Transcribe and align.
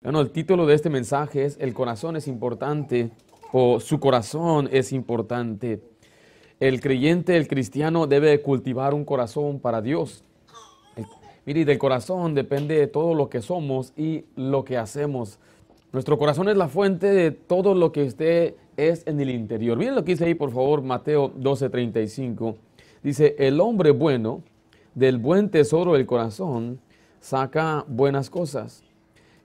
Bueno, 0.00 0.20
el 0.20 0.30
título 0.30 0.64
de 0.64 0.76
este 0.76 0.90
mensaje 0.90 1.44
es 1.44 1.56
El 1.58 1.74
corazón 1.74 2.14
es 2.14 2.28
importante 2.28 3.10
o 3.52 3.80
su 3.80 3.98
corazón 3.98 4.68
es 4.70 4.92
importante. 4.92 5.82
El 6.60 6.80
creyente, 6.80 7.36
el 7.36 7.48
cristiano 7.48 8.06
debe 8.06 8.40
cultivar 8.40 8.94
un 8.94 9.04
corazón 9.04 9.58
para 9.58 9.82
Dios. 9.82 10.22
mire, 11.44 11.64
del 11.64 11.78
corazón 11.78 12.36
depende 12.36 12.76
de 12.78 12.86
todo 12.86 13.12
lo 13.12 13.28
que 13.28 13.42
somos 13.42 13.92
y 13.96 14.24
lo 14.36 14.64
que 14.64 14.76
hacemos. 14.76 15.40
Nuestro 15.92 16.16
corazón 16.16 16.48
es 16.48 16.56
la 16.56 16.68
fuente 16.68 17.08
de 17.08 17.32
todo 17.32 17.74
lo 17.74 17.90
que 17.90 18.04
usted 18.04 18.54
es 18.76 19.04
en 19.04 19.18
el 19.20 19.30
interior. 19.30 19.76
Miren 19.76 19.96
lo 19.96 20.04
que 20.04 20.12
dice 20.12 20.26
ahí, 20.26 20.34
por 20.34 20.52
favor, 20.52 20.80
Mateo 20.80 21.32
12:35. 21.34 22.54
Dice, 23.02 23.34
el 23.36 23.60
hombre 23.60 23.90
bueno 23.90 24.44
del 24.94 25.18
buen 25.18 25.50
tesoro 25.50 25.94
del 25.94 26.06
corazón 26.06 26.78
saca 27.20 27.84
buenas 27.88 28.30
cosas 28.30 28.84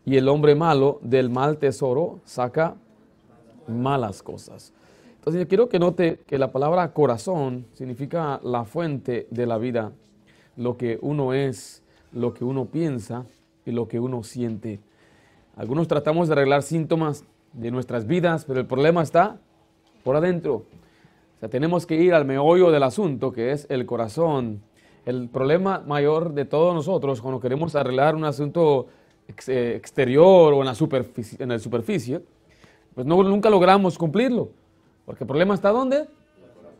y 0.06 0.18
el 0.18 0.28
hombre 0.28 0.56
malo 0.56 1.00
del 1.02 1.30
mal 1.30 1.58
tesoro 1.58 2.20
saca 2.26 2.76
malas 3.68 4.22
cosas. 4.22 4.74
Entonces 5.16 5.42
yo 5.42 5.48
quiero 5.48 5.70
que 5.70 5.80
note 5.80 6.20
que 6.28 6.38
la 6.38 6.52
palabra 6.52 6.92
corazón 6.92 7.66
significa 7.74 8.42
la 8.44 8.66
fuente 8.66 9.28
de 9.32 9.46
la 9.46 9.58
vida, 9.58 9.94
lo 10.58 10.76
que 10.76 11.00
uno 11.02 11.34
es, 11.34 11.82
lo 12.12 12.34
que 12.34 12.44
uno 12.44 12.66
piensa 12.66 13.26
y 13.66 13.72
lo 13.72 13.88
que 13.88 14.00
uno 14.00 14.24
siente. 14.24 14.82
Algunos 15.56 15.88
tratamos 15.88 16.28
de 16.28 16.34
arreglar 16.34 16.64
síntomas 16.64 17.24
de 17.54 17.72
nuestras 17.72 18.06
vidas, 18.06 18.44
pero 18.46 18.60
el 18.60 18.66
problema 18.66 19.02
está 19.02 19.38
por 20.04 20.18
adentro. 20.18 20.56
O 20.56 21.40
sea, 21.40 21.50
tenemos 21.50 21.86
que 21.86 21.96
ir 21.96 22.14
al 22.14 22.26
meollo 22.26 22.72
del 22.72 22.84
asunto, 22.84 23.32
que 23.32 23.52
es 23.52 23.66
el 23.70 23.86
corazón. 23.86 24.62
El 25.06 25.30
problema 25.30 25.84
mayor 25.86 26.34
de 26.34 26.46
todos 26.46 26.74
nosotros 26.74 27.22
cuando 27.22 27.40
queremos 27.40 27.76
arreglar 27.76 28.16
un 28.16 28.26
asunto 28.26 28.88
eh, 29.48 29.76
exterior 29.76 30.54
o 30.54 30.60
en 30.60 30.66
la 30.66 30.76
superficie, 30.76 31.38
en 31.42 31.50
la 31.50 31.60
superficie 31.60 32.22
pues 32.94 33.08
no, 33.08 33.22
nunca 33.24 33.50
logramos 33.50 33.98
cumplirlo. 33.98 34.50
Porque 35.06 35.24
el 35.24 35.28
problema 35.28 35.54
está 35.54 35.70
¿dónde? 35.70 36.08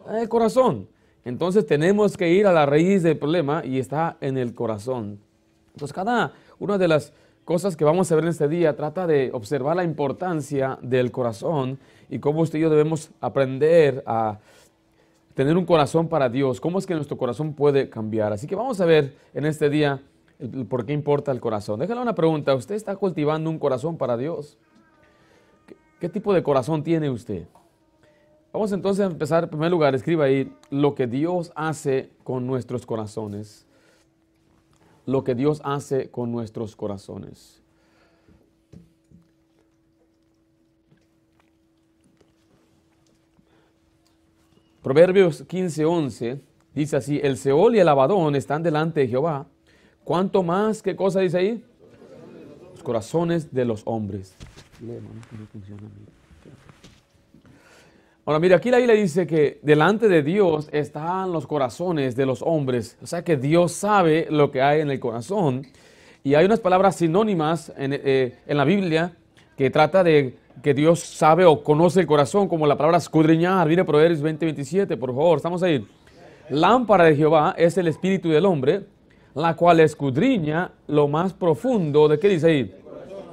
En 0.08 0.16
el 0.16 0.30
corazón. 0.30 0.88
Entonces 1.26 1.66
tenemos 1.66 2.18
que 2.18 2.30
ir 2.30 2.48
a 2.48 2.52
la 2.52 2.66
raíz 2.66 3.04
del 3.04 3.18
problema 3.18 3.64
y 3.66 3.80
está 3.80 4.18
en 4.22 4.38
el 4.38 4.54
corazón. 4.54 5.20
Entonces 5.74 5.94
cada 5.94 6.34
una 6.60 6.78
de 6.78 6.88
las 6.88 7.14
cosas 7.46 7.76
que 7.76 7.84
vamos 7.84 8.12
a 8.12 8.16
ver 8.16 8.26
en 8.26 8.30
este 8.30 8.48
día 8.48 8.76
trata 8.76 9.08
de 9.08 9.32
observar 9.34 9.76
la 9.76 9.84
importancia 9.84 10.78
del 10.82 11.12
corazón 11.12 11.80
y 12.10 12.20
cómo 12.20 12.42
usted 12.42 12.60
y 12.60 12.62
yo 12.62 12.70
debemos 12.70 13.10
aprender 13.20 14.04
a 14.06 14.40
tener 15.34 15.58
un 15.58 15.66
corazón 15.66 16.08
para 16.08 16.30
Dios, 16.30 16.62
cómo 16.62 16.78
es 16.78 16.86
que 16.86 16.94
nuestro 16.94 17.18
corazón 17.18 17.54
puede 17.54 17.90
cambiar. 17.90 18.34
Así 18.34 18.46
que 18.46 18.56
vamos 18.56 18.80
a 18.80 18.86
ver 18.86 19.16
en 19.34 19.46
este 19.46 19.70
día 19.70 20.02
por 20.70 20.86
qué 20.86 20.94
importa 20.94 21.32
el 21.32 21.40
corazón. 21.40 21.80
Déjale 21.80 22.02
una 22.02 22.16
pregunta, 22.16 22.54
¿usted 22.56 22.76
está 22.76 22.96
cultivando 22.96 23.50
un 23.50 23.60
corazón 23.60 23.98
para 23.98 24.18
Dios? 24.18 24.58
¿Qué, 26.00 26.10
tipo 26.10 26.34
de 26.34 26.44
corazón 26.44 26.84
tiene 26.84 27.10
usted? 27.10 27.48
Vamos 28.52 28.72
entonces 28.72 29.04
a 29.04 29.10
empezar, 29.10 29.46
en 29.46 29.50
primer 29.50 29.72
lugar, 29.72 29.96
escriba 29.96 30.26
ahí 30.26 30.54
lo 30.70 30.96
que 30.96 31.08
Dios 31.08 31.52
hace 31.56 32.10
con 32.24 32.46
nuestros 32.46 32.86
corazones. 32.86 33.66
Lo 35.06 35.24
que 35.24 35.36
Dios 35.36 35.62
hace 35.64 36.10
con 36.10 36.32
nuestros 36.32 36.76
corazones. 36.76 37.62
Proverbios 44.82 45.48
15:11 45.48 46.42
dice 46.76 46.98
así, 46.98 47.20
el 47.24 47.38
Seol 47.38 47.76
y 47.76 47.80
el 47.80 47.88
Abadón 47.88 48.36
están 48.36 48.64
delante 48.64 49.00
de 49.00 49.08
Jehová, 49.08 49.48
¿Cuánto 50.04 50.44
más? 50.44 50.82
¿Qué 50.82 50.96
cosa 50.96 51.22
dice 51.22 51.38
ahí? 51.38 51.64
Los 52.72 52.84
corazones 52.84 53.54
de 53.54 53.64
los 53.64 53.84
hombres. 53.86 54.36
Ahora, 58.26 58.40
mire, 58.40 58.56
aquí 58.56 58.70
la 58.70 58.78
Biblia 58.78 58.96
dice 58.96 59.26
que 59.26 59.60
delante 59.62 60.10
de 60.10 60.22
Dios 60.22 60.68
están 60.72 61.32
los 61.32 61.48
corazones 61.48 62.16
de 62.16 62.26
los 62.26 62.42
hombres. 62.42 62.98
O 63.02 63.08
sea 63.08 63.24
que 63.24 63.38
Dios 63.38 63.72
sabe 63.72 64.28
lo 64.30 64.52
que 64.52 64.62
hay 64.62 64.82
en 64.82 64.92
el 64.92 65.00
corazón. 65.00 65.68
Y 66.24 66.36
hay 66.36 66.46
unas 66.46 66.60
palabras 66.60 66.98
sinónimas 66.98 67.72
en, 67.78 67.94
eh, 67.94 68.40
en 68.46 68.58
la 68.58 68.66
Biblia 68.66 69.16
que 69.58 69.70
trata 69.70 70.04
de 70.04 70.38
que 70.62 70.74
Dios 70.74 71.00
sabe 71.00 71.46
o 71.46 71.64
conoce 71.64 72.02
el 72.02 72.08
corazón, 72.08 72.48
como 72.48 72.68
la 72.68 72.78
palabra 72.78 72.98
escudriñar. 72.98 73.68
Mire 73.68 73.84
Proverbios 73.86 74.22
20, 74.22 74.46
27, 74.46 74.98
por 74.98 75.10
favor, 75.10 75.38
estamos 75.38 75.64
ahí. 75.64 75.86
Lámpara 76.50 77.06
de 77.06 77.16
Jehová 77.16 77.56
es 77.58 77.78
el 77.78 77.88
espíritu 77.88 78.30
del 78.30 78.46
hombre 78.46 78.93
la 79.36 79.56
cual 79.56 79.80
escudriña 79.80 80.72
lo 80.88 81.08
más 81.08 81.34
profundo 81.34 82.08
de 82.08 82.20
qué 82.20 82.30
dice 82.30 82.48
ahí? 82.48 82.76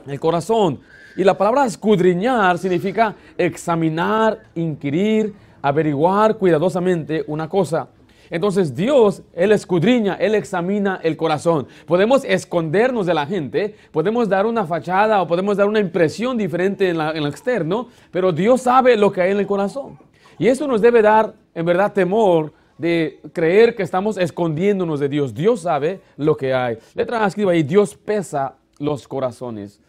El 0.06 0.18
corazón. 0.18 0.80
Y 1.16 1.24
la 1.24 1.36
palabra 1.36 1.66
escudriñar 1.66 2.58
significa 2.58 3.14
examinar, 3.36 4.38
inquirir, 4.54 5.34
averiguar 5.60 6.36
cuidadosamente 6.36 7.24
una 7.26 7.48
cosa. 7.48 7.88
Entonces 8.30 8.74
Dios, 8.74 9.22
Él 9.34 9.50
escudriña, 9.50 10.14
Él 10.14 10.36
examina 10.36 11.00
el 11.02 11.16
corazón. 11.16 11.66
Podemos 11.84 12.24
escondernos 12.24 13.06
de 13.06 13.14
la 13.14 13.26
gente, 13.26 13.74
podemos 13.90 14.28
dar 14.28 14.46
una 14.46 14.64
fachada 14.64 15.20
o 15.20 15.26
podemos 15.26 15.56
dar 15.56 15.66
una 15.66 15.80
impresión 15.80 16.38
diferente 16.38 16.88
en, 16.88 17.00
en 17.00 17.22
lo 17.22 17.28
externo, 17.28 17.88
pero 18.12 18.30
Dios 18.32 18.62
sabe 18.62 18.96
lo 18.96 19.10
que 19.10 19.20
hay 19.20 19.32
en 19.32 19.38
el 19.38 19.46
corazón. 19.48 19.98
Y 20.38 20.46
eso 20.46 20.66
nos 20.68 20.80
debe 20.80 21.02
dar, 21.02 21.34
en 21.54 21.66
verdad, 21.66 21.92
temor 21.92 22.52
de 22.80 23.20
creer 23.34 23.74
que 23.74 23.82
estamos 23.82 24.16
escondiéndonos 24.16 25.00
de 25.00 25.10
Dios. 25.10 25.34
Dios 25.34 25.60
sabe 25.60 26.00
lo 26.16 26.34
que 26.34 26.54
hay. 26.54 26.78
Letra 26.94 27.26
escriba 27.26 27.52
ahí, 27.52 27.62
Dios 27.62 27.94
pesa 27.94 28.56
los 28.78 29.06
corazones. 29.06 29.82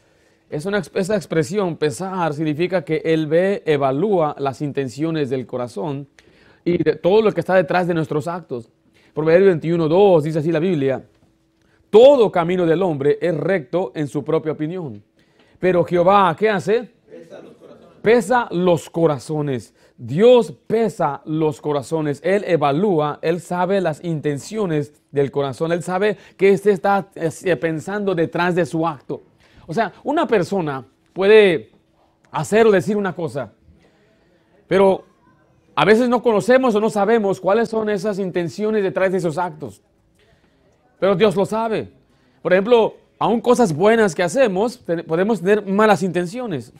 Es 0.49 0.65
una, 0.65 0.79
esa 0.79 1.15
expresión, 1.15 1.77
pesar, 1.77 2.33
significa 2.33 2.83
que 2.83 3.01
Él 3.05 3.27
ve, 3.27 3.63
evalúa 3.65 4.35
las 4.37 4.61
intenciones 4.61 5.29
del 5.29 5.47
corazón 5.47 6.09
y 6.65 6.83
de 6.83 6.97
todo 6.97 7.21
lo 7.21 7.31
que 7.31 7.39
está 7.39 7.55
detrás 7.55 7.87
de 7.87 7.93
nuestros 7.93 8.27
actos. 8.27 8.69
Proverbio 9.13 9.47
21, 9.47 9.87
2 9.87 10.23
dice 10.25 10.39
así 10.39 10.51
la 10.51 10.59
Biblia, 10.59 11.01
todo 11.89 12.29
camino 12.29 12.65
del 12.65 12.83
hombre 12.83 13.17
es 13.21 13.35
recto 13.37 13.93
en 13.95 14.09
su 14.09 14.21
propia 14.25 14.51
opinión. 14.51 15.01
Pero 15.59 15.85
Jehová, 15.85 16.35
¿qué 16.37 16.49
hace? 16.49 16.89
Pesa 17.09 17.41
los 17.41 17.55
corazones. 17.55 17.97
Pesa 18.01 18.47
los 18.51 18.89
corazones. 18.89 19.73
Dios 20.03 20.51
pesa 20.65 21.21
los 21.25 21.61
corazones, 21.61 22.21
Él 22.23 22.43
evalúa, 22.47 23.19
Él 23.21 23.39
sabe 23.39 23.79
las 23.81 24.03
intenciones 24.03 24.93
del 25.11 25.29
corazón, 25.29 25.71
Él 25.71 25.83
sabe 25.83 26.17
qué 26.37 26.57
se 26.57 26.71
está 26.71 27.09
eh, 27.13 27.55
pensando 27.55 28.15
detrás 28.15 28.55
de 28.55 28.65
su 28.65 28.87
acto. 28.87 29.21
O 29.67 29.75
sea, 29.75 29.93
una 30.03 30.25
persona 30.25 30.83
puede 31.13 31.69
hacer 32.31 32.65
o 32.65 32.71
decir 32.71 32.97
una 32.97 33.13
cosa, 33.13 33.53
pero 34.67 35.03
a 35.75 35.85
veces 35.85 36.09
no 36.09 36.23
conocemos 36.23 36.73
o 36.73 36.79
no 36.79 36.89
sabemos 36.89 37.39
cuáles 37.39 37.69
son 37.69 37.87
esas 37.87 38.17
intenciones 38.17 38.81
detrás 38.81 39.11
de 39.11 39.19
esos 39.19 39.37
actos. 39.37 39.83
Pero 40.99 41.15
Dios 41.15 41.35
lo 41.35 41.45
sabe. 41.45 41.93
Por 42.41 42.53
ejemplo, 42.53 42.95
aún 43.19 43.39
cosas 43.39 43.71
buenas 43.71 44.15
que 44.15 44.23
hacemos, 44.23 44.79
podemos 45.07 45.41
tener 45.41 45.63
malas 45.63 46.01
intenciones. 46.01 46.73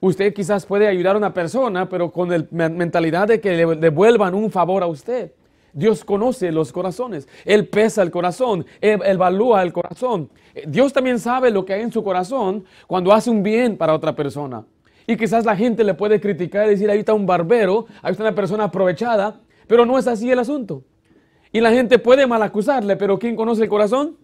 Usted 0.00 0.32
quizás 0.32 0.64
puede 0.64 0.88
ayudar 0.88 1.14
a 1.14 1.18
una 1.18 1.34
persona, 1.34 1.88
pero 1.88 2.10
con 2.10 2.30
la 2.30 2.44
mentalidad 2.50 3.28
de 3.28 3.40
que 3.40 3.52
le 3.52 3.66
devuelvan 3.76 4.34
un 4.34 4.50
favor 4.50 4.82
a 4.82 4.86
usted. 4.86 5.32
Dios 5.72 6.04
conoce 6.04 6.50
los 6.50 6.72
corazones, 6.72 7.28
Él 7.44 7.68
pesa 7.68 8.02
el 8.02 8.10
corazón, 8.10 8.66
Él 8.80 9.00
evalúa 9.04 9.62
el 9.62 9.72
corazón. 9.72 10.28
Dios 10.66 10.92
también 10.92 11.18
sabe 11.18 11.50
lo 11.50 11.64
que 11.64 11.74
hay 11.74 11.82
en 11.82 11.92
su 11.92 12.02
corazón 12.02 12.64
cuando 12.86 13.12
hace 13.12 13.30
un 13.30 13.42
bien 13.42 13.76
para 13.76 13.94
otra 13.94 14.16
persona. 14.16 14.64
Y 15.06 15.16
quizás 15.16 15.44
la 15.44 15.56
gente 15.56 15.84
le 15.84 15.94
puede 15.94 16.20
criticar 16.20 16.66
y 16.66 16.70
decir, 16.70 16.90
ahí 16.90 17.00
está 17.00 17.14
un 17.14 17.26
barbero, 17.26 17.86
ahí 18.02 18.12
está 18.12 18.24
una 18.24 18.34
persona 18.34 18.64
aprovechada, 18.64 19.40
pero 19.66 19.86
no 19.86 19.98
es 19.98 20.06
así 20.06 20.30
el 20.30 20.38
asunto. 20.38 20.82
Y 21.52 21.60
la 21.60 21.70
gente 21.70 21.98
puede 21.98 22.26
mal 22.26 22.42
acusarle, 22.42 22.96
pero 22.96 23.18
¿quién 23.18 23.36
conoce 23.36 23.64
el 23.64 23.68
corazón? 23.68 24.16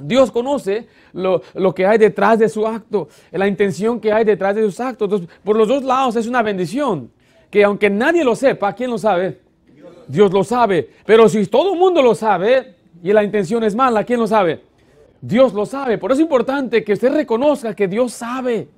Dios 0.00 0.30
conoce 0.30 0.88
lo, 1.12 1.40
que 1.74 1.86
hay 1.86 1.98
detrás 1.98 2.38
de 2.38 2.48
su 2.48 2.66
acto, 2.66 3.08
la 3.32 3.46
intención 3.46 4.00
que 4.00 4.12
hay 4.12 4.24
detrás 4.24 4.54
de 4.54 4.62
sus 4.62 4.80
actos. 4.80 5.06
Entonces, 5.06 5.28
por 5.44 5.56
los 5.56 5.68
dos 5.68 5.84
lados 5.84 6.16
es 6.16 6.26
una 6.26 6.42
bendición, 6.42 7.10
que 7.50 7.64
aunque 7.64 7.90
nadie 7.90 8.24
lo 8.24 8.34
sepa, 8.34 8.72
¿quién 8.72 8.90
lo 8.90 8.98
sabe? 8.98 9.40
Dios 10.08 10.32
lo 10.32 10.44
sabe. 10.44 10.90
Pero 11.04 11.28
si 11.28 11.46
todo 11.46 11.72
el 11.72 11.78
mundo 11.78 12.02
lo 12.02 12.14
sabe 12.14 12.74
y 13.02 13.12
la 13.12 13.24
intención 13.24 13.64
es 13.64 13.74
mala, 13.74 14.04
¿quién 14.04 14.20
lo 14.20 14.26
sabe? 14.26 14.62
Dios 15.20 15.52
lo 15.52 15.66
sabe. 15.66 15.98
Por 15.98 16.12
eso 16.12 16.20
es 16.20 16.24
importante 16.24 16.84
que 16.84 16.92
usted 16.92 17.12
reconozca 17.12 17.74
que 17.74 17.88
Dios 17.88 18.12
sabe. 18.12 18.68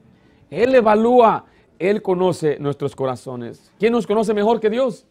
Él 0.51 0.75
evalúa, 0.75 1.45
Él 1.79 2.01
conoce 2.03 2.59
nuestros 2.59 2.97
corazones. 2.97 3.71
¿Quién 3.79 3.93
nos 3.93 4.07
conoce 4.07 4.33
mejor 4.33 4.61
que 4.61 4.71
Dios? 4.71 5.07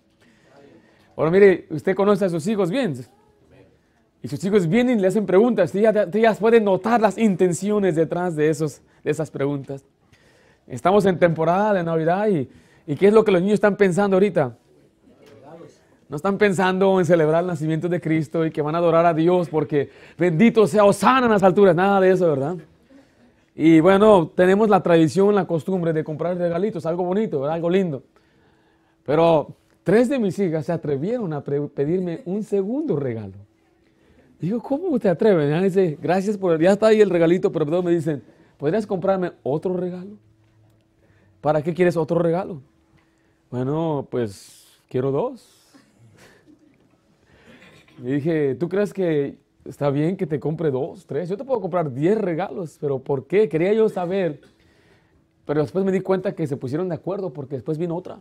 Ahora 1.15 1.31
mire, 1.31 1.67
usted 1.69 1.95
conoce 1.95 2.25
a 2.25 2.29
sus 2.29 2.45
hijos 2.47 2.69
bien. 2.69 2.95
Y 4.21 4.27
sus 4.27 4.43
hijos 4.43 4.67
vienen 4.67 4.99
y 4.99 5.01
le 5.01 5.07
hacen 5.07 5.25
preguntas. 5.25 5.73
Y 5.75 5.85
ellas, 5.85 6.37
pueden 6.39 6.65
notar 6.65 6.99
las 7.01 7.17
intenciones 7.17 7.95
detrás 7.95 8.35
de, 8.35 8.49
esos, 8.49 8.81
de 9.03 9.11
esas 9.11 9.29
preguntas. 9.31 9.83
Estamos 10.67 11.05
en 11.05 11.17
temporada 11.19 11.73
de 11.73 11.83
Navidad 11.83 12.27
y 12.27 12.95
¿qué 12.95 13.07
es 13.07 13.13
lo 13.13 13.23
que 13.23 13.31
los 13.31 13.41
niños 13.41 13.55
están 13.55 13.77
pensando 13.77 14.15
ahorita? 14.15 14.55
No 16.09 16.15
están 16.15 16.37
pensando 16.37 16.99
en 16.99 17.05
celebrar 17.05 17.41
el 17.41 17.47
nacimiento 17.47 17.89
de 17.89 17.99
Cristo 17.99 18.45
y 18.45 18.51
que 18.51 18.61
van 18.61 18.75
a 18.75 18.77
adorar 18.77 19.05
a 19.05 19.13
Dios 19.13 19.49
porque 19.49 19.89
bendito 20.17 20.65
sea 20.65 20.85
Osana 20.85 21.25
en 21.25 21.33
las 21.33 21.43
alturas. 21.43 21.75
Nada 21.75 21.99
de 21.99 22.11
eso, 22.11 22.29
¿verdad? 22.29 22.55
Y 23.53 23.81
bueno, 23.81 24.31
tenemos 24.33 24.69
la 24.69 24.81
tradición, 24.81 25.35
la 25.35 25.45
costumbre 25.45 25.91
de 25.91 26.03
comprar 26.03 26.37
regalitos, 26.37 26.85
algo 26.85 27.03
bonito, 27.03 27.43
algo 27.45 27.69
lindo. 27.69 28.03
Pero 29.03 29.55
tres 29.83 30.07
de 30.07 30.19
mis 30.19 30.37
hijas 30.39 30.65
se 30.65 30.71
atrevieron 30.71 31.33
a 31.33 31.43
pedirme 31.43 32.21
un 32.25 32.43
segundo 32.43 32.95
regalo. 32.95 33.46
Digo, 34.39 34.61
¿cómo 34.61 34.99
te 34.99 35.09
atreven? 35.09 35.55
Y 35.59 35.63
dice, 35.63 35.97
gracias 36.01 36.37
por, 36.37 36.61
ya 36.61 36.71
está 36.71 36.87
ahí 36.87 37.01
el 37.01 37.09
regalito, 37.09 37.51
pero 37.51 37.81
me 37.81 37.91
dicen, 37.91 38.21
¿podrías 38.57 38.85
comprarme 38.85 39.31
otro 39.41 39.75
regalo? 39.75 40.17
¿Para 41.41 41.63
qué 41.63 41.73
quieres 41.73 41.97
otro 41.97 42.19
regalo? 42.19 42.61
Bueno, 43.49 44.07
pues 44.11 44.67
quiero 44.89 45.11
dos. 45.11 45.63
Y 47.99 48.11
dije, 48.11 48.53
¿tú 48.55 48.69
crees 48.69 48.93
que 48.93 49.37
está 49.65 49.89
bien 49.89 50.15
que 50.17 50.27
te 50.27 50.39
compre 50.39 50.69
dos, 50.69 51.07
tres? 51.07 51.29
Yo 51.29 51.37
te 51.37 51.43
puedo 51.43 51.59
comprar 51.59 51.91
diez 51.91 52.17
regalos, 52.17 52.77
pero 52.79 52.99
¿por 52.99 53.25
qué? 53.25 53.49
Quería 53.49 53.73
yo 53.73 53.89
saber. 53.89 54.41
Pero 55.45 55.61
después 55.61 55.83
me 55.83 55.91
di 55.91 56.01
cuenta 56.01 56.35
que 56.35 56.45
se 56.45 56.57
pusieron 56.57 56.89
de 56.89 56.95
acuerdo 56.95 57.33
porque 57.33 57.55
después 57.55 57.79
vino 57.79 57.95
otra. 57.95 58.19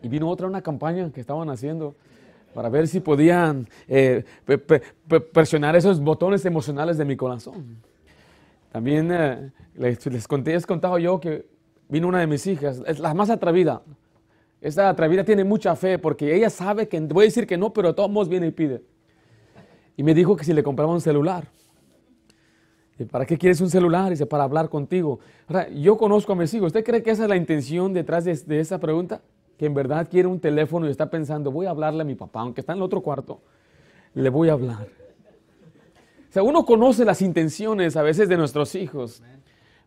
Y 0.00 0.08
vino 0.08 0.28
otra, 0.28 0.46
una 0.46 0.62
campaña 0.62 1.10
que 1.10 1.20
estaban 1.20 1.48
haciendo 1.50 1.96
para 2.54 2.68
ver 2.68 2.88
si 2.88 3.00
podían 3.00 3.68
eh, 3.88 4.24
presionar 5.32 5.76
esos 5.76 6.00
botones 6.00 6.44
emocionales 6.44 6.98
de 6.98 7.04
mi 7.04 7.16
corazón. 7.16 7.78
También 8.70 9.10
eh, 9.12 9.52
les, 9.74 10.28
conté, 10.28 10.52
les 10.52 10.66
contado 10.66 10.98
yo 10.98 11.20
que 11.20 11.46
vino 11.88 12.08
una 12.08 12.20
de 12.20 12.26
mis 12.26 12.46
hijas, 12.46 12.82
es 12.86 12.98
la 12.98 13.14
más 13.14 13.30
atrevida. 13.30 13.82
Esta 14.60 14.88
atrevida 14.88 15.24
tiene 15.24 15.44
mucha 15.44 15.74
fe 15.76 15.98
porque 15.98 16.34
ella 16.34 16.48
sabe 16.48 16.88
que, 16.88 17.00
voy 17.00 17.24
a 17.24 17.26
decir 17.26 17.46
que 17.46 17.58
no, 17.58 17.72
pero 17.72 17.88
de 17.88 17.94
todos 17.94 18.10
modos 18.10 18.28
viene 18.28 18.46
y 18.46 18.50
pide. 18.52 18.82
Y 19.96 20.02
me 20.02 20.14
dijo 20.14 20.36
que 20.36 20.44
si 20.44 20.52
le 20.52 20.62
compraba 20.62 20.92
un 20.92 21.00
celular. 21.00 21.48
¿Para 23.10 23.26
qué 23.26 23.36
quieres 23.36 23.60
un 23.60 23.68
celular? 23.68 24.10
Dice, 24.10 24.26
para 24.26 24.44
hablar 24.44 24.68
contigo. 24.68 25.18
Ahora, 25.48 25.68
yo 25.68 25.96
conozco 25.96 26.32
a 26.32 26.36
mis 26.36 26.54
hijos. 26.54 26.68
¿Usted 26.68 26.84
cree 26.84 27.02
que 27.02 27.10
esa 27.10 27.24
es 27.24 27.28
la 27.28 27.36
intención 27.36 27.92
detrás 27.92 28.24
de, 28.24 28.34
de 28.34 28.60
esa 28.60 28.78
pregunta? 28.78 29.20
Que 29.58 29.66
en 29.66 29.74
verdad 29.74 30.08
quiere 30.10 30.28
un 30.28 30.40
teléfono 30.40 30.86
y 30.86 30.90
está 30.90 31.10
pensando, 31.10 31.50
voy 31.50 31.66
a 31.66 31.70
hablarle 31.70 32.02
a 32.02 32.04
mi 32.04 32.14
papá, 32.14 32.40
aunque 32.40 32.60
está 32.60 32.72
en 32.72 32.78
el 32.78 32.82
otro 32.82 33.00
cuarto, 33.00 33.40
le 34.14 34.28
voy 34.28 34.48
a 34.48 34.52
hablar. 34.52 34.88
O 36.28 36.32
sea, 36.32 36.42
uno 36.42 36.64
conoce 36.64 37.04
las 37.04 37.20
intenciones 37.20 37.96
a 37.96 38.02
veces 38.02 38.28
de 38.28 38.36
nuestros 38.36 38.74
hijos. 38.74 39.22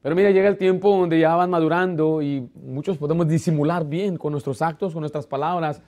Pero 0.01 0.15
mira, 0.15 0.29
llega 0.29 0.47
el 0.47 0.57
tiempo 0.57 0.95
donde 0.95 1.19
ya 1.19 1.35
van 1.35 1.49
madurando 1.49 2.21
y 2.21 2.47
muchos 2.53 2.97
podemos 2.97 3.27
disimular 3.27 3.83
bien 3.85 4.17
con 4.17 4.31
nuestros 4.31 4.61
actos, 4.61 4.93
con 4.93 5.01
nuestras 5.01 5.25
palabras, 5.25 5.81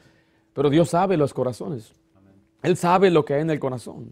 pero 0.54 0.72
Dios 0.72 0.90
sabe 0.90 1.18
los 1.18 1.36
corazones. 1.36 1.94
Él 2.64 2.76
sabe 2.76 3.12
lo 3.12 3.24
que 3.24 3.36
hay 3.36 3.42
en 3.42 3.52
el 3.52 3.60
corazón. 3.60 4.12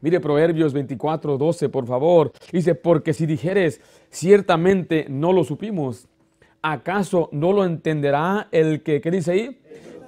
Mire 0.00 0.18
Proverbios 0.18 0.72
24, 0.72 1.38
12, 1.38 1.68
por 1.68 1.86
favor. 1.86 2.32
Dice, 2.50 2.74
porque 2.74 3.14
si 3.14 3.26
dijeres, 3.26 3.80
ciertamente 4.10 5.06
no 5.08 5.32
lo 5.32 5.44
supimos, 5.44 6.08
¿acaso 6.64 7.28
no 7.32 7.52
lo 7.52 7.64
entenderá 7.64 8.48
el 8.50 8.82
que, 8.82 9.00
¿qué 9.00 9.10
dice 9.10 9.32
ahí? 9.32 9.60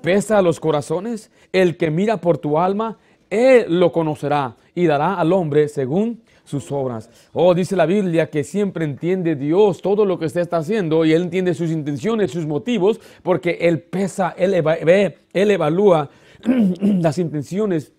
Pesa 0.03 0.41
los 0.43 0.59
corazones, 0.59 1.31
el 1.53 1.77
que 1.77 1.91
mira 1.91 2.21
por 2.21 2.39
tu 2.39 2.59
alma, 2.59 2.99
él 3.29 3.67
lo 3.81 3.93
conocerá 3.93 4.57
y 4.75 4.87
dará 4.87 5.15
al 5.15 5.33
hombre 5.33 5.69
según 5.69 6.23
sus 6.45 6.71
obras. 6.71 7.11
Oh, 7.33 7.55
dice 7.55 7.77
la 7.77 7.87
Biblia 7.87 8.31
que 8.31 8.45
siempre 8.45 8.85
entiende 8.85 9.35
Dios 9.35 9.83
todo 9.83 10.05
lo 10.05 10.19
que 10.19 10.27
usted 10.27 10.43
está 10.43 10.59
haciendo 10.59 11.05
y 11.05 11.13
Él 11.13 11.23
entiende 11.23 11.55
sus 11.55 11.71
intenciones, 11.71 12.31
sus 12.31 12.47
motivos, 12.47 13.01
porque 13.23 13.59
Él 13.61 13.81
pesa, 13.81 14.35
Él, 14.37 14.63
ve, 14.63 15.19
él 15.33 15.51
evalúa 15.51 16.09
las 16.81 17.19
intenciones 17.19 17.93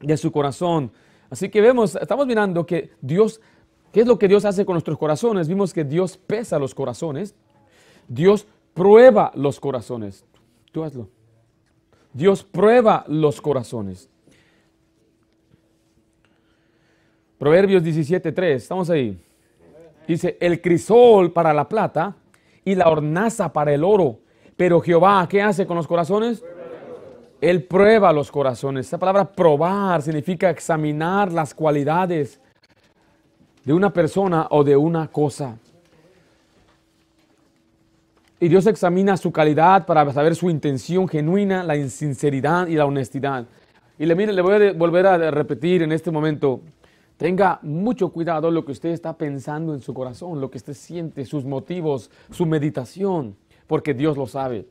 de 0.00 0.16
su 0.16 0.32
corazón. 0.32 0.90
Así 1.30 1.48
que 1.48 1.60
vemos, 1.60 1.96
estamos 1.96 2.26
mirando 2.26 2.66
que 2.66 2.90
Dios, 3.00 3.40
¿qué 3.92 4.00
es 4.00 4.06
lo 4.06 4.18
que 4.18 4.28
Dios 4.28 4.44
hace 4.44 4.64
con 4.64 4.74
nuestros 4.74 4.98
corazones? 4.98 5.48
Vimos 5.48 5.72
que 5.72 5.84
Dios 5.84 6.16
pesa 6.16 6.58
los 6.58 6.74
corazones. 6.74 7.34
Dios 8.08 8.46
prueba 8.74 9.30
los 9.34 9.60
corazones. 9.60 10.24
Tú 10.72 10.84
hazlo. 10.84 11.08
Dios 12.12 12.44
prueba 12.44 13.04
los 13.08 13.40
corazones. 13.40 14.08
Proverbios 17.38 17.82
17.3, 17.82 18.42
estamos 18.54 18.88
ahí. 18.90 19.20
Dice, 20.06 20.36
el 20.40 20.60
crisol 20.60 21.32
para 21.32 21.52
la 21.52 21.68
plata 21.68 22.16
y 22.64 22.74
la 22.74 22.88
hornaza 22.88 23.52
para 23.52 23.72
el 23.74 23.84
oro. 23.84 24.18
Pero 24.56 24.80
Jehová, 24.80 25.26
¿qué 25.28 25.42
hace 25.42 25.66
con 25.66 25.76
los 25.76 25.86
corazones? 25.86 26.44
Él 27.40 27.64
prueba 27.64 28.12
los 28.12 28.30
corazones. 28.30 28.86
Esa 28.86 28.98
palabra 28.98 29.30
probar 29.30 30.00
significa 30.02 30.48
examinar 30.48 31.32
las 31.32 31.52
cualidades 31.52 32.40
de 33.64 33.72
una 33.72 33.92
persona 33.92 34.46
o 34.50 34.62
de 34.62 34.76
una 34.76 35.08
cosa. 35.08 35.58
Y 38.40 38.48
Dios 38.48 38.66
examina 38.66 39.16
su 39.16 39.30
calidad 39.30 39.86
para 39.86 40.12
saber 40.12 40.34
su 40.34 40.50
intención 40.50 41.08
genuina, 41.08 41.62
la 41.62 41.76
sinceridad 41.88 42.66
y 42.66 42.74
la 42.74 42.84
honestidad. 42.84 43.46
Y 43.98 44.06
le, 44.06 44.14
mire, 44.14 44.32
le 44.32 44.42
voy 44.42 44.54
a 44.54 44.72
volver 44.72 45.06
a 45.06 45.30
repetir 45.30 45.82
en 45.82 45.92
este 45.92 46.10
momento, 46.10 46.60
tenga 47.16 47.60
mucho 47.62 48.08
cuidado 48.08 48.50
lo 48.50 48.64
que 48.64 48.72
usted 48.72 48.88
está 48.88 49.16
pensando 49.16 49.72
en 49.72 49.80
su 49.80 49.94
corazón, 49.94 50.40
lo 50.40 50.50
que 50.50 50.58
usted 50.58 50.74
siente, 50.74 51.24
sus 51.24 51.44
motivos, 51.44 52.10
su 52.30 52.44
meditación, 52.44 53.36
porque 53.68 53.94
Dios 53.94 54.16
lo 54.16 54.26
sabe. 54.26 54.66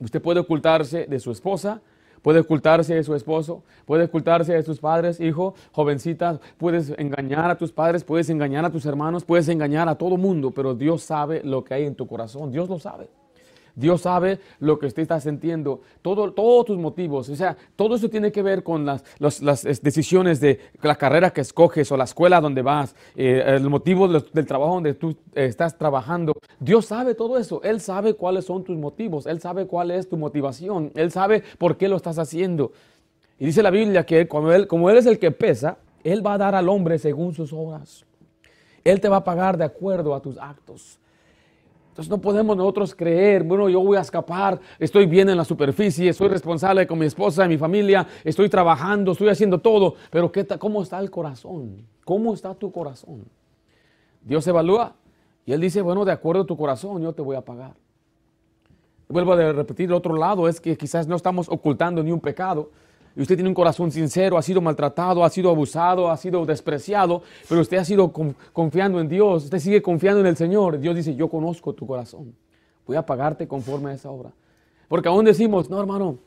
Usted 0.00 0.22
puede 0.22 0.40
ocultarse 0.40 1.06
de 1.06 1.20
su 1.20 1.30
esposa, 1.30 1.82
Puede 2.22 2.40
ocultarse 2.40 2.94
de 2.94 3.04
su 3.04 3.14
esposo, 3.14 3.62
puede 3.84 4.04
ocultarse 4.04 4.52
de 4.52 4.62
sus 4.62 4.80
padres, 4.80 5.20
hijo, 5.20 5.54
jovencita, 5.72 6.40
puedes 6.58 6.92
engañar 6.98 7.50
a 7.50 7.56
tus 7.56 7.72
padres, 7.72 8.04
puedes 8.04 8.30
engañar 8.30 8.64
a 8.64 8.70
tus 8.70 8.86
hermanos, 8.86 9.24
puedes 9.24 9.48
engañar 9.48 9.88
a 9.88 9.94
todo 9.94 10.16
mundo, 10.16 10.50
pero 10.50 10.74
Dios 10.74 11.02
sabe 11.02 11.42
lo 11.44 11.64
que 11.64 11.74
hay 11.74 11.84
en 11.84 11.94
tu 11.94 12.06
corazón, 12.06 12.50
Dios 12.50 12.68
lo 12.68 12.78
sabe. 12.78 13.08
Dios 13.76 14.00
sabe 14.00 14.40
lo 14.58 14.78
que 14.78 14.86
usted 14.86 15.02
está 15.02 15.20
sintiendo, 15.20 15.82
todo, 16.00 16.32
todos 16.32 16.64
tus 16.64 16.78
motivos. 16.78 17.28
O 17.28 17.36
sea, 17.36 17.56
todo 17.76 17.94
eso 17.96 18.08
tiene 18.08 18.32
que 18.32 18.42
ver 18.42 18.62
con 18.62 18.86
las, 18.86 19.04
decisiones 19.82 20.40
de 20.40 20.58
la 20.82 20.96
carrera 20.96 21.30
que 21.30 21.42
escoges 21.42 21.92
o 21.92 21.96
la 21.98 22.04
escuela 22.04 22.40
donde 22.40 22.62
vas, 22.62 22.96
eh, 23.14 23.44
el 23.46 23.68
motivo 23.68 24.08
del 24.08 24.46
trabajo 24.46 24.74
donde 24.74 24.94
tú 24.94 25.10
eh, 25.34 25.44
estás 25.44 25.76
trabajando. 25.76 26.32
Dios 26.58 26.86
sabe 26.86 27.14
todo 27.14 27.36
eso. 27.36 27.60
Él 27.62 27.82
sabe 27.82 28.14
cuáles 28.14 28.46
son 28.46 28.64
tus 28.64 28.78
motivos. 28.78 29.26
Él 29.26 29.40
sabe 29.40 29.66
cuál 29.66 29.90
es 29.90 30.08
tu 30.08 30.16
motivación. 30.16 30.90
Él 30.94 31.12
sabe 31.12 31.44
por 31.58 31.76
qué 31.76 31.86
lo 31.86 31.96
estás 31.96 32.18
haciendo. 32.18 32.72
Y 33.38 33.44
dice 33.44 33.62
la 33.62 33.70
Biblia 33.70 34.06
que 34.06 34.26
como 34.26 34.50
él 34.90 34.96
es 34.96 35.04
el 35.04 35.18
que 35.18 35.30
pesa, 35.30 35.76
Él 36.02 36.26
va 36.26 36.34
a 36.34 36.38
dar 36.38 36.54
al 36.54 36.70
hombre 36.70 36.98
según 36.98 37.34
sus 37.34 37.52
obras. 37.52 38.06
Él 38.84 39.02
te 39.02 39.10
va 39.10 39.16
a 39.16 39.24
pagar 39.24 39.58
de 39.58 39.64
acuerdo 39.64 40.14
a 40.14 40.22
tus 40.22 40.38
actos. 40.38 40.98
Entonces 41.96 42.10
no 42.10 42.20
podemos 42.20 42.54
nosotros 42.58 42.94
creer, 42.94 43.42
bueno, 43.42 43.70
yo 43.70 43.80
voy 43.80 43.96
a 43.96 44.02
escapar, 44.02 44.60
estoy 44.78 45.06
bien 45.06 45.30
en 45.30 45.36
la 45.38 45.46
superficie, 45.46 46.12
soy 46.12 46.28
responsable 46.28 46.86
con 46.86 46.98
mi 46.98 47.06
esposa 47.06 47.46
y 47.46 47.48
mi 47.48 47.56
familia, 47.56 48.06
estoy 48.22 48.50
trabajando, 48.50 49.12
estoy 49.12 49.30
haciendo 49.30 49.60
todo, 49.60 49.94
pero 50.10 50.30
¿qué 50.30 50.46
¿cómo 50.58 50.82
está 50.82 50.98
el 50.98 51.10
corazón? 51.10 51.86
¿Cómo 52.04 52.34
está 52.34 52.54
tu 52.54 52.70
corazón? 52.70 53.24
Dios 54.20 54.46
evalúa 54.46 54.94
y 55.46 55.54
Él 55.54 55.60
dice, 55.62 55.80
bueno, 55.80 56.04
de 56.04 56.12
acuerdo 56.12 56.42
a 56.42 56.46
tu 56.46 56.54
corazón, 56.54 57.00
yo 57.00 57.14
te 57.14 57.22
voy 57.22 57.34
a 57.34 57.40
pagar. 57.40 57.72
Vuelvo 59.08 59.32
a 59.32 59.52
repetir, 59.52 59.88
el 59.88 59.94
otro 59.94 60.16
lado 60.16 60.48
es 60.48 60.60
que 60.60 60.76
quizás 60.76 61.08
no 61.08 61.16
estamos 61.16 61.48
ocultando 61.48 62.02
ni 62.02 62.12
un 62.12 62.20
pecado, 62.20 62.72
y 63.16 63.22
usted 63.22 63.34
tiene 63.34 63.48
un 63.48 63.54
corazón 63.54 63.90
sincero, 63.90 64.36
ha 64.36 64.42
sido 64.42 64.60
maltratado, 64.60 65.24
ha 65.24 65.30
sido 65.30 65.48
abusado, 65.48 66.10
ha 66.10 66.16
sido 66.18 66.44
despreciado, 66.44 67.22
pero 67.48 67.62
usted 67.62 67.78
ha 67.78 67.84
sido 67.84 68.12
confiando 68.52 69.00
en 69.00 69.08
Dios, 69.08 69.44
usted 69.44 69.58
sigue 69.58 69.80
confiando 69.80 70.20
en 70.20 70.26
el 70.26 70.36
Señor. 70.36 70.78
Dios 70.78 70.94
dice, 70.94 71.14
yo 71.14 71.28
conozco 71.28 71.72
tu 71.72 71.86
corazón, 71.86 72.34
voy 72.86 72.96
a 72.96 73.06
pagarte 73.06 73.48
conforme 73.48 73.90
a 73.90 73.94
esa 73.94 74.10
obra. 74.10 74.32
Porque 74.86 75.08
aún 75.08 75.24
decimos, 75.24 75.70
no 75.70 75.80
hermano, 75.80 76.18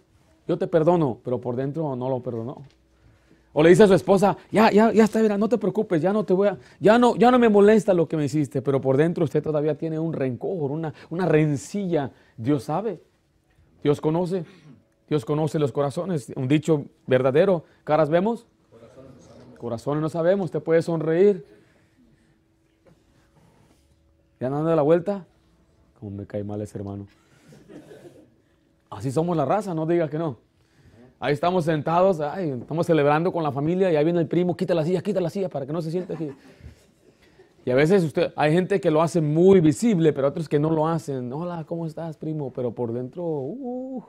yo 0.48 0.58
te 0.58 0.66
perdono, 0.66 1.20
pero 1.24 1.40
por 1.40 1.56
dentro 1.56 1.96
no 1.96 2.10
lo 2.10 2.22
perdonó. 2.22 2.64
O 3.54 3.62
le 3.62 3.70
dice 3.70 3.84
a 3.84 3.88
su 3.88 3.94
esposa, 3.94 4.38
ya, 4.52 4.72
ya, 4.72 4.92
ya 4.92 5.04
está, 5.04 5.38
no 5.38 5.48
te 5.48 5.60
preocupes, 5.60 6.02
ya 6.02 6.12
no 6.12 6.24
te 6.24 6.34
voy 6.34 6.48
a, 6.48 6.58
ya 6.80 6.98
no, 6.98 7.16
ya 7.16 7.30
no 7.30 7.38
me 7.38 7.50
molesta 7.50 7.94
lo 7.94 8.08
que 8.08 8.18
me 8.18 8.26
hiciste, 8.26 8.64
pero 8.64 8.82
por 8.82 8.98
dentro 8.98 9.24
usted 9.24 9.44
todavía 9.44 9.78
tiene 9.78 10.00
un 10.00 10.14
rencor, 10.14 10.72
una, 10.72 10.94
una 11.12 11.28
rencilla. 11.28 12.12
Dios 12.36 12.64
sabe, 12.64 13.00
Dios 13.84 14.02
conoce. 14.02 14.44
Dios 15.10 15.26
conoce 15.26 15.58
los 15.58 15.72
corazones. 15.72 16.32
Un 16.36 16.48
dicho 16.48 16.86
verdadero. 17.08 17.66
¿Caras 17.84 18.10
vemos? 18.10 18.46
Corazones 19.58 20.02
no 20.02 20.10
sabemos. 20.10 20.46
Usted 20.46 20.62
puede 20.62 20.82
sonreír. 20.82 21.44
¿Ya 24.40 24.50
dando 24.50 24.74
la 24.74 24.82
vuelta? 24.84 25.26
Como 26.00 26.12
me 26.12 26.26
cae 26.26 26.44
mal 26.44 26.62
ese 26.62 26.78
hermano. 26.78 27.08
Así 28.90 29.12
somos 29.12 29.36
la 29.36 29.46
raza, 29.46 29.74
no 29.74 29.86
diga 29.86 30.10
que 30.10 30.18
no. 30.18 30.38
Ahí 31.20 31.34
estamos 31.34 31.66
sentados, 31.66 32.22
estamos 32.38 32.88
celebrando 32.88 33.34
con 33.34 33.44
la 33.44 33.52
familia 33.52 33.92
y 33.92 33.98
ahí 33.98 34.04
viene 34.06 34.20
el 34.22 34.28
primo, 34.28 34.56
quita 34.56 34.74
la 34.74 34.86
silla, 34.86 35.02
quita 35.02 35.20
la 35.20 35.30
silla 35.30 35.50
para 35.50 35.66
que 35.66 35.74
no 35.74 35.82
se 35.82 35.92
siente 35.92 36.14
aquí. 36.14 36.32
Y 37.66 37.72
a 37.72 37.76
veces 37.76 38.04
usted, 38.04 38.32
hay 38.38 38.54
gente 38.54 38.80
que 38.80 38.90
lo 38.90 39.02
hace 39.02 39.20
muy 39.20 39.60
visible, 39.60 40.14
pero 40.14 40.30
otros 40.30 40.48
que 40.48 40.60
no 40.60 40.70
lo 40.70 40.88
hacen. 40.88 41.32
Hola, 41.34 41.66
¿cómo 41.68 41.86
estás, 41.86 42.16
primo? 42.16 42.54
Pero 42.54 42.72
por 42.72 42.94
dentro, 42.94 43.24
uh, 43.24 44.04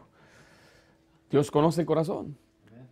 Dios 1.31 1.51
conoce 1.51 1.83
el 1.83 1.87
corazón. 1.87 2.37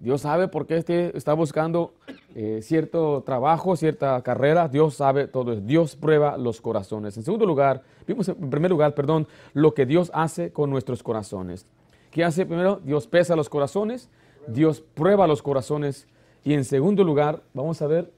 Dios 0.01 0.21
sabe 0.21 0.47
por 0.47 0.67
qué 0.67 0.77
este 0.77 1.17
está 1.17 1.33
buscando 1.35 1.95
eh, 2.35 2.61
cierto 2.63 3.23
trabajo, 3.27 3.75
cierta 3.75 4.21
carrera. 4.23 4.69
Dios 4.69 4.95
sabe 4.95 5.27
todo. 5.27 5.57
Dios 5.57 5.97
prueba 5.97 6.37
los 6.39 6.61
corazones. 6.61 7.17
En 7.17 7.25
segundo 7.25 7.45
lugar, 7.47 7.83
vimos 8.07 8.29
en 8.29 8.49
primer 8.49 8.71
lugar, 8.71 8.95
perdón, 8.95 9.27
lo 9.55 9.75
que 9.75 9.87
Dios 9.87 10.11
hace 10.15 10.53
con 10.53 10.71
nuestros 10.71 11.03
corazones. 11.03 11.67
¿Qué 12.13 12.25
hace 12.25 12.47
primero? 12.47 12.81
Dios 12.85 13.09
pesa 13.09 13.35
los 13.35 13.49
corazones, 13.49 14.09
Dios 14.47 14.81
prueba 14.81 15.27
los 15.27 15.43
corazones. 15.43 16.07
Y 16.45 16.55
en 16.55 16.65
segundo 16.65 17.03
lugar, 17.03 17.43
vamos 17.53 17.83
a 17.83 17.89
ver 17.89 18.13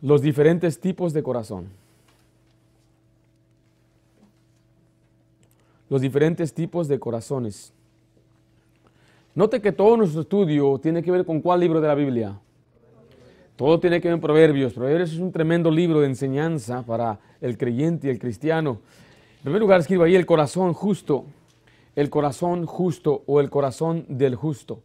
los 0.00 0.20
diferentes 0.20 0.80
tipos 0.80 1.12
de 1.12 1.22
corazón. 1.22 1.68
Los 5.88 6.00
diferentes 6.00 6.52
tipos 6.52 6.88
de 6.88 6.98
corazones. 6.98 7.72
Note 9.34 9.62
que 9.62 9.72
todo 9.72 9.96
nuestro 9.96 10.20
estudio 10.20 10.78
tiene 10.78 11.02
que 11.02 11.10
ver 11.10 11.24
con 11.24 11.40
cuál 11.40 11.60
libro 11.60 11.80
de 11.80 11.88
la 11.88 11.94
Biblia. 11.94 12.38
Todo 13.56 13.80
tiene 13.80 13.98
que 14.00 14.08
ver 14.08 14.16
con 14.16 14.20
Proverbios. 14.20 14.74
Proverbios 14.74 15.12
es 15.12 15.18
un 15.18 15.32
tremendo 15.32 15.70
libro 15.70 16.00
de 16.00 16.06
enseñanza 16.06 16.84
para 16.84 17.18
el 17.40 17.56
creyente 17.56 18.08
y 18.08 18.10
el 18.10 18.18
cristiano. 18.18 18.80
En 19.38 19.44
primer 19.44 19.60
lugar, 19.60 19.80
escribo 19.80 20.04
ahí 20.04 20.14
el 20.16 20.26
corazón 20.26 20.74
justo, 20.74 21.24
el 21.96 22.10
corazón 22.10 22.66
justo 22.66 23.22
o 23.26 23.40
el 23.40 23.48
corazón 23.48 24.04
del 24.08 24.34
justo. 24.34 24.80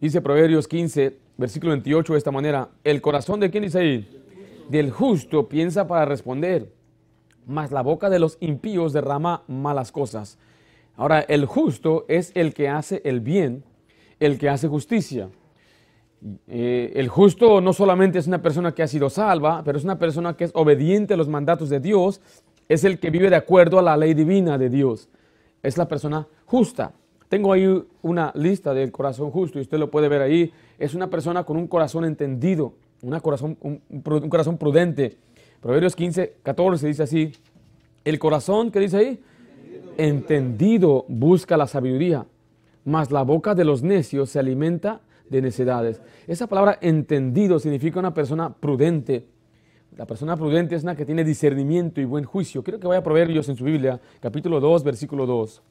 Dice 0.00 0.20
Proverbios 0.20 0.68
15, 0.68 1.16
versículo 1.36 1.72
28 1.72 2.12
de 2.12 2.18
esta 2.18 2.30
manera, 2.30 2.68
el 2.84 3.00
corazón 3.00 3.40
de 3.40 3.50
quién 3.50 3.64
dice 3.64 3.78
ahí? 3.80 4.22
Del 4.68 4.92
justo 4.92 5.48
piensa 5.48 5.88
para 5.88 6.04
responder 6.04 6.68
mas 7.46 7.72
la 7.72 7.82
boca 7.82 8.10
de 8.10 8.18
los 8.18 8.38
impíos 8.40 8.92
derrama 8.92 9.42
malas 9.48 9.92
cosas. 9.92 10.38
Ahora, 10.96 11.20
el 11.20 11.46
justo 11.46 12.04
es 12.08 12.32
el 12.34 12.54
que 12.54 12.68
hace 12.68 13.00
el 13.04 13.20
bien, 13.20 13.64
el 14.20 14.38
que 14.38 14.48
hace 14.48 14.68
justicia. 14.68 15.30
Eh, 16.46 16.92
el 16.94 17.08
justo 17.08 17.60
no 17.60 17.72
solamente 17.72 18.18
es 18.18 18.26
una 18.26 18.42
persona 18.42 18.72
que 18.72 18.82
ha 18.82 18.86
sido 18.86 19.10
salva, 19.10 19.62
pero 19.64 19.78
es 19.78 19.84
una 19.84 19.98
persona 19.98 20.36
que 20.36 20.44
es 20.44 20.52
obediente 20.54 21.14
a 21.14 21.16
los 21.16 21.28
mandatos 21.28 21.68
de 21.68 21.80
Dios, 21.80 22.20
es 22.68 22.84
el 22.84 22.98
que 23.00 23.10
vive 23.10 23.30
de 23.30 23.36
acuerdo 23.36 23.78
a 23.78 23.82
la 23.82 23.96
ley 23.96 24.14
divina 24.14 24.58
de 24.58 24.68
Dios. 24.68 25.08
Es 25.62 25.76
la 25.76 25.88
persona 25.88 26.26
justa. 26.46 26.92
Tengo 27.28 27.52
ahí 27.52 27.82
una 28.02 28.30
lista 28.34 28.74
del 28.74 28.92
corazón 28.92 29.30
justo 29.30 29.58
y 29.58 29.62
usted 29.62 29.78
lo 29.78 29.90
puede 29.90 30.08
ver 30.08 30.22
ahí. 30.22 30.52
Es 30.78 30.94
una 30.94 31.08
persona 31.08 31.44
con 31.44 31.56
un 31.56 31.66
corazón 31.66 32.04
entendido, 32.04 32.74
una 33.00 33.20
corazón, 33.20 33.56
un 33.60 34.28
corazón 34.28 34.58
prudente 34.58 35.16
Proverbios 35.62 35.94
15, 35.94 36.38
14 36.42 36.88
dice 36.88 37.04
así, 37.04 37.32
el 38.04 38.18
corazón, 38.18 38.72
¿qué 38.72 38.80
dice 38.80 38.96
ahí? 38.96 39.20
Entendido 39.96 41.04
busca 41.06 41.56
la 41.56 41.68
sabiduría, 41.68 42.26
mas 42.84 43.12
la 43.12 43.22
boca 43.22 43.54
de 43.54 43.64
los 43.64 43.80
necios 43.84 44.28
se 44.28 44.40
alimenta 44.40 45.02
de 45.30 45.40
necedades. 45.40 46.02
Esa 46.26 46.48
palabra 46.48 46.78
entendido 46.80 47.60
significa 47.60 48.00
una 48.00 48.12
persona 48.12 48.52
prudente. 48.52 49.24
La 49.96 50.04
persona 50.04 50.36
prudente 50.36 50.74
es 50.74 50.82
una 50.82 50.96
que 50.96 51.06
tiene 51.06 51.22
discernimiento 51.22 52.00
y 52.00 52.06
buen 52.06 52.24
juicio. 52.24 52.64
Quiero 52.64 52.80
que 52.80 52.88
vaya 52.88 52.98
a 52.98 53.04
Proverbios 53.04 53.48
en 53.48 53.54
su 53.54 53.62
Biblia, 53.62 54.00
capítulo 54.18 54.58
2, 54.58 54.82
versículo 54.82 55.26
2. 55.26 55.62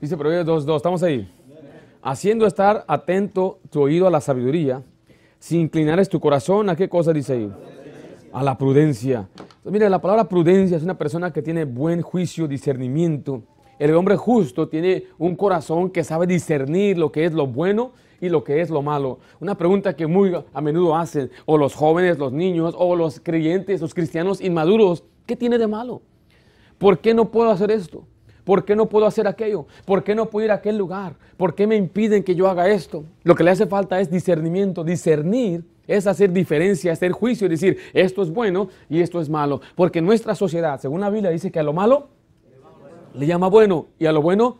Dice 0.00 0.16
Proverbios 0.16 0.66
2.2, 0.66 0.76
¿estamos 0.76 1.02
ahí? 1.02 1.28
Haciendo 2.02 2.46
estar 2.46 2.84
atento 2.86 3.58
tu 3.70 3.80
oído 3.80 4.06
a 4.06 4.10
la 4.10 4.20
sabiduría, 4.20 4.82
si 5.38 5.58
inclinares 5.58 6.08
tu 6.08 6.20
corazón, 6.20 6.68
¿a 6.68 6.76
qué 6.76 6.88
cosa 6.88 7.12
dice 7.12 7.32
ahí? 7.32 7.52
A 8.32 8.42
la 8.42 8.56
prudencia. 8.56 9.28
mire, 9.64 9.88
la 9.90 10.00
palabra 10.00 10.28
prudencia 10.28 10.76
es 10.76 10.82
una 10.82 10.98
persona 10.98 11.32
que 11.32 11.42
tiene 11.42 11.64
buen 11.64 12.02
juicio, 12.02 12.46
discernimiento. 12.46 13.42
El 13.78 13.94
hombre 13.94 14.16
justo 14.16 14.68
tiene 14.68 15.04
un 15.18 15.34
corazón 15.34 15.90
que 15.90 16.04
sabe 16.04 16.26
discernir 16.26 16.96
lo 16.96 17.10
que 17.10 17.24
es 17.24 17.32
lo 17.32 17.46
bueno 17.46 17.92
y 18.24 18.30
lo 18.30 18.42
que 18.42 18.60
es 18.60 18.70
lo 18.70 18.80
malo. 18.80 19.18
Una 19.40 19.56
pregunta 19.56 19.94
que 19.94 20.06
muy 20.06 20.34
a 20.52 20.60
menudo 20.60 20.96
hacen, 20.96 21.30
o 21.44 21.58
los 21.58 21.74
jóvenes, 21.74 22.18
los 22.18 22.32
niños, 22.32 22.74
o 22.78 22.96
los 22.96 23.20
creyentes, 23.20 23.80
los 23.82 23.92
cristianos 23.92 24.40
inmaduros, 24.40 25.04
¿qué 25.26 25.36
tiene 25.36 25.58
de 25.58 25.66
malo? 25.66 26.00
¿Por 26.78 26.98
qué 27.00 27.12
no 27.12 27.30
puedo 27.30 27.50
hacer 27.50 27.70
esto? 27.70 28.06
¿Por 28.44 28.64
qué 28.64 28.76
no 28.76 28.86
puedo 28.86 29.06
hacer 29.06 29.26
aquello? 29.26 29.66
¿Por 29.84 30.04
qué 30.04 30.14
no 30.14 30.30
puedo 30.30 30.46
ir 30.46 30.52
a 30.52 30.56
aquel 30.56 30.76
lugar? 30.76 31.16
¿Por 31.36 31.54
qué 31.54 31.66
me 31.66 31.76
impiden 31.76 32.22
que 32.22 32.34
yo 32.34 32.48
haga 32.48 32.68
esto? 32.68 33.04
Lo 33.22 33.34
que 33.34 33.44
le 33.44 33.50
hace 33.50 33.66
falta 33.66 34.00
es 34.00 34.10
discernimiento. 34.10 34.84
Discernir 34.84 35.64
es 35.86 36.06
hacer 36.06 36.32
diferencia, 36.32 36.92
hacer 36.92 37.12
juicio, 37.12 37.48
decir 37.48 37.78
esto 37.92 38.22
es 38.22 38.30
bueno 38.30 38.68
y 38.88 39.00
esto 39.00 39.20
es 39.20 39.28
malo. 39.28 39.60
Porque 39.74 40.02
nuestra 40.02 40.34
sociedad, 40.34 40.78
según 40.80 41.00
la 41.00 41.10
Biblia, 41.10 41.30
dice 41.30 41.50
que 41.50 41.58
a 41.58 41.62
lo 41.62 41.72
malo 41.72 42.08
le 43.14 43.26
llama 43.26 43.48
bueno 43.48 43.86
y 43.98 44.06
a 44.06 44.12
lo 44.12 44.20
bueno 44.20 44.58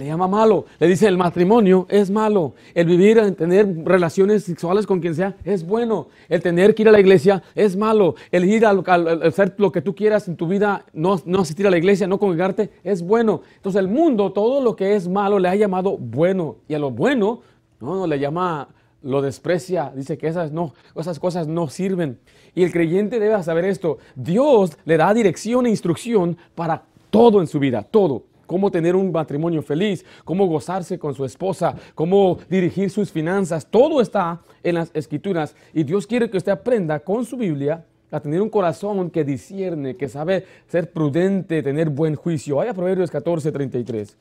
le 0.00 0.06
llama 0.06 0.26
malo. 0.26 0.64
Le 0.78 0.88
dice 0.88 1.06
el 1.06 1.18
matrimonio 1.18 1.86
es 1.90 2.10
malo. 2.10 2.54
El 2.74 2.86
vivir, 2.86 3.36
tener 3.36 3.84
relaciones 3.84 4.44
sexuales 4.44 4.86
con 4.86 4.98
quien 5.00 5.14
sea 5.14 5.36
es 5.44 5.64
bueno. 5.64 6.08
El 6.28 6.42
tener 6.42 6.74
que 6.74 6.82
ir 6.82 6.88
a 6.88 6.92
la 6.92 7.00
iglesia 7.00 7.42
es 7.54 7.76
malo. 7.76 8.14
El 8.32 8.46
ir 8.46 8.64
a, 8.64 8.70
hacer 8.70 9.54
lo 9.58 9.70
que 9.70 9.82
tú 9.82 9.94
quieras 9.94 10.26
en 10.26 10.36
tu 10.36 10.48
vida, 10.48 10.86
no, 10.94 11.20
no 11.26 11.40
asistir 11.40 11.66
a 11.66 11.70
la 11.70 11.76
iglesia, 11.76 12.06
no 12.06 12.18
congregarte, 12.18 12.70
es 12.82 13.02
bueno. 13.02 13.42
Entonces 13.56 13.78
el 13.78 13.88
mundo, 13.88 14.32
todo 14.32 14.62
lo 14.62 14.74
que 14.74 14.96
es 14.96 15.06
malo 15.06 15.38
le 15.38 15.48
ha 15.48 15.54
llamado 15.54 15.98
bueno. 15.98 16.56
Y 16.66 16.72
a 16.72 16.78
lo 16.78 16.90
bueno, 16.90 17.42
no, 17.78 17.96
no 17.96 18.06
le 18.06 18.18
llama, 18.18 18.68
lo 19.02 19.20
desprecia. 19.20 19.92
Dice 19.94 20.16
que 20.16 20.28
esas, 20.28 20.50
no, 20.50 20.72
esas 20.96 21.20
cosas 21.20 21.46
no 21.46 21.68
sirven. 21.68 22.18
Y 22.54 22.64
el 22.64 22.72
creyente 22.72 23.20
debe 23.20 23.40
saber 23.42 23.66
esto. 23.66 23.98
Dios 24.16 24.78
le 24.86 24.96
da 24.96 25.12
dirección 25.12 25.66
e 25.66 25.70
instrucción 25.70 26.38
para 26.54 26.84
todo 27.10 27.42
en 27.42 27.46
su 27.46 27.58
vida, 27.58 27.82
todo 27.82 28.29
cómo 28.50 28.68
tener 28.68 28.96
un 28.96 29.12
matrimonio 29.12 29.62
feliz, 29.62 30.04
cómo 30.24 30.44
gozarse 30.44 30.98
con 30.98 31.14
su 31.14 31.24
esposa, 31.24 31.72
cómo 31.94 32.36
dirigir 32.48 32.90
sus 32.90 33.12
finanzas. 33.12 33.64
Todo 33.64 34.00
está 34.00 34.40
en 34.64 34.74
las 34.74 34.90
escrituras 34.92 35.54
y 35.72 35.84
Dios 35.84 36.04
quiere 36.04 36.28
que 36.28 36.36
usted 36.36 36.50
aprenda 36.50 36.98
con 36.98 37.24
su 37.24 37.36
Biblia 37.36 37.84
a 38.10 38.18
tener 38.18 38.42
un 38.42 38.50
corazón 38.50 39.08
que 39.08 39.22
discierne, 39.22 39.94
que 39.94 40.08
sabe 40.08 40.44
ser 40.66 40.90
prudente, 40.90 41.62
tener 41.62 41.90
buen 41.90 42.16
juicio. 42.16 42.56
Vaya 42.56 42.72
a 42.72 42.74
Proverbios 42.74 43.08
14, 43.08 43.52
33, 43.52 44.16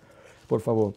por 0.46 0.62
favor. 0.62 0.94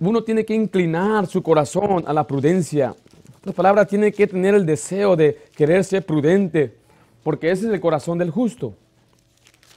Uno 0.00 0.24
tiene 0.24 0.46
que 0.46 0.54
inclinar 0.54 1.26
su 1.26 1.42
corazón 1.42 2.02
a 2.06 2.14
la 2.14 2.26
prudencia. 2.26 2.94
La 3.44 3.52
palabra 3.52 3.84
tiene 3.84 4.10
que 4.10 4.26
tener 4.26 4.54
el 4.54 4.64
deseo 4.64 5.16
de 5.16 5.36
querer 5.54 5.84
ser 5.84 6.06
prudente, 6.06 6.74
porque 7.22 7.50
ese 7.50 7.66
es 7.66 7.74
el 7.74 7.80
corazón 7.80 8.16
del 8.16 8.30
justo. 8.30 8.72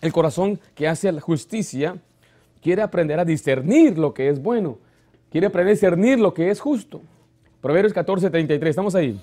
El 0.02 0.14
corazón 0.14 0.60
que 0.76 0.88
hace 0.88 1.12
la 1.12 1.22
justicia 1.22 1.98
quiere 2.62 2.82
aprender 2.82 3.20
a 3.20 3.26
discernir 3.26 3.98
lo 3.98 4.14
que 4.14 4.30
es 4.30 4.42
bueno, 4.42 4.78
quiere 5.30 5.48
aprender 5.48 5.72
a 5.72 5.76
discernir 5.76 6.20
lo 6.20 6.34
que 6.34 6.50
es 6.50 6.60
justo. 6.60 7.02
Proverbios 7.62 7.94
14, 7.94 8.30
33, 8.30 8.70
estamos 8.70 8.96
ahí. 8.96 9.20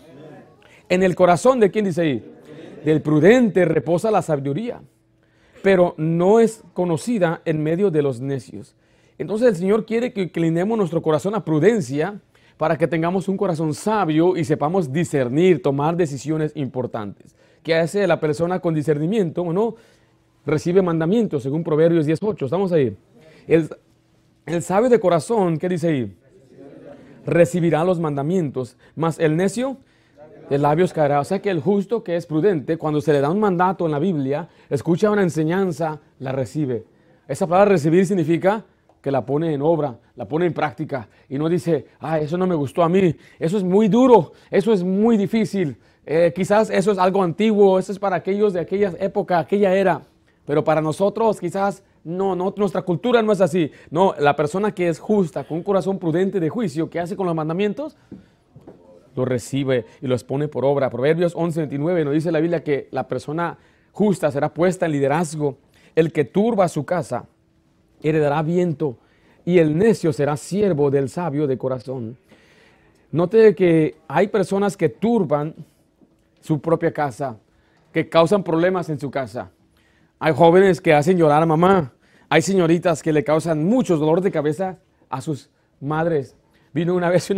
En 0.89 1.03
el 1.03 1.15
corazón 1.15 1.59
de 1.59 1.71
quién 1.71 1.87
dice 1.87 2.03
ahí? 2.03 2.33
Del 2.85 3.01
prudente 3.01 3.65
reposa 3.65 4.11
la 4.11 4.23
sabiduría, 4.23 4.81
pero 5.63 5.95
no 5.97 6.39
es 6.39 6.63
conocida 6.75 7.41
en 7.45 7.63
medio 7.63 7.91
de 7.91 8.03
los 8.03 8.21
necios. 8.21 8.77
Entonces 9.19 9.49
el 9.49 9.57
Señor 9.57 9.87
quiere 9.87 10.13
que 10.13 10.23
inclinemos 10.23 10.77
nuestro 10.77 11.01
corazón 11.01 11.35
a 11.35 11.45
prudencia 11.45 12.21
para 12.57 12.77
que 12.77 12.87
tengamos 12.87 13.29
un 13.29 13.37
corazón 13.37 13.75
sabio 13.75 14.37
y 14.37 14.45
sepamos 14.45 14.93
discernir, 14.93 15.63
tomar 15.63 15.97
decisiones 15.97 16.53
importantes. 16.55 17.35
¿Qué 17.63 17.75
hace 17.75 18.07
la 18.07 18.21
persona 18.21 18.61
con 18.61 18.75
discernimiento? 18.75 19.43
Bueno, 19.43 19.75
recibe 20.47 20.81
mandamientos, 20.81 21.43
según 21.43 21.63
Proverbios 21.65 22.07
18. 22.07 22.45
Estamos 22.45 22.73
ahí. 22.73 22.97
El, 23.47 23.69
el 24.47 24.63
sabio 24.63 24.89
de 24.89 25.01
corazón, 25.01 25.59
¿qué 25.59 25.69
dice 25.69 25.89
ahí? 25.89 26.17
Recibirá 27.27 27.85
los 27.85 27.99
mandamientos, 27.99 28.77
mas 28.95 29.19
el 29.19 29.37
necio 29.37 29.77
de 30.49 30.59
labios 30.59 30.93
caerá. 30.93 31.21
O 31.21 31.25
sea 31.25 31.43
que 31.43 31.51
el 31.51 31.61
justo 31.61 32.05
que 32.05 32.17
es 32.17 32.27
prudente, 32.27 32.79
cuando 32.79 33.01
se 33.01 33.13
le 33.13 33.21
da 33.21 33.31
un 33.31 33.41
mandato 33.41 33.85
en 33.85 33.93
la 33.93 33.99
Biblia, 33.99 34.49
escucha 34.71 35.11
una 35.11 35.23
enseñanza, 35.23 36.01
la 36.21 36.33
recibe. 36.33 36.85
Esa 37.27 37.47
palabra 37.49 37.73
recibir 37.73 38.07
significa 38.07 38.65
que 39.03 39.11
la 39.11 39.27
pone 39.27 39.53
en 39.53 39.63
obra, 39.63 39.99
la 40.15 40.27
pone 40.27 40.47
en 40.47 40.53
práctica 40.53 41.09
y 41.29 41.39
no 41.39 41.49
dice, 41.49 41.87
ah, 42.01 42.19
eso 42.19 42.39
no 42.39 42.47
me 42.47 42.55
gustó 42.55 42.83
a 42.83 42.89
mí, 42.89 43.15
eso 43.39 43.57
es 43.57 43.63
muy 43.63 43.89
duro, 43.89 44.33
eso 44.51 44.73
es 44.73 44.83
muy 44.83 45.17
difícil, 45.17 45.77
eh, 46.05 46.33
quizás 46.35 46.71
eso 46.71 46.91
es 46.91 46.99
algo 46.99 47.23
antiguo, 47.23 47.79
eso 47.79 47.93
es 47.93 47.99
para 47.99 48.17
aquellos 48.17 48.53
de 48.53 48.61
aquella 48.61 48.93
época, 48.99 49.39
aquella 49.39 49.75
era. 49.75 50.03
Pero 50.47 50.65
para 50.65 50.81
nosotros 50.81 51.41
quizás 51.41 51.83
no, 52.05 52.37
no, 52.37 52.55
nuestra 52.57 52.83
cultura 52.83 53.21
no 53.21 53.33
es 53.33 53.41
así. 53.41 53.73
No, 53.91 54.15
la 54.19 54.37
persona 54.37 54.73
que 54.73 54.89
es 54.89 55.01
justa, 55.01 55.45
con 55.45 55.59
un 55.59 55.65
corazón 55.65 55.99
prudente 55.99 56.39
de 56.39 56.49
juicio, 56.49 56.89
que 56.89 57.01
hace 57.01 57.17
con 57.17 57.27
los 57.27 57.35
mandamientos, 57.35 57.97
los 59.17 59.27
recibe 59.27 59.87
y 60.01 60.07
los 60.07 60.23
pone 60.23 60.47
por 60.47 60.65
obra. 60.65 60.89
Proverbios 60.89 61.35
11:29 61.35 62.05
nos 62.05 62.15
dice 62.15 62.31
la 62.31 62.41
Biblia 62.41 62.63
que 62.63 62.89
la 62.93 63.09
persona 63.09 63.59
justa 63.91 64.31
será 64.31 64.55
puesta 64.55 64.87
en 64.87 64.93
liderazgo. 64.93 65.57
El 65.97 66.13
que 66.13 66.25
turba 66.25 66.69
su 66.69 66.85
casa 66.85 67.27
heredará 68.03 68.43
viento 68.43 68.99
y 69.45 69.59
el 69.59 69.77
necio 69.77 70.13
será 70.13 70.37
siervo 70.37 70.91
del 70.91 71.09
sabio 71.09 71.47
de 71.47 71.59
corazón. 71.59 72.19
Note 73.11 73.55
que 73.55 73.97
hay 74.07 74.29
personas 74.29 74.77
que 74.77 74.91
turban 74.91 75.55
su 76.41 76.61
propia 76.61 76.93
casa, 76.93 77.39
que 77.93 78.09
causan 78.09 78.45
problemas 78.45 78.91
en 78.91 79.01
su 79.01 79.11
casa. 79.11 79.51
Hay 80.19 80.33
jóvenes 80.35 80.81
que 80.81 80.95
hacen 80.95 81.19
llorar 81.19 81.43
a 81.43 81.47
mamá. 81.47 81.93
Hay 82.29 82.43
señoritas 82.43 83.03
que 83.03 83.13
le 83.13 83.23
causan 83.23 83.65
muchos 83.65 84.01
dolores 84.01 84.25
de 84.25 84.31
cabeza 84.31 84.79
a 85.11 85.21
sus 85.21 85.51
madres. 85.81 86.37
Vino 86.73 86.95
una 86.95 87.11
vez 87.11 87.33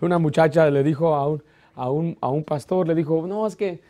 una, 0.00 0.18
muchacha, 0.18 0.70
le 0.70 0.82
dijo 0.82 1.14
a 1.14 1.28
un, 1.28 1.42
a, 1.74 1.90
un, 1.90 2.18
a 2.20 2.28
un, 2.28 2.44
pastor, 2.44 2.86
le 2.88 2.94
dijo, 2.94 3.26
no, 3.26 3.46
es 3.46 3.56
que 3.56 3.80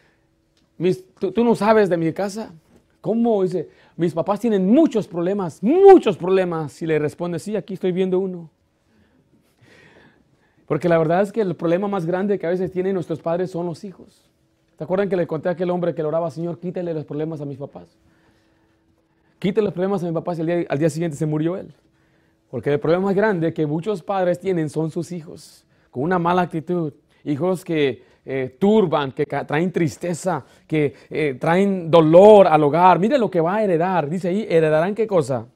tú, 1.18 1.32
tú, 1.32 1.44
no 1.44 1.54
sabes 1.54 1.88
de 1.88 1.96
mi 1.96 2.12
casa. 2.12 2.52
¿Cómo? 3.00 3.42
Dice, 3.42 3.68
mis 3.96 4.12
papás 4.12 4.40
tienen 4.40 4.66
muchos 4.66 5.06
problemas, 5.06 5.62
muchos 5.62 6.16
problemas. 6.16 6.80
Y 6.82 6.86
le 6.86 6.98
responde, 6.98 7.38
sí, 7.38 7.56
aquí 7.56 7.74
estoy 7.74 7.92
viendo 7.92 8.18
uno. 8.18 8.50
Porque 10.66 10.88
la 10.88 10.98
verdad 10.98 11.22
es 11.22 11.32
que 11.32 11.40
el 11.40 11.54
problema 11.54 11.88
más 11.88 12.04
grande 12.04 12.38
que 12.38 12.46
a 12.46 12.50
veces 12.50 12.72
tienen 12.72 12.94
nuestros 12.94 13.20
padres 13.20 13.50
son 13.50 13.66
los 13.66 13.84
hijos. 13.84 14.28
¿Se 14.76 14.84
acuerdan 14.84 15.08
que 15.08 15.16
le 15.16 15.26
conté 15.26 15.48
a 15.48 15.52
aquel 15.52 15.70
hombre 15.70 15.94
que 15.94 16.02
le 16.02 16.08
oraba, 16.08 16.30
Señor, 16.30 16.58
quítale 16.58 16.92
los 16.92 17.04
problemas 17.04 17.40
a 17.40 17.44
mis 17.44 17.56
papás? 17.56 17.96
Quítale 19.46 19.66
los 19.66 19.74
problemas 19.74 20.02
a 20.02 20.06
mis 20.06 20.12
papás 20.12 20.38
y 20.38 20.40
al 20.40 20.46
día, 20.48 20.66
al 20.68 20.76
día 20.76 20.90
siguiente 20.90 21.16
se 21.16 21.24
murió 21.24 21.56
él. 21.56 21.72
Porque 22.50 22.72
el 22.72 22.80
problema 22.80 23.04
más 23.04 23.14
grande 23.14 23.54
que 23.54 23.64
muchos 23.64 24.02
padres 24.02 24.40
tienen 24.40 24.68
son 24.68 24.90
sus 24.90 25.12
hijos, 25.12 25.64
con 25.92 26.02
una 26.02 26.18
mala 26.18 26.42
actitud. 26.42 26.92
Hijos 27.22 27.64
que 27.64 28.02
eh, 28.24 28.56
turban, 28.58 29.12
que 29.12 29.24
traen 29.24 29.70
tristeza, 29.70 30.44
que 30.66 30.94
eh, 31.08 31.36
traen 31.38 31.88
dolor 31.88 32.48
al 32.48 32.60
hogar. 32.64 32.98
Mire 32.98 33.18
lo 33.18 33.30
que 33.30 33.40
va 33.40 33.54
a 33.54 33.62
heredar. 33.62 34.10
Dice 34.10 34.26
ahí, 34.26 34.44
¿heredarán 34.50 34.96
qué 34.96 35.06
cosa? 35.06 35.46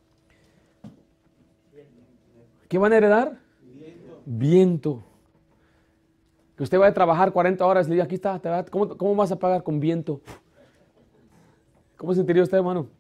¿Qué 2.69 2.79
van 2.79 2.93
a 2.93 2.97
heredar? 2.97 3.39
Viento. 4.25 5.03
Que 6.57 6.63
usted 6.63 6.79
va 6.79 6.87
a 6.87 6.95
trabajar 6.95 7.33
40 7.33 7.67
horas 7.67 7.89
y 7.89 7.91
le 7.91 7.95
diga, 7.97 8.05
aquí 8.05 8.15
está, 8.15 8.41
¿cómo, 8.71 8.97
¿cómo 8.97 9.17
vas 9.17 9.33
a 9.33 9.37
pagar 9.37 9.65
con 9.65 9.81
viento? 9.81 10.21
¿Cómo 11.97 12.15
sentiría 12.15 12.45
usted, 12.45 12.57
hermano? 12.57 13.00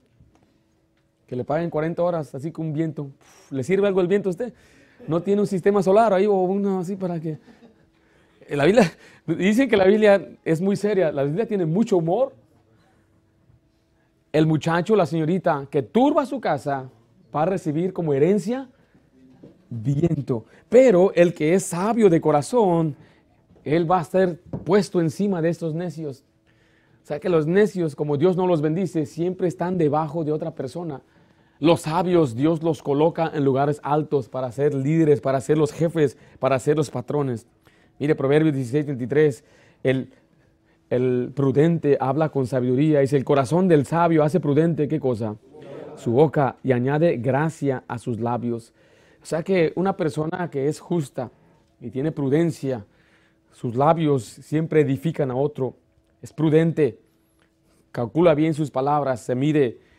Que 1.30 1.37
le 1.37 1.44
paguen 1.44 1.70
40 1.70 2.02
horas 2.02 2.34
así 2.34 2.50
con 2.50 2.72
viento. 2.72 3.08
¿Le 3.50 3.62
sirve 3.62 3.87
algo 3.87 4.00
el 4.00 4.08
viento 4.08 4.28
a 4.28 4.30
usted? 4.30 4.52
No 5.06 5.22
tiene 5.22 5.40
un 5.40 5.46
sistema 5.46 5.80
solar 5.80 6.12
ahí 6.12 6.26
o 6.26 6.34
uno 6.34 6.80
así 6.80 6.96
para 6.96 7.20
que... 7.20 7.38
La 8.49 8.64
Biblia, 8.64 8.90
dicen 9.28 9.68
que 9.68 9.76
la 9.76 9.84
Biblia 9.84 10.28
es 10.44 10.60
muy 10.60 10.75
seria, 10.75 11.12
la 11.12 11.22
Biblia 11.22 11.46
tiene 11.46 11.66
mucho 11.66 11.99
humor. 11.99 12.34
El 14.32 14.44
muchacho, 14.46 14.96
la 14.96 15.06
señorita 15.06 15.68
que 15.70 15.84
turba 15.84 16.26
su 16.26 16.40
casa 16.40 16.90
va 17.32 17.42
a 17.42 17.46
recibir 17.46 17.92
como 17.92 18.12
herencia 18.12 18.68
viento. 19.68 20.46
Pero 20.68 21.12
el 21.14 21.32
que 21.32 21.54
es 21.54 21.62
sabio 21.62 22.10
de 22.10 22.20
corazón, 22.20 22.96
él 23.62 23.88
va 23.88 24.00
a 24.00 24.04
ser 24.04 24.40
puesto 24.64 25.00
encima 25.00 25.40
de 25.40 25.50
estos 25.50 25.76
necios. 25.76 26.25
O 27.04 27.06
sea 27.06 27.20
que 27.20 27.28
los 27.28 27.46
necios, 27.46 27.94
como 27.94 28.16
Dios 28.16 28.37
no 28.37 28.49
los 28.49 28.60
bendice, 28.60 29.06
siempre 29.06 29.46
están 29.46 29.78
debajo 29.78 30.25
de 30.25 30.32
otra 30.32 30.56
persona. 30.56 31.02
Los 31.61 31.83
sabios 31.83 32.35
Dios 32.35 32.62
los 32.62 32.83
coloca 32.83 33.31
en 33.35 33.45
lugares 33.45 33.81
altos 33.83 34.31
para 34.31 34.50
ser 34.50 34.75
líderes, 34.75 35.21
para 35.21 35.43
ser 35.43 35.59
los 35.59 35.73
jefes, 35.73 36.17
para 36.38 36.59
ser 36.59 36.79
los 36.79 36.90
patrones. 36.90 37.47
Mire, 37.99 38.14
Proverbios 38.14 38.55
16, 38.55 38.87
23, 38.87 39.45
el, 39.83 40.11
el 40.88 41.33
prudente 41.37 41.99
habla 42.00 42.31
con 42.31 42.47
sabiduría. 42.47 43.00
Dice, 43.00 43.19
el 43.19 43.26
corazón 43.26 43.69
del 43.69 43.85
sabio 43.85 44.25
hace 44.25 44.40
prudente, 44.40 44.88
¿qué 44.88 44.99
cosa? 44.99 45.37
Su 45.97 46.12
boca 46.12 46.57
y 46.62 46.73
añade 46.73 47.19
gracia 47.19 47.85
a 47.87 47.99
sus 47.99 48.21
labios. 48.21 48.73
O 49.23 49.26
sea 49.26 49.43
que 49.43 49.75
una 49.76 49.99
persona 49.99 50.49
que 50.50 50.67
es 50.67 50.81
justa 50.81 51.31
y 51.79 51.90
tiene 51.90 52.11
prudencia, 52.11 52.87
sus 53.52 53.75
labios 53.75 54.25
siempre 54.25 54.80
edifican 54.80 55.30
a 55.30 55.34
otro, 55.34 55.75
es 56.23 56.32
prudente, 56.32 56.99
calcula 57.93 58.34
bien 58.34 58.54
sus 58.54 58.71
palabras, 58.71 59.21
se 59.21 59.34
mide 59.34 59.90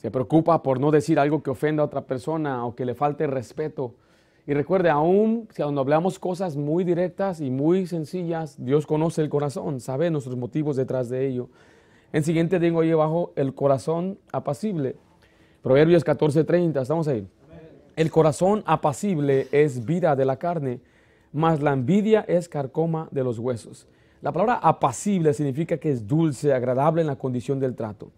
se 0.00 0.10
preocupa 0.10 0.62
por 0.62 0.80
no 0.80 0.90
decir 0.90 1.18
algo 1.18 1.42
que 1.42 1.50
ofenda 1.50 1.82
a 1.82 1.86
otra 1.86 2.06
persona 2.06 2.64
o 2.64 2.74
que 2.74 2.86
le 2.86 2.94
falte 2.94 3.26
respeto. 3.26 3.92
Y 4.46 4.54
recuerde, 4.54 4.88
aún 4.88 5.46
si 5.50 5.62
cuando 5.62 5.82
hablamos 5.82 6.18
cosas 6.18 6.56
muy 6.56 6.84
directas 6.84 7.42
y 7.42 7.50
muy 7.50 7.86
sencillas, 7.86 8.56
Dios 8.64 8.86
conoce 8.86 9.20
el 9.20 9.28
corazón, 9.28 9.78
sabe 9.78 10.10
nuestros 10.10 10.36
motivos 10.36 10.76
detrás 10.76 11.10
de 11.10 11.26
ello. 11.26 11.50
En 12.14 12.24
siguiente 12.24 12.58
tengo 12.58 12.80
ahí 12.80 12.90
abajo 12.90 13.34
el 13.36 13.54
corazón 13.54 14.18
apacible. 14.32 14.96
Proverbios 15.60 16.02
14:30, 16.02 16.80
estamos 16.80 17.06
ahí. 17.06 17.28
El 17.94 18.10
corazón 18.10 18.62
apacible 18.64 19.48
es 19.52 19.84
vida 19.84 20.16
de 20.16 20.24
la 20.24 20.38
carne, 20.38 20.80
mas 21.30 21.60
la 21.60 21.74
envidia 21.74 22.24
es 22.26 22.48
carcoma 22.48 23.06
de 23.10 23.22
los 23.22 23.38
huesos. 23.38 23.86
La 24.22 24.32
palabra 24.32 24.54
apacible 24.62 25.34
significa 25.34 25.76
que 25.76 25.90
es 25.90 26.06
dulce, 26.06 26.54
agradable 26.54 27.02
en 27.02 27.06
la 27.06 27.16
condición 27.16 27.60
del 27.60 27.74
trato. 27.74 28.10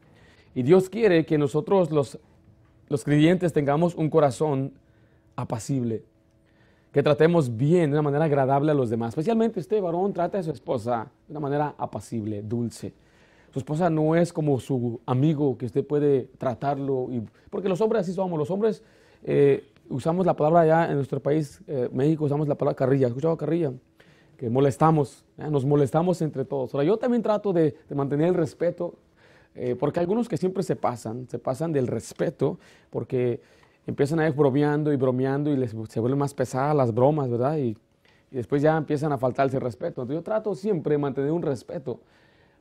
Y 0.55 0.63
Dios 0.63 0.89
quiere 0.89 1.25
que 1.25 1.39
nosotros 1.39 1.91
los, 1.91 2.19
los 2.89 3.05
creyentes 3.05 3.53
tengamos 3.53 3.95
un 3.95 4.11
corazón 4.11 4.73
apacible, 5.35 6.05
que 6.93 7.03
tratemos 7.03 7.57
bien, 7.57 7.91
de 7.91 7.95
una 7.97 8.03
manera 8.03 8.27
agradable 8.27 8.71
a 8.71 8.75
los 8.75 8.91
demás. 8.91 9.11
Especialmente 9.11 9.61
este 9.61 9.81
varón 9.81 10.13
trata 10.13 10.39
a 10.39 10.43
su 10.43 10.51
esposa 10.51 11.11
de 11.27 11.33
una 11.33 11.41
manera 11.41 11.75
apacible, 11.79 12.43
dulce. 12.43 12.93
Su 13.51 13.59
esposa 13.59 13.89
no 13.89 14.15
es 14.15 14.33
como 14.33 14.61
su 14.61 15.01
amigo 15.07 15.57
que 15.57 15.67
usted 15.67 15.87
puede 15.87 16.29
tratarlo, 16.39 17.09
y, 17.11 17.23
porque 17.51 17.69
los 17.69 17.81
hombres 17.81 18.03
así 18.03 18.13
somos, 18.13 18.39
los 18.39 18.51
hombres 18.51 18.83
eh, 19.25 19.65
usamos 19.89 20.27
la 20.27 20.35
palabra 20.35 20.67
ya 20.67 20.87
en 20.91 20.97
nuestro 20.97 21.21
país, 21.21 21.63
eh, 21.67 21.89
México, 21.93 22.25
usamos 22.25 22.49
la 22.49 22.57
palabra 22.57 22.77
carrilla. 22.77 23.07
¿Has 23.07 23.11
escuchado 23.11 23.37
carrilla? 23.37 23.73
Que 24.37 24.51
molestamos, 24.51 25.25
nos 25.37 25.65
molestamos 25.65 26.21
entre 26.21 26.45
todos. 26.45 26.75
Ahora, 26.75 26.85
yo 26.85 26.97
también 26.97 27.23
trato 27.23 27.53
de, 27.53 27.77
de 27.89 27.95
mantener 27.95 28.29
el 28.29 28.35
respeto 28.35 28.95
eh, 29.55 29.77
porque 29.79 30.01
algunos 30.01 30.29
que 30.29 30.37
siempre 30.37 30.63
se 30.63 30.77
pasan, 30.77 31.29
se 31.29 31.39
pasan 31.39 31.73
del 31.73 31.87
respeto, 31.87 32.59
porque 32.91 33.41
empiezan 33.87 34.21
a 34.21 34.27
ir 34.27 34.35
bromeando 34.35 34.93
y 34.93 34.97
bromeando 34.97 35.51
y 35.51 35.57
les, 35.57 35.75
se 35.89 36.01
vuelven 36.01 36.19
más 36.19 36.35
pesadas 36.35 36.75
las 36.75 36.95
bromas, 36.95 37.31
¿verdad? 37.31 37.59
Y, 37.59 37.77
después 38.31 38.63
ya 38.63 38.79
empiezan 38.79 39.13
a 39.13 39.19
faltarse 39.19 39.61
respeto. 39.61 40.01
Entonces 40.01 40.17
yo 40.17 40.23
trato 40.23 40.55
siempre 40.55 40.95
de 40.95 40.99
mantener 40.99 41.33
un 41.33 41.43
respeto. 41.43 42.01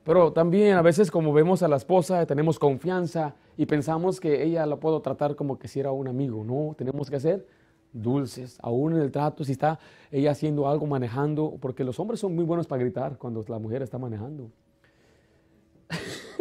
Pero 0.04 0.34
también 0.34 0.75
a 0.75 0.82
veces 0.82 1.10
como 1.10 1.32
vemos 1.32 1.63
a 1.63 1.69
la 1.69 1.77
esposa, 1.77 2.25
tenemos 2.25 2.60
confianza 2.60 3.36
y 3.56 3.65
pensamos 3.67 4.19
que 4.19 4.43
ella 4.43 4.65
la 4.65 4.75
puedo 4.75 5.01
tratar 5.01 5.36
como 5.36 5.58
que 5.58 5.69
si 5.69 5.80
era 5.80 5.93
un 5.93 6.10
amigo. 6.10 6.43
No, 6.43 6.75
tenemos 6.75 7.10
que 7.10 7.21
ser 7.21 7.47
dulces, 7.93 8.58
aún 8.62 8.93
en 8.93 9.01
el 9.01 9.12
trato, 9.12 9.45
si 9.45 9.54
está 9.54 9.80
ella 10.12 10.32
haciendo 10.32 10.67
algo, 10.67 10.88
manejando, 10.88 11.58
porque 11.62 11.86
los 11.86 11.99
hombres 12.01 12.19
son 12.19 12.36
muy 12.36 12.43
buenos 12.43 12.67
para 12.67 12.82
gritar 12.82 13.17
cuando 13.17 13.43
la 13.47 13.60
mujer 13.60 13.82
está 13.82 13.97
manejando. 13.97 14.49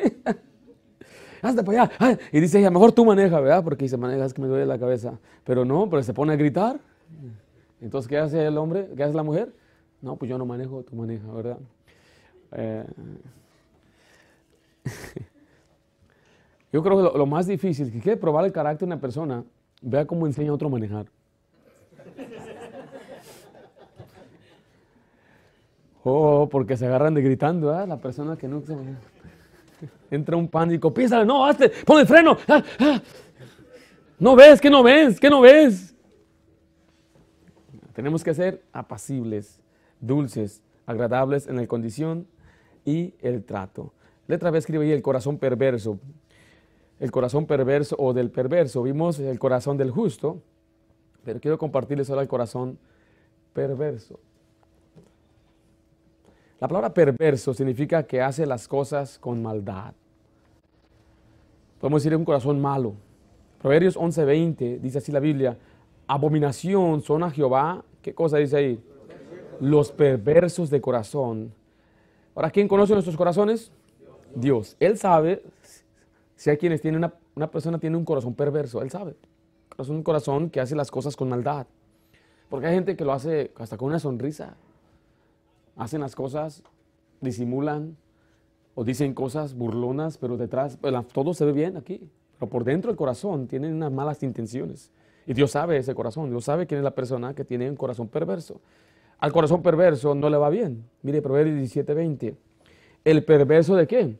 Hasta 1.43 1.65
para 1.65 1.83
allá. 1.83 2.19
Y 2.33 2.41
dice 2.41 2.59
ella, 2.59 2.71
mejor 2.71 2.93
tú 2.93 3.05
maneja, 3.05 3.41
¿verdad? 3.41 3.65
Porque 3.65 3.85
dice, 3.85 3.97
manejas 3.97 4.35
que 4.35 4.43
me 4.43 4.49
duele 4.49 4.67
la 4.67 4.79
cabeza. 4.79 5.19
Pero 5.45 5.65
no, 5.65 5.89
pero 5.89 6.03
se 6.03 6.13
pone 6.13 6.33
a 6.33 6.37
gritar. 6.37 6.79
Entonces, 7.81 8.09
¿qué 8.09 8.19
hace 8.19 8.47
el 8.47 8.59
hombre? 8.59 8.89
¿Qué 8.95 9.03
hace 9.03 9.15
la 9.15 9.23
mujer? 9.23 9.53
No, 10.03 10.17
pues 10.17 10.29
yo 10.29 10.37
no 10.39 10.45
manejo, 10.47 10.83
tú 10.83 10.97
manejas, 10.97 11.33
¿verdad? 11.33 11.59
Eh, 12.53 12.85
yo 16.73 16.83
creo 16.83 17.13
que 17.13 17.19
lo, 17.19 17.27
más 17.27 17.47
difícil, 17.47 17.93
que 17.93 18.01
quiere 18.01 18.19
probar 18.19 18.45
el 18.45 18.53
carácter 18.53 18.87
de 18.87 18.95
una 18.95 19.01
persona, 19.01 19.45
vea 19.83 20.07
cómo 20.07 20.27
enseña 20.27 20.51
a 20.51 20.55
otro 20.55 20.69
a 20.69 20.71
manejar. 20.71 21.07
Oh, 26.03 26.49
porque 26.51 26.79
se 26.79 26.87
agarran 26.87 27.13
de 27.13 27.21
gritando, 27.21 27.67
¿verdad? 27.69 27.87
La 27.87 27.99
persona 27.99 28.37
que 28.37 28.49
no 28.49 28.63
se 28.63 28.75
maneja. 28.75 28.99
Entra 30.11 30.37
un 30.37 30.49
pánico, 30.49 30.93
písale, 30.93 31.25
no, 31.25 31.45
hazte, 31.45 31.71
pon 31.85 32.01
el 32.01 32.07
freno. 32.07 32.37
Ah, 32.49 32.62
ah. 32.79 33.03
No 34.19 34.37
ves, 34.37 34.61
que 34.61 34.69
no 34.69 34.83
ves, 34.83 35.19
que 35.19 35.31
no 35.31 35.40
ves. 35.40 35.95
Tenemos 37.95 38.23
que 38.23 38.35
ser 38.35 38.62
apacibles, 38.73 39.61
dulces, 40.01 40.62
agradables 40.87 41.47
en 41.47 41.57
la 41.57 41.66
condición 41.66 42.27
y 42.85 43.14
el 43.21 43.45
trato. 43.45 43.93
Letra 44.27 44.51
B 44.51 44.59
escribe 44.59 44.85
ahí 44.85 44.93
el 44.93 45.03
corazón 45.03 45.38
perverso. 45.38 45.99
El 46.99 47.11
corazón 47.11 47.47
perverso 47.47 47.97
o 47.99 48.12
del 48.12 48.31
perverso. 48.31 48.83
Vimos 48.83 49.19
el 49.19 49.38
corazón 49.38 49.77
del 49.77 49.90
justo, 49.90 50.43
pero 51.25 51.40
quiero 51.40 51.59
compartirles 51.59 52.11
ahora 52.11 52.23
el 52.23 52.29
corazón 52.29 52.79
perverso. 53.53 54.21
La 56.61 56.68
palabra 56.68 56.92
perverso 56.92 57.55
significa 57.55 58.03
que 58.03 58.20
hace 58.20 58.46
las 58.46 58.68
cosas 58.68 59.18
con 59.18 59.42
maldad. 59.42 59.94
Podemos 61.81 62.03
decir 62.03 62.16
un 62.16 62.25
corazón 62.25 62.61
malo. 62.61 62.94
Proverbios 63.61 63.96
11:20 63.96 64.79
dice 64.79 64.99
así 64.99 65.11
la 65.11 65.20
Biblia, 65.20 65.57
abominación 66.07 67.03
son 67.03 67.23
a 67.23 67.31
Jehová. 67.31 67.83
¿Qué 68.03 68.14
cosa 68.14 68.38
dice 68.38 68.57
ahí? 68.57 68.83
los 69.61 69.92
perversos 69.92 70.70
de 70.70 70.81
corazón. 70.81 71.53
Ahora, 72.35 72.51
¿quién 72.51 72.66
conoce 72.66 72.94
nuestros 72.94 73.16
corazones? 73.16 73.70
Dios. 74.35 74.77
Él 74.81 74.96
sabe 74.99 75.42
si 76.35 76.51
hay 76.51 76.57
quienes 76.57 76.81
tienen 76.81 76.99
una, 76.99 77.14
una 77.35 77.51
persona 77.51 77.79
tiene 77.79 77.96
un 77.96 78.05
corazón 78.05 78.35
perverso. 78.35 78.83
Él 78.83 78.90
sabe. 78.90 79.14
Es 79.79 79.88
un 79.88 80.03
corazón 80.03 80.51
que 80.51 80.61
hace 80.61 80.75
las 80.75 80.90
cosas 80.90 81.16
con 81.16 81.29
maldad. 81.29 81.66
Porque 82.49 82.66
hay 82.66 82.75
gente 82.75 82.96
que 82.96 83.05
lo 83.05 83.12
hace 83.12 83.53
hasta 83.57 83.77
con 83.77 83.88
una 83.88 83.99
sonrisa. 83.99 84.57
Hacen 85.81 86.03
las 86.03 86.14
cosas, 86.14 86.62
disimulan 87.23 87.97
o 88.75 88.85
dicen 88.85 89.14
cosas 89.14 89.55
burlonas, 89.55 90.19
pero 90.19 90.37
detrás 90.37 90.79
todo 91.14 91.33
se 91.33 91.47
ve 91.47 91.53
bien 91.53 91.79
aquí. 91.79 92.07
Pero 92.38 92.51
por 92.51 92.64
dentro 92.64 92.90
del 92.90 92.99
corazón 92.99 93.47
tienen 93.47 93.73
unas 93.73 93.90
malas 93.90 94.23
intenciones. 94.23 94.90
Y 95.27 95.33
Dios 95.33 95.53
sabe 95.53 95.79
ese 95.79 95.95
corazón. 95.95 96.29
Dios 96.29 96.45
sabe 96.45 96.66
quién 96.66 96.81
es 96.81 96.85
la 96.85 96.95
persona 96.95 97.33
que 97.35 97.47
tiene 97.47 97.71
un 97.71 97.77
corazón 97.77 98.09
perverso. 98.09 98.61
Al 99.21 99.33
corazón 99.33 99.62
perverso 99.62 100.14
no 100.14 100.29
le 100.29 100.37
va 100.37 100.51
bien. 100.51 100.85
Mire, 101.01 101.23
Proverbios 101.23 101.57
17, 101.57 101.95
20. 101.95 102.35
¿El 103.03 103.25
perverso 103.25 103.75
de 103.75 103.87
qué? 103.87 104.16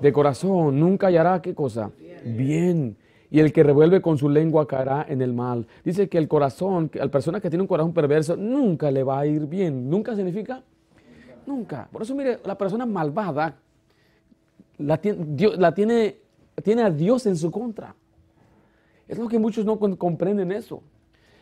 De 0.00 0.12
corazón. 0.12 0.80
Nunca 0.80 1.06
hallará 1.06 1.40
qué 1.40 1.54
cosa? 1.54 1.92
Bien. 2.24 2.96
Y 3.30 3.38
el 3.38 3.52
que 3.52 3.62
revuelve 3.62 4.02
con 4.02 4.18
su 4.18 4.28
lengua 4.28 4.66
caerá 4.66 5.06
en 5.08 5.22
el 5.22 5.32
mal. 5.32 5.64
Dice 5.84 6.08
que 6.08 6.18
el 6.18 6.26
corazón, 6.26 6.90
la 6.92 7.06
persona 7.06 7.40
que 7.40 7.50
tiene 7.50 7.62
un 7.62 7.68
corazón 7.68 7.92
perverso, 7.92 8.36
nunca 8.36 8.90
le 8.90 9.04
va 9.04 9.20
a 9.20 9.26
ir 9.26 9.46
bien. 9.46 9.88
¿Nunca 9.88 10.16
significa? 10.16 10.64
Nunca. 11.48 11.88
Por 11.90 12.02
eso, 12.02 12.14
mire, 12.14 12.40
la 12.44 12.58
persona 12.58 12.84
malvada 12.84 13.56
la, 14.76 14.98
tiene, 14.98 16.16
tiene 16.62 16.82
a 16.82 16.90
Dios 16.90 17.24
en 17.24 17.36
su 17.36 17.50
contra. 17.50 17.94
Es 19.08 19.16
lo 19.16 19.28
que 19.28 19.38
muchos 19.38 19.64
no 19.64 19.78
comprenden 19.78 20.52
eso. 20.52 20.82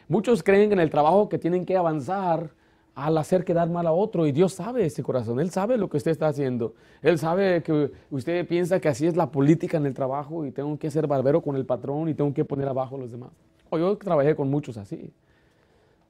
Muchos 0.06 0.44
creen 0.44 0.70
en 0.70 0.78
el 0.78 0.90
trabajo 0.90 1.28
que 1.28 1.38
tienen 1.38 1.66
que 1.66 1.76
avanzar 1.76 2.50
al 2.94 3.18
hacer 3.18 3.44
quedar 3.44 3.68
mal 3.68 3.84
a 3.88 3.92
otro. 3.92 4.28
Y 4.28 4.32
Dios 4.32 4.52
sabe 4.52 4.86
ese 4.86 5.02
corazón, 5.02 5.40
Él 5.40 5.50
sabe 5.50 5.76
lo 5.76 5.90
que 5.90 5.96
usted 5.96 6.12
está 6.12 6.28
haciendo. 6.28 6.74
Él 7.02 7.18
sabe 7.18 7.64
que 7.64 7.90
usted 8.12 8.46
piensa 8.46 8.78
que 8.78 8.88
así 8.88 9.08
es 9.08 9.16
la 9.16 9.32
política 9.32 9.76
en 9.76 9.86
el 9.86 9.94
trabajo 9.94 10.46
y 10.46 10.52
tengo 10.52 10.78
que 10.78 10.88
ser 10.88 11.08
barbero 11.08 11.42
con 11.42 11.56
el 11.56 11.66
patrón 11.66 12.08
y 12.08 12.14
tengo 12.14 12.32
que 12.32 12.44
poner 12.44 12.68
abajo 12.68 12.94
a 12.94 12.98
los 13.00 13.10
demás. 13.10 13.30
O 13.70 13.76
yo 13.76 13.98
trabajé 13.98 14.36
con 14.36 14.48
muchos 14.48 14.76
así, 14.76 15.12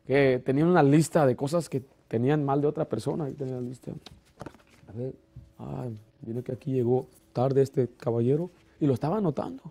que 0.06 0.42
tenían 0.44 0.68
una 0.68 0.82
lista 0.82 1.24
de 1.24 1.34
cosas 1.34 1.70
que 1.70 1.82
tenían 2.08 2.44
mal 2.44 2.60
de 2.60 2.66
otra 2.66 2.84
persona. 2.84 3.28
Y 3.28 3.34
tenía 3.34 3.60
lista. 3.60 3.92
A 4.88 4.98
ver, 4.98 5.14
ay, 5.58 5.98
viene 6.22 6.42
que 6.42 6.52
aquí 6.52 6.72
llegó 6.72 7.06
tarde 7.32 7.62
este 7.62 7.88
caballero 7.96 8.50
y 8.80 8.86
lo 8.86 8.94
estaba 8.94 9.18
anotando. 9.18 9.62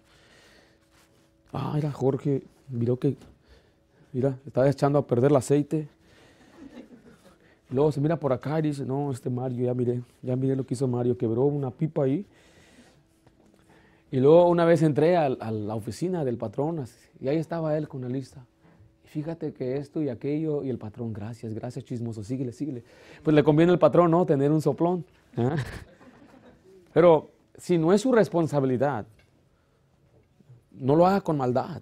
Ah, 1.54 1.76
era 1.78 1.92
Jorge, 1.92 2.44
miró 2.70 2.98
que, 2.98 3.16
mira, 4.14 4.38
estaba 4.46 4.70
echando 4.70 5.00
a 5.00 5.08
perder 5.08 5.32
el 5.32 5.38
aceite 5.38 5.88
Luego 7.70 7.92
se 7.92 8.00
mira 8.00 8.18
por 8.18 8.32
acá 8.32 8.60
y 8.60 8.64
dice, 8.64 8.86
no, 8.86 9.12
este 9.12 9.30
Mario, 9.30 9.66
ya 9.66 9.74
miré, 9.74 10.02
ya 10.22 10.36
miré 10.36 10.56
lo 10.56 10.66
que 10.66 10.76
hizo 10.76 10.88
Mario, 10.88 11.18
quebró 11.18 11.44
una 11.46 11.72
pipa 11.72 12.04
ahí. 12.04 12.26
Y 14.12 14.20
luego 14.20 14.48
una 14.50 14.66
vez 14.66 14.84
entré 14.84 15.18
a, 15.18 15.30
la 15.30 15.76
oficina 15.76 16.24
del 16.24 16.38
patrón 16.38 16.86
y 17.20 17.28
ahí 17.28 17.38
estaba 17.38 17.76
él 17.78 17.88
con 17.88 18.02
la 18.02 18.10
lista. 18.10 18.46
Fíjate 19.16 19.54
que 19.54 19.78
esto 19.78 20.02
y 20.02 20.10
aquello 20.10 20.62
y 20.62 20.70
el 20.70 20.78
patrón, 20.78 21.14
gracias, 21.14 21.54
gracias 21.54 21.86
chismoso, 21.86 22.22
síguele, 22.22 22.52
síguele. 22.52 22.84
Pues 23.24 23.34
le 23.34 23.46
conviene 23.46 23.72
al 23.72 23.80
patrón, 23.80 24.12
¿no? 24.12 24.26
Tener 24.26 24.52
un 24.52 24.62
soplón. 24.62 25.06
¿ah? 25.38 25.56
Pero 26.94 27.30
si 27.58 27.78
no 27.78 27.94
es 27.94 28.02
su 28.02 28.12
responsabilidad, 28.12 29.06
no 30.70 30.98
lo 30.98 31.08
haga 31.08 31.22
con 31.22 31.38
maldad. 31.38 31.82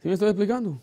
¿Sí 0.00 0.08
me 0.08 0.14
estoy 0.14 0.30
explicando? 0.30 0.80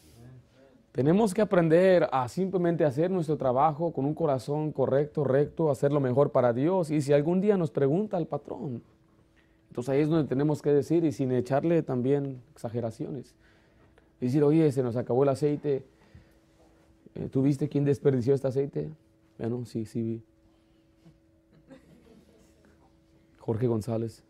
Tenemos 0.94 1.34
que 1.34 1.42
aprender 1.42 2.08
a 2.10 2.30
simplemente 2.30 2.86
hacer 2.86 3.12
nuestro 3.12 3.36
trabajo 3.36 3.92
con 3.92 4.06
un 4.06 4.14
corazón 4.14 4.72
correcto, 4.72 5.26
recto, 5.26 5.70
hacer 5.70 5.92
lo 5.92 6.00
mejor 6.00 6.32
para 6.32 6.54
Dios. 6.54 6.90
Y 6.90 7.02
si 7.02 7.12
algún 7.12 7.42
día 7.42 7.58
nos 7.58 7.70
pregunta 7.70 8.18
el 8.18 8.28
patrón, 8.28 8.82
entonces 9.68 9.90
ahí 9.90 10.00
es 10.00 10.08
donde 10.08 10.30
tenemos 10.30 10.62
que 10.62 10.72
decir 10.72 11.04
y 11.04 11.12
sin 11.12 11.34
echarle 11.34 11.84
también 11.84 12.42
exageraciones. 12.54 13.36
Decir, 14.20 14.44
oye, 14.44 14.72
se 14.72 14.84
nos 14.84 14.96
acabó 14.96 15.24
el 15.24 15.30
aceite. 15.30 15.86
Eh, 17.16 17.30
¿Tú 17.32 17.42
viste 17.42 17.70
quién 17.70 17.86
desperdició 17.86 18.34
este 18.34 18.48
aceite? 18.48 18.90
Bueno, 19.38 19.66
sí, 19.66 19.86
sí 19.86 20.02
vi. 20.02 20.24
Jorge 23.40 23.68
González. 23.68 24.24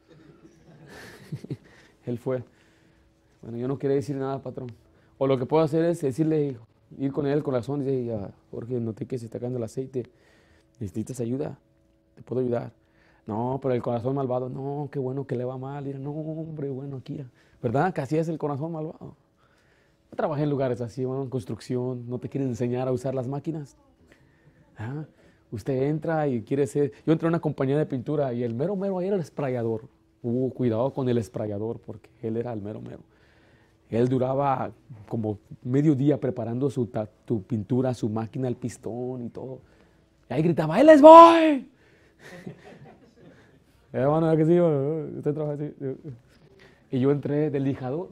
Él 2.06 2.17
fue. 2.19 2.43
Bueno, 3.41 3.58
yo 3.58 3.67
no 3.67 3.78
quería 3.78 3.95
decir 3.95 4.15
nada, 4.15 4.41
patrón. 4.41 4.69
O 5.17 5.28
lo 5.28 5.38
que 5.38 5.45
puedo 5.45 5.63
hacer 5.63 5.86
es 5.86 6.02
decirle, 6.02 6.58
ir 6.97 7.12
con 7.12 7.26
él 7.26 7.34
el 7.34 7.43
corazón 7.43 7.82
y 7.82 7.86
decirle, 7.86 8.30
Jorge, 8.52 8.80
noté 8.80 9.06
que 9.06 9.17
se 9.17 9.26
está 9.26 9.39
cayendo 9.39 9.58
el 9.58 9.63
aceite, 9.63 10.04
necesitas 10.80 11.19
ayuda, 11.19 11.58
te 12.15 12.21
puedo 12.21 12.41
ayudar. 12.41 12.71
No, 13.26 13.60
pero 13.62 13.73
el 13.73 13.82
corazón 13.82 14.15
malvado, 14.15 14.47
no, 14.50 14.89
qué 14.91 15.00
bueno 15.00 15.26
que 15.28 15.36
le 15.36 15.43
va 15.43 15.58
mal. 15.58 15.88
Y, 15.88 15.93
no, 15.95 16.12
hombre, 16.12 16.69
bueno, 16.69 16.97
aquí, 16.97 17.19
¿verdad? 17.62 17.93
Que 17.93 18.02
así 18.02 18.17
es 18.17 18.30
el 18.30 18.38
corazón 18.38 18.71
malvado. 18.71 19.15
Trabajé 20.15 20.43
en 20.43 20.50
lugares 20.50 20.82
así, 20.82 21.06
bueno, 21.06 21.24
en 21.24 21.30
construcción, 21.30 22.08
no 22.08 22.20
te 22.20 22.30
quieren 22.30 22.50
enseñar 22.50 22.88
a 22.88 22.91
usar 22.91 23.13
las 23.13 23.28
máquinas. 23.28 23.78
¿Ah? 24.78 25.06
Usted 25.52 25.84
entra 25.84 26.28
y 26.28 26.41
quiere 26.41 26.67
ser. 26.67 26.91
Yo 27.06 27.13
entré 27.13 27.28
a 27.28 27.30
una 27.30 27.39
compañía 27.39 27.78
de 27.78 27.86
pintura 27.86 28.34
y 28.34 28.43
el 28.43 28.54
mero 28.54 28.76
mero 28.76 29.00
ahí 29.00 29.08
era 29.08 29.15
el 29.15 29.22
esprayador. 29.22 29.88
Hubo 30.22 30.50
cuidado 30.52 30.91
con 30.93 31.08
el 31.08 31.17
esprayador 31.17 31.80
porque 31.80 32.10
él 32.22 32.38
era 32.38 32.52
el 32.52 32.62
mero 32.62 32.82
mero. 32.82 33.00
Él 33.89 34.10
duraba 34.10 34.72
como 35.08 35.39
medio 35.63 35.96
día 35.96 36.20
preparando 36.20 36.70
su 36.70 36.89
tu 37.24 37.43
pintura, 37.43 37.93
su 37.93 38.10
máquina, 38.10 38.50
el 38.50 38.56
pistón 38.56 39.24
y 39.24 39.30
todo. 39.30 39.62
Y 40.30 40.34
ahí 40.34 40.41
gritaba, 40.41 40.80
¡Él 40.82 40.88
les 40.88 41.02
voy! 41.02 41.70
Hermano, 43.93 44.36
que 44.36 44.46
sí, 44.46 44.60
usted 44.60 45.34
trabaja 45.34 45.54
así. 45.54 45.74
Y 46.91 47.00
yo 47.00 47.12
entré 47.12 47.50
del 47.50 47.63
lijador, 47.63 48.10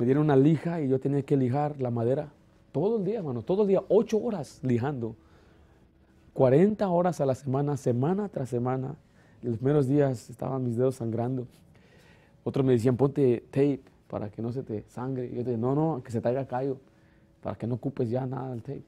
Me 0.00 0.06
dieron 0.06 0.24
una 0.24 0.34
lija 0.34 0.80
y 0.80 0.88
yo 0.88 0.98
tenía 0.98 1.20
que 1.20 1.36
lijar 1.36 1.78
la 1.78 1.90
madera 1.90 2.30
todo 2.72 2.96
el 2.96 3.04
día, 3.04 3.18
hermano, 3.18 3.42
todo 3.42 3.62
el 3.62 3.68
día, 3.68 3.82
ocho 3.90 4.16
horas 4.16 4.58
lijando. 4.62 5.14
40 6.32 6.88
horas 6.88 7.20
a 7.20 7.26
la 7.26 7.34
semana, 7.34 7.76
semana 7.76 8.30
tras 8.30 8.48
semana. 8.48 8.94
los 9.42 9.58
primeros 9.58 9.88
días 9.88 10.30
estaban 10.30 10.64
mis 10.64 10.78
dedos 10.78 10.94
sangrando. 10.94 11.46
Otros 12.44 12.64
me 12.64 12.72
decían, 12.72 12.96
ponte 12.96 13.44
tape 13.50 13.82
para 14.08 14.30
que 14.30 14.40
no 14.40 14.52
se 14.52 14.62
te 14.62 14.84
sangre. 14.88 15.26
Y 15.26 15.34
yo 15.34 15.44
dije, 15.44 15.58
no, 15.58 15.74
no, 15.74 16.02
que 16.02 16.10
se 16.10 16.22
te 16.22 16.28
haga 16.30 16.46
callo, 16.46 16.78
para 17.42 17.56
que 17.56 17.66
no 17.66 17.74
ocupes 17.74 18.08
ya 18.08 18.24
nada 18.24 18.52
del 18.52 18.62
tape. 18.62 18.84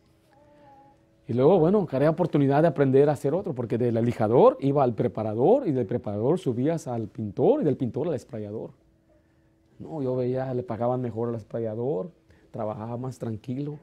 Y 1.28 1.34
luego, 1.34 1.58
bueno, 1.58 1.84
caré 1.84 2.08
oportunidad 2.08 2.62
de 2.62 2.68
aprender 2.68 3.10
a 3.10 3.12
hacer 3.12 3.34
otro, 3.34 3.52
porque 3.54 3.76
del 3.76 4.02
lijador 4.02 4.56
iba 4.60 4.82
al 4.82 4.94
preparador 4.94 5.68
y 5.68 5.72
del 5.72 5.84
preparador 5.84 6.38
subías 6.38 6.88
al 6.88 7.08
pintor 7.08 7.60
y 7.60 7.64
del 7.64 7.76
pintor 7.76 8.08
al 8.08 8.14
esprayador. 8.14 8.70
No, 9.82 10.02
yo 10.02 10.16
veía, 10.16 10.52
le 10.54 10.62
pagaban 10.62 11.00
mejor 11.00 11.28
al 11.28 11.34
esprayador, 11.34 12.10
trabajaba 12.50 12.96
más 12.96 13.18
tranquilo. 13.18 13.78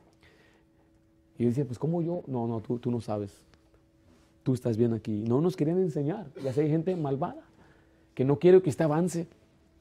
Y 1.37 1.43
yo 1.43 1.49
decía, 1.49 1.65
pues 1.65 1.79
¿cómo 1.79 2.01
yo? 2.01 2.23
No, 2.27 2.47
no, 2.47 2.59
tú, 2.59 2.79
no 2.91 3.01
sabes. 3.01 3.41
Tú 4.43 4.53
estás 4.53 4.77
bien 4.77 4.93
aquí. 4.93 5.23
No 5.27 5.41
nos 5.41 5.55
querían 5.55 5.79
enseñar. 5.79 6.27
Ya 6.43 6.53
sé, 6.53 6.61
hay 6.61 6.69
gente 6.69 6.95
malvada 6.95 7.43
que 8.13 8.25
no 8.25 8.39
quiere 8.39 8.61
que 8.61 8.69
usted 8.69 8.85
avance. 8.85 9.27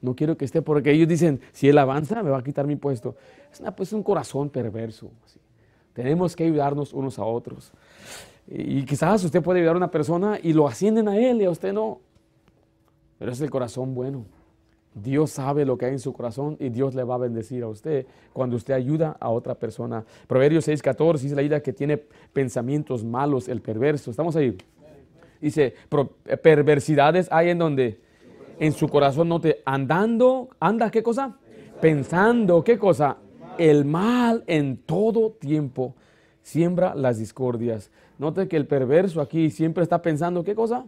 No 0.00 0.14
quiero 0.14 0.36
que 0.36 0.44
esté, 0.44 0.62
porque 0.62 0.92
ellos 0.92 1.08
dicen, 1.08 1.40
si 1.52 1.68
él 1.68 1.76
avanza, 1.78 2.22
me 2.22 2.30
va 2.30 2.38
a 2.38 2.44
quitar 2.44 2.66
mi 2.66 2.76
puesto. 2.76 3.16
Es 3.52 3.60
pues, 3.76 3.92
un 3.92 4.04
corazón 4.04 4.48
perverso. 4.48 5.10
Tenemos 5.92 6.36
que 6.36 6.44
ayudarnos 6.44 6.92
unos 6.92 7.18
a 7.18 7.24
otros. 7.24 7.72
Y, 8.46 8.84
quizás 8.84 9.24
usted 9.24 9.42
puede 9.42 9.58
ayudar 9.58 9.74
a 9.74 9.78
una 9.78 9.90
persona 9.90 10.38
y 10.40 10.52
lo 10.52 10.68
ascienden 10.68 11.08
a 11.08 11.18
él 11.18 11.42
y 11.42 11.44
a 11.44 11.50
usted 11.50 11.72
no. 11.72 11.98
Pero 13.18 13.32
es 13.32 13.40
el 13.40 13.50
corazón 13.50 13.94
bueno. 13.94 14.24
Dios 15.02 15.30
sabe 15.30 15.64
lo 15.64 15.76
que 15.78 15.86
hay 15.86 15.92
en 15.92 15.98
su 15.98 16.12
corazón 16.12 16.56
y 16.60 16.68
Dios 16.68 16.94
le 16.94 17.04
va 17.04 17.16
a 17.16 17.18
bendecir 17.18 17.62
a 17.62 17.68
usted 17.68 18.06
cuando 18.32 18.56
usted 18.56 18.74
ayuda 18.74 19.16
a 19.18 19.30
otra 19.30 19.54
persona. 19.54 20.04
Proverbios 20.26 20.66
6:14 20.68 21.22
dice 21.22 21.34
la 21.34 21.42
vida 21.42 21.60
que 21.60 21.72
tiene 21.72 21.96
pensamientos 22.32 23.04
malos, 23.04 23.48
el 23.48 23.60
perverso. 23.60 24.10
¿Estamos 24.10 24.36
ahí? 24.36 24.56
Dice, 25.40 25.74
perversidades 26.42 27.28
hay 27.30 27.50
en 27.50 27.58
donde 27.58 28.00
en 28.58 28.72
su 28.72 28.88
corazón 28.88 29.28
note, 29.28 29.62
andando, 29.64 30.48
anda, 30.58 30.90
¿qué 30.90 31.02
cosa? 31.02 31.36
Pensando, 31.80 32.64
¿qué 32.64 32.76
cosa? 32.78 33.18
El 33.56 33.84
mal 33.84 34.42
en 34.46 34.78
todo 34.78 35.30
tiempo 35.30 35.94
siembra 36.42 36.94
las 36.94 37.18
discordias. 37.18 37.90
Note 38.18 38.48
que 38.48 38.56
el 38.56 38.66
perverso 38.66 39.20
aquí 39.20 39.50
siempre 39.50 39.84
está 39.84 40.02
pensando, 40.02 40.42
¿qué 40.42 40.54
cosa? 40.54 40.86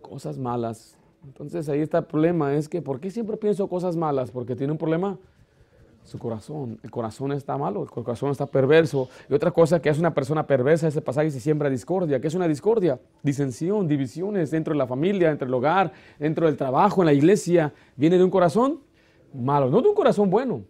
Cosas 0.00 0.38
malas. 0.38 0.97
Entonces 1.24 1.68
ahí 1.68 1.80
está 1.80 1.98
el 1.98 2.04
problema, 2.04 2.54
es 2.54 2.68
que 2.68 2.80
¿por 2.80 3.00
qué 3.00 3.10
siempre 3.10 3.36
pienso 3.36 3.68
cosas 3.68 3.96
malas? 3.96 4.30
Porque 4.30 4.56
tiene 4.56 4.72
un 4.72 4.78
problema 4.78 5.18
su 6.08 6.18
corazón. 6.18 6.78
El 6.82 6.90
corazón 6.90 7.32
está 7.32 7.58
malo, 7.58 7.82
el 7.82 7.90
corazón 7.90 8.30
está 8.30 8.46
perverso. 8.46 9.08
Y 9.28 9.34
otra 9.34 9.50
cosa 9.50 9.80
que 9.80 9.90
es 9.90 9.98
una 9.98 10.14
persona 10.14 10.46
perversa, 10.46 10.88
ese 10.88 11.02
pasaje 11.02 11.30
se 11.30 11.38
siembra 11.38 11.68
discordia. 11.68 12.18
¿Qué 12.18 12.28
es 12.28 12.34
una 12.34 12.48
discordia? 12.48 12.98
Disensión, 13.22 13.86
divisiones 13.86 14.50
dentro 14.50 14.72
de 14.72 14.78
la 14.78 14.86
familia, 14.86 15.28
dentro 15.28 15.46
del 15.46 15.54
hogar, 15.54 15.92
dentro 16.18 16.46
del 16.46 16.56
trabajo, 16.56 17.02
en 17.02 17.06
la 17.06 17.12
iglesia. 17.12 17.74
Viene 17.94 18.16
de 18.16 18.24
un 18.24 18.30
corazón 18.30 18.80
malo, 19.34 19.68
no 19.68 19.82
de 19.82 19.88
un 19.88 19.94
corazón 19.94 20.30
bueno. 20.30 20.62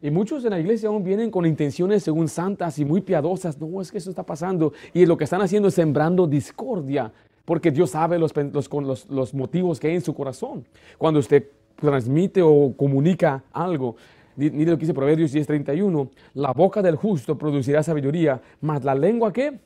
Y 0.00 0.10
muchos 0.10 0.44
en 0.44 0.50
la 0.50 0.60
iglesia 0.60 0.88
aún 0.88 1.02
vienen 1.02 1.30
con 1.30 1.44
intenciones 1.44 2.02
según 2.02 2.28
santas 2.28 2.78
y 2.78 2.84
muy 2.84 3.02
piadosas. 3.02 3.60
No, 3.60 3.80
es 3.82 3.90
que 3.90 3.98
eso 3.98 4.08
está 4.08 4.22
pasando. 4.22 4.72
Y 4.94 5.04
lo 5.04 5.16
que 5.16 5.24
están 5.24 5.42
haciendo 5.42 5.68
es 5.68 5.74
sembrando 5.74 6.26
discordia, 6.26 7.12
porque 7.46 7.70
Dios 7.70 7.90
sabe 7.90 8.18
los, 8.18 8.34
los, 8.36 9.08
los 9.08 9.32
motivos 9.32 9.80
que 9.80 9.86
hay 9.86 9.94
en 9.94 10.02
su 10.02 10.14
corazón. 10.14 10.66
Cuando 10.98 11.20
usted 11.20 11.48
transmite 11.76 12.42
o 12.42 12.74
comunica 12.76 13.44
algo, 13.52 13.96
ni 14.36 14.66
lo 14.66 14.72
que 14.72 14.80
dice 14.80 14.92
Proverbios 14.92 15.34
10:31, 15.34 16.10
la 16.34 16.52
boca 16.52 16.82
del 16.82 16.96
justo 16.96 17.38
producirá 17.38 17.82
sabiduría, 17.82 18.42
mas 18.60 18.84
la 18.84 18.94
lengua 18.94 19.32
que 19.32 19.58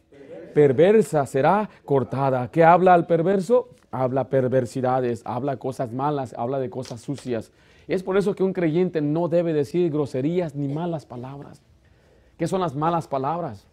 perversa 0.55 1.27
será 1.27 1.69
cortada. 1.85 2.51
¿Qué 2.51 2.63
habla 2.63 2.95
al 2.95 3.07
perverso? 3.07 3.71
Habla 3.91 4.29
perversidades, 4.29 5.23
habla 5.25 5.57
cosas 5.57 5.93
malas, 5.93 6.35
habla 6.39 6.61
de 6.61 6.71
cosas 6.71 7.01
sucias. 7.01 7.51
Es 7.89 8.05
por 8.05 8.17
eso 8.17 8.37
que 8.37 8.45
un 8.45 8.53
creyente 8.53 9.01
no 9.01 9.27
debe 9.27 9.53
decir 9.53 9.91
groserías 9.91 10.55
ni 10.55 10.69
malas 10.69 11.07
palabras. 11.07 11.61
¿Qué 12.37 12.47
son 12.47 12.61
las 12.61 12.77
malas 12.77 13.09
palabras? 13.09 13.67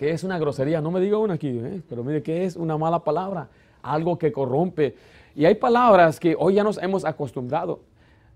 ¿Qué 0.00 0.12
es 0.12 0.24
una 0.24 0.38
grosería? 0.38 0.80
No 0.80 0.90
me 0.90 0.98
diga 0.98 1.18
una 1.18 1.34
aquí, 1.34 1.48
¿eh? 1.48 1.82
pero 1.86 2.02
mire, 2.02 2.22
¿qué 2.22 2.46
es 2.46 2.56
una 2.56 2.78
mala 2.78 3.04
palabra? 3.04 3.48
Algo 3.82 4.16
que 4.16 4.32
corrompe. 4.32 4.94
Y 5.36 5.44
hay 5.44 5.56
palabras 5.56 6.18
que 6.18 6.34
hoy 6.38 6.54
ya 6.54 6.64
nos 6.64 6.78
hemos 6.78 7.04
acostumbrado. 7.04 7.80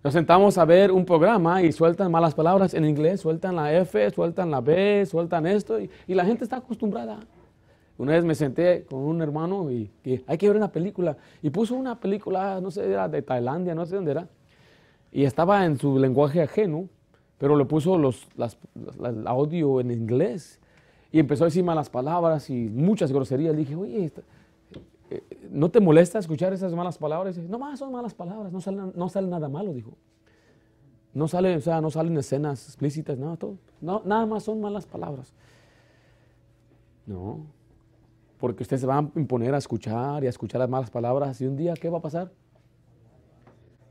Nos 0.02 0.12
sentamos 0.12 0.58
a 0.58 0.66
ver 0.66 0.92
un 0.92 1.06
programa 1.06 1.62
y 1.62 1.72
sueltan 1.72 2.12
malas 2.12 2.34
palabras 2.34 2.74
en 2.74 2.84
inglés, 2.84 3.22
sueltan 3.22 3.56
la 3.56 3.72
F, 3.72 4.10
sueltan 4.10 4.50
la 4.50 4.60
B, 4.60 5.06
sueltan 5.06 5.46
esto, 5.46 5.80
y, 5.80 5.88
la 6.08 6.26
gente 6.26 6.44
está 6.44 6.56
acostumbrada. 6.56 7.20
Una 7.96 8.12
vez 8.12 8.26
me 8.26 8.34
senté 8.34 8.84
con 8.84 8.98
un 8.98 9.22
hermano 9.22 9.70
y, 9.70 9.90
hay 10.26 10.36
que 10.36 10.46
ver 10.46 10.58
una 10.58 10.70
película. 10.70 11.16
Y 11.40 11.48
puso 11.48 11.76
una 11.76 11.98
película, 11.98 12.60
no 12.60 12.70
sé, 12.70 12.90
era 12.90 13.08
de 13.08 13.22
Tailandia, 13.22 13.74
no 13.74 13.86
sé 13.86 13.94
dónde 13.94 14.10
era. 14.10 14.28
Y 15.10 15.24
estaba 15.24 15.64
en 15.64 15.78
su 15.78 15.98
lenguaje 15.98 16.42
ajeno, 16.42 16.90
pero 17.38 17.56
le 17.56 17.64
puso 17.64 17.96
los, 17.96 18.28
el 19.02 19.26
audio 19.26 19.80
en 19.80 19.92
inglés. 19.92 20.60
Y 21.14 21.20
empezó 21.20 21.44
a 21.44 21.46
decir 21.46 21.62
malas 21.62 21.88
palabras 21.88 22.50
y 22.50 22.68
muchas 22.68 23.12
groserías. 23.12 23.56
Dije, 23.56 23.76
oye, 23.76 24.10
eh, 25.10 25.22
¿no 25.48 25.70
te 25.70 25.78
molesta 25.78 26.18
escuchar 26.18 26.52
esas 26.52 26.74
malas 26.74 26.98
palabras? 26.98 27.38
no 27.38 27.56
más, 27.56 27.78
son 27.78 27.92
malas 27.92 28.12
palabras, 28.12 28.52
no 28.52 28.60
sale, 28.60 28.82
no 28.92 29.08
sale 29.08 29.28
nada 29.28 29.48
malo, 29.48 29.72
dijo. 29.72 29.92
No 31.12 31.28
sale, 31.28 31.54
o 31.54 31.60
sea, 31.60 31.80
no 31.80 31.92
salen 31.92 32.16
escenas 32.18 32.66
explícitas, 32.66 33.16
nada, 33.16 33.36
todo. 33.36 33.58
No, 33.80 34.02
nada 34.04 34.26
más 34.26 34.42
son 34.42 34.60
malas 34.60 34.86
palabras. 34.86 35.32
No, 37.06 37.46
porque 38.40 38.64
usted 38.64 38.78
se 38.78 38.86
va 38.88 38.98
a 38.98 39.08
imponer 39.14 39.54
a 39.54 39.58
escuchar 39.58 40.24
y 40.24 40.26
a 40.26 40.30
escuchar 40.30 40.58
las 40.58 40.68
malas 40.68 40.90
palabras 40.90 41.40
y 41.40 41.46
un 41.46 41.54
día, 41.54 41.74
¿qué 41.74 41.90
va 41.90 41.98
a 41.98 42.02
pasar? 42.02 42.32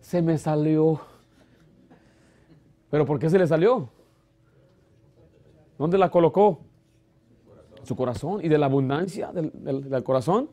Se 0.01 0.21
me 0.21 0.37
salió. 0.37 0.99
¿Pero 2.91 3.05
por 3.05 3.17
qué 3.17 3.29
se 3.29 3.39
le 3.39 3.47
salió? 3.47 3.87
¿Dónde 5.77 5.97
la 5.97 6.11
colocó? 6.11 6.72
Su 7.83 7.95
corazón 7.95 8.43
y 8.43 8.49
de 8.49 8.57
la 8.57 8.67
abundancia 8.67 9.31
del 9.33 10.03
corazón 10.03 10.49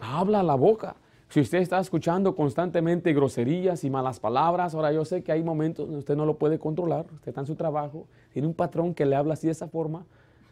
habla 0.00 0.42
la 0.42 0.54
boca. 0.54 0.96
Si 1.28 1.40
usted 1.40 1.58
está 1.58 1.78
escuchando 1.78 2.34
constantemente 2.34 3.12
groserías 3.12 3.84
y 3.84 3.90
malas 3.90 4.18
palabras, 4.18 4.74
ahora 4.74 4.92
yo 4.92 5.04
sé 5.04 5.22
que 5.22 5.30
hay 5.30 5.44
momentos 5.44 5.86
donde 5.86 6.00
usted 6.00 6.16
no 6.16 6.26
lo 6.26 6.38
puede 6.38 6.58
controlar, 6.58 7.06
usted 7.12 7.28
está 7.28 7.42
en 7.42 7.46
su 7.46 7.54
trabajo, 7.54 8.08
tiene 8.32 8.48
un 8.48 8.54
patrón 8.54 8.94
que 8.94 9.06
le 9.06 9.14
habla 9.14 9.34
así 9.34 9.46
de 9.46 9.52
esa 9.52 9.68
forma, 9.68 10.06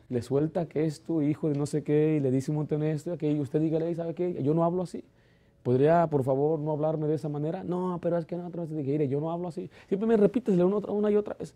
le 0.08 0.22
suelta 0.22 0.66
que 0.66 0.84
es 0.84 1.02
tu 1.02 1.20
hijo 1.20 1.48
de 1.48 1.58
no 1.58 1.66
sé 1.66 1.82
qué 1.82 2.16
y 2.16 2.20
le 2.20 2.30
dice 2.30 2.52
un 2.52 2.58
montón 2.58 2.80
de 2.80 2.92
esto 2.92 3.16
y 3.20 3.40
usted 3.40 3.60
dígale, 3.60 3.92
¿sabe 3.94 4.14
qué? 4.14 4.40
Yo 4.42 4.54
no 4.54 4.64
hablo 4.64 4.82
así. 4.82 5.02
¿Podría, 5.64 6.06
por 6.06 6.22
favor, 6.22 6.60
no 6.60 6.70
hablarme 6.70 7.08
de 7.08 7.16
esa 7.16 7.28
manera? 7.28 7.64
No, 7.64 7.98
pero 8.00 8.16
es 8.16 8.24
que 8.24 8.36
no, 8.36 8.46
otra 8.46 8.62
vez 8.62 8.70
dije, 8.70 9.08
yo 9.08 9.20
no 9.20 9.32
hablo 9.32 9.48
así. 9.48 9.68
Siempre 9.88 10.06
me 10.06 10.16
repites 10.16 10.56
una 10.56 11.10
y 11.10 11.16
otra 11.16 11.34
vez. 11.34 11.54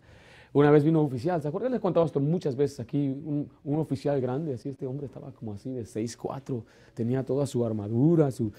Una 0.53 0.69
vez 0.69 0.83
vino 0.83 0.99
un 1.01 1.07
oficial, 1.07 1.41
¿se 1.41 1.47
acuerdan? 1.47 1.71
Les 1.71 1.79
he 1.79 1.81
contado 1.81 2.05
esto 2.05 2.19
muchas 2.19 2.55
veces 2.55 2.79
aquí, 2.79 3.09
un, 3.09 3.49
oficial 3.79 4.21
grande, 4.21 4.53
así 4.53 4.69
este 4.69 4.85
hombre 4.85 5.07
estaba 5.07 5.31
como 5.31 5.53
así 5.53 5.71
de 5.71 5.81
6'4", 5.81 6.63
tenía 6.93 7.23
toda 7.23 7.47
su 7.47 7.65
armadura, 7.65 8.29
su... 8.29 8.51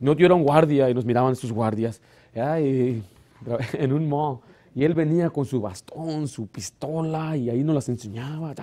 No, 0.00 0.12
un 0.12 0.42
guardia 0.42 0.88
y 0.88 0.94
nos 0.94 1.04
miraban 1.04 1.36
sus 1.36 1.52
guardias, 1.52 2.00
en 2.34 3.92
un 3.92 4.08
mall. 4.08 4.38
Y 4.74 4.84
él 4.84 4.94
venía 4.94 5.28
con 5.30 5.44
su 5.44 5.60
bastón, 5.60 6.26
su 6.28 6.46
pistola, 6.46 7.36
y 7.36 7.50
ahí 7.50 7.62
nos 7.62 7.74
las 7.74 7.88
enseñaba, 7.90 8.54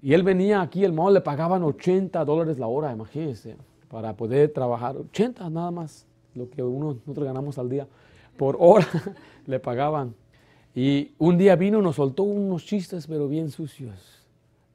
Y 0.00 0.14
él 0.14 0.22
venía 0.22 0.62
aquí, 0.62 0.82
el 0.82 0.94
mall 0.94 1.12
le 1.12 1.20
pagaban 1.20 1.62
80 1.62 2.24
dólares 2.24 2.58
la 2.58 2.68
hora, 2.68 2.90
imagínense, 2.90 3.56
para 3.88 4.16
poder 4.16 4.50
trabajar, 4.50 4.96
80 4.96 5.50
nada 5.50 5.70
más, 5.70 6.06
lo 6.34 6.48
que 6.48 6.62
uno, 6.62 6.94
nosotros 6.94 7.26
ganamos 7.26 7.58
al 7.58 7.68
día. 7.68 7.86
Por 8.38 8.56
hora 8.58 8.88
le 9.46 9.60
pagaban. 9.60 10.14
Y 10.74 11.12
un 11.18 11.36
día 11.36 11.56
vino 11.56 11.80
y 11.80 11.82
nos 11.82 11.96
soltó 11.96 12.22
unos 12.22 12.64
chistes, 12.64 13.06
pero 13.06 13.28
bien 13.28 13.50
sucios. 13.50 14.26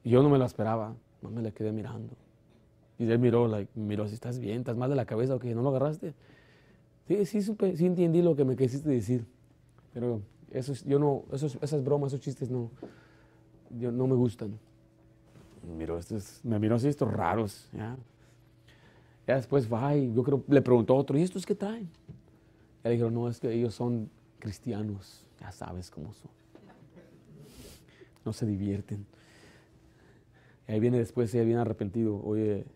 Y 0.04 0.10
yo 0.10 0.22
no 0.22 0.30
me 0.30 0.38
lo 0.38 0.44
esperaba, 0.44 0.94
no 1.22 1.30
me 1.30 1.42
le 1.42 1.52
quedé 1.52 1.72
mirando. 1.72 2.14
Y 2.98 3.10
él 3.10 3.18
miró, 3.18 3.48
like, 3.48 3.70
miró, 3.74 4.06
si 4.06 4.14
estás 4.14 4.38
bien, 4.38 4.60
estás 4.60 4.76
mal 4.76 4.90
de 4.90 4.96
la 4.96 5.06
cabeza 5.06 5.34
o 5.34 5.38
que 5.38 5.54
no 5.54 5.62
lo 5.62 5.70
agarraste. 5.70 6.14
Sí, 7.06 7.24
sí, 7.26 7.42
sí 7.42 7.86
entendí 7.86 8.22
lo 8.22 8.36
que 8.36 8.44
me 8.44 8.56
quisiste 8.56 8.88
decir. 8.88 9.24
Pero 9.92 10.20
eso, 10.50 10.72
yo 10.86 10.98
no, 10.98 11.24
esos, 11.32 11.58
esas 11.60 11.82
bromas, 11.84 12.12
esos 12.12 12.20
chistes 12.20 12.50
no, 12.50 12.70
yo, 13.78 13.90
no 13.90 14.06
me 14.06 14.14
gustan. 14.14 14.58
Miró, 15.76 15.98
estos, 15.98 16.40
me 16.44 16.58
miró 16.58 16.76
así 16.76 16.88
estos 16.88 17.12
raros. 17.12 17.68
¿ya? 17.72 17.96
ya 19.26 19.36
después 19.36 19.72
va 19.72 19.94
y 19.94 20.12
yo 20.14 20.22
creo, 20.22 20.42
le 20.48 20.62
preguntó 20.62 20.94
a 20.94 20.96
otro, 20.96 21.18
¿y 21.18 21.22
estos 21.22 21.44
qué 21.44 21.54
traen? 21.54 21.88
Él 22.82 22.92
dijo, 22.92 23.10
no, 23.10 23.28
es 23.28 23.38
que 23.40 23.52
ellos 23.52 23.74
son 23.74 24.08
cristianos. 24.38 25.27
Ya 25.40 25.52
sabes 25.52 25.90
cómo 25.90 26.12
son. 26.12 26.30
No 28.24 28.32
se 28.32 28.46
divierten. 28.46 29.06
Y 30.66 30.72
ahí 30.72 30.80
viene 30.80 30.98
después, 30.98 31.34
ella 31.34 31.44
viene 31.44 31.60
arrepentido. 31.60 32.20
Oye, 32.22 32.66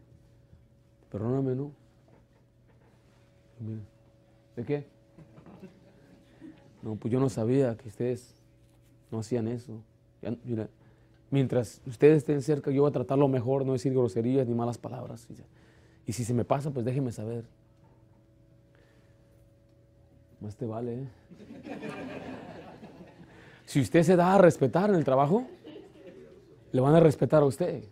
perdóname, 1.11 1.55
¿no? 1.55 1.73
¿De 4.57 4.65
qué? 4.65 4.87
No, 6.83 6.97
pues 6.97 7.13
yo 7.13 7.21
no 7.21 7.29
sabía 7.29 7.77
que 7.77 7.89
ustedes 7.89 8.35
no 9.11 9.21
hacían 9.21 9.47
eso. 9.47 9.83
mientras 11.31 11.81
ustedes 11.87 12.19
estén 12.19 12.43
cerca, 12.43 12.71
yo 12.71 12.83
voy 12.83 12.89
a 12.89 12.93
tratarlo 12.93 13.29
mejor, 13.29 13.65
no 13.65 13.73
decir 13.73 13.93
groserías 13.93 14.47
ni 14.49 14.55
malas 14.55 14.79
palabras. 14.79 15.29
Y 16.07 16.13
si 16.13 16.25
se 16.25 16.35
me 16.35 16.45
pasa, 16.45 16.71
pues 16.71 16.85
déjeme 16.85 17.13
saber. 17.13 17.45
Más 20.41 20.57
te 20.57 20.67
vale, 20.67 21.03
¿eh? 21.03 21.09
Si 23.67 23.81
usted 23.81 24.03
se 24.03 24.17
da 24.17 24.35
a 24.35 24.39
respetar 24.39 24.91
en 24.91 24.97
el 24.97 25.05
trabajo, 25.05 25.47
le 26.73 26.81
van 26.81 26.95
a 26.95 27.01
respetar 27.01 27.43
a 27.43 27.47
usted. 27.47 27.85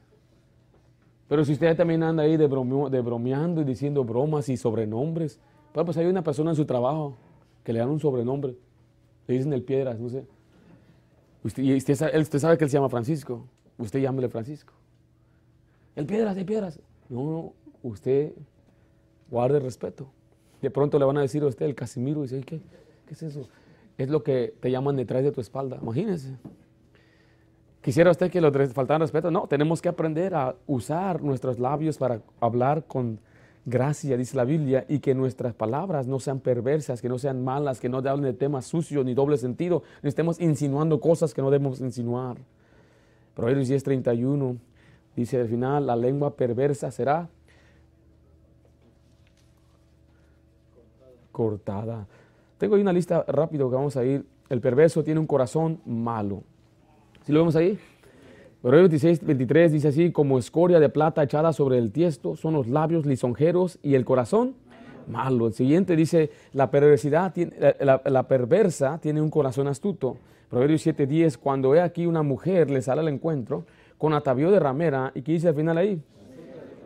Pero 1.28 1.44
si 1.44 1.52
usted 1.52 1.76
también 1.76 2.02
anda 2.02 2.24
ahí 2.24 2.36
de, 2.36 2.46
bromeando 2.48 3.60
y 3.60 3.64
diciendo 3.64 4.02
bromas 4.04 4.48
y 4.48 4.56
sobrenombres, 4.56 5.38
pues, 5.72 5.96
hay 5.96 6.06
una 6.06 6.22
persona 6.22 6.50
en 6.50 6.56
su 6.56 6.64
trabajo 6.64 7.14
que 7.62 7.72
le 7.72 7.78
dan 7.78 7.88
un 7.88 8.00
sobrenombre. 8.00 8.56
Le 9.28 9.34
dicen 9.34 9.52
el 9.52 9.62
Piedras, 9.62 10.00
no 10.00 10.08
sé. 10.08 10.24
Usted, 11.44 11.62
y 11.62 11.76
usted, 11.76 11.94
sabe 11.94 12.58
que 12.58 12.64
él 12.64 12.70
se 12.70 12.76
llama 12.76 12.88
Francisco. 12.88 13.46
Usted 13.78 14.00
llámele 14.00 14.28
Francisco. 14.28 14.72
El 15.94 16.06
Piedras, 16.06 16.36
el 16.36 16.44
Piedras. 16.44 16.80
No, 17.08 17.30
no, 17.30 17.52
usted 17.82 18.32
guarde 19.30 19.60
respeto. 19.60 20.10
De 20.60 20.70
pronto 20.70 20.98
le 20.98 21.04
van 21.04 21.18
a 21.18 21.20
decir 21.20 21.42
a 21.42 21.46
usted 21.46 21.64
el 21.66 21.74
Casimiro 21.74 22.20
y 22.20 22.22
dice, 22.24 22.40
¿qué, 22.40 22.60
¿qué 23.06 23.14
es 23.14 23.22
eso? 23.22 23.48
Es 24.04 24.10
lo 24.10 24.22
que 24.22 24.54
te 24.60 24.70
llaman 24.70 24.96
detrás 24.96 25.22
de 25.22 25.32
tu 25.32 25.40
espalda. 25.40 25.78
Imagínense. 25.80 26.36
Quisiera 27.82 28.10
usted 28.10 28.30
que 28.30 28.40
le 28.40 28.50
faltaran 28.68 29.00
respeto. 29.00 29.30
No, 29.30 29.46
tenemos 29.46 29.80
que 29.80 29.88
aprender 29.88 30.34
a 30.34 30.54
usar 30.66 31.22
nuestros 31.22 31.58
labios 31.58 31.96
para 31.96 32.20
hablar 32.40 32.84
con 32.86 33.18
gracia, 33.64 34.16
dice 34.16 34.36
la 34.36 34.44
Biblia, 34.44 34.84
y 34.88 34.98
que 34.98 35.14
nuestras 35.14 35.54
palabras 35.54 36.06
no 36.06 36.20
sean 36.20 36.40
perversas, 36.40 37.00
que 37.00 37.08
no 37.08 37.18
sean 37.18 37.42
malas, 37.42 37.80
que 37.80 37.88
no 37.88 37.98
hablen 37.98 38.22
de 38.22 38.32
temas 38.32 38.66
sucios 38.66 39.04
ni 39.04 39.14
doble 39.14 39.38
sentido, 39.38 39.82
ni 40.02 40.08
estemos 40.08 40.40
insinuando 40.40 41.00
cosas 41.00 41.32
que 41.32 41.42
no 41.42 41.50
debemos 41.50 41.80
insinuar. 41.80 42.36
Proverbios 43.34 43.68
10:31 43.68 44.58
dice 45.16 45.40
al 45.40 45.48
final, 45.48 45.86
la 45.86 45.96
lengua 45.96 46.36
perversa 46.36 46.90
será 46.90 47.28
cortada. 51.32 52.06
Tengo 52.60 52.74
ahí 52.74 52.82
una 52.82 52.92
lista 52.92 53.24
rápido 53.26 53.70
que 53.70 53.76
vamos 53.76 53.96
a 53.96 54.04
ir. 54.04 54.26
El 54.50 54.60
perverso 54.60 55.02
tiene 55.02 55.18
un 55.18 55.26
corazón 55.26 55.80
malo. 55.86 56.42
¿Sí 57.24 57.32
lo 57.32 57.38
vemos 57.38 57.56
ahí? 57.56 57.78
Proverbios 58.60 58.90
16, 58.90 59.24
23 59.24 59.72
dice 59.72 59.88
así, 59.88 60.12
como 60.12 60.38
escoria 60.38 60.78
de 60.78 60.90
plata 60.90 61.22
echada 61.22 61.54
sobre 61.54 61.78
el 61.78 61.90
tiesto, 61.90 62.36
son 62.36 62.52
los 62.52 62.68
labios 62.68 63.06
lisonjeros 63.06 63.78
y 63.82 63.94
el 63.94 64.04
corazón 64.04 64.56
malo. 65.08 65.46
El 65.46 65.54
siguiente 65.54 65.96
dice, 65.96 66.32
la 66.52 66.70
perversidad, 66.70 67.32
la, 67.80 68.28
perversa 68.28 68.98
tiene 68.98 69.22
un 69.22 69.30
corazón 69.30 69.66
astuto. 69.66 70.18
Proverbios 70.50 70.82
7, 70.82 71.06
10, 71.06 71.38
cuando 71.38 71.70
ve 71.70 71.80
aquí 71.80 72.04
una 72.04 72.22
mujer, 72.22 72.70
le 72.70 72.82
sale 72.82 73.00
al 73.00 73.08
encuentro 73.08 73.64
con 73.96 74.12
atavío 74.12 74.50
de 74.50 74.60
ramera, 74.60 75.12
¿y 75.14 75.22
qué 75.22 75.32
dice 75.32 75.48
al 75.48 75.54
final 75.54 75.78
ahí? 75.78 76.02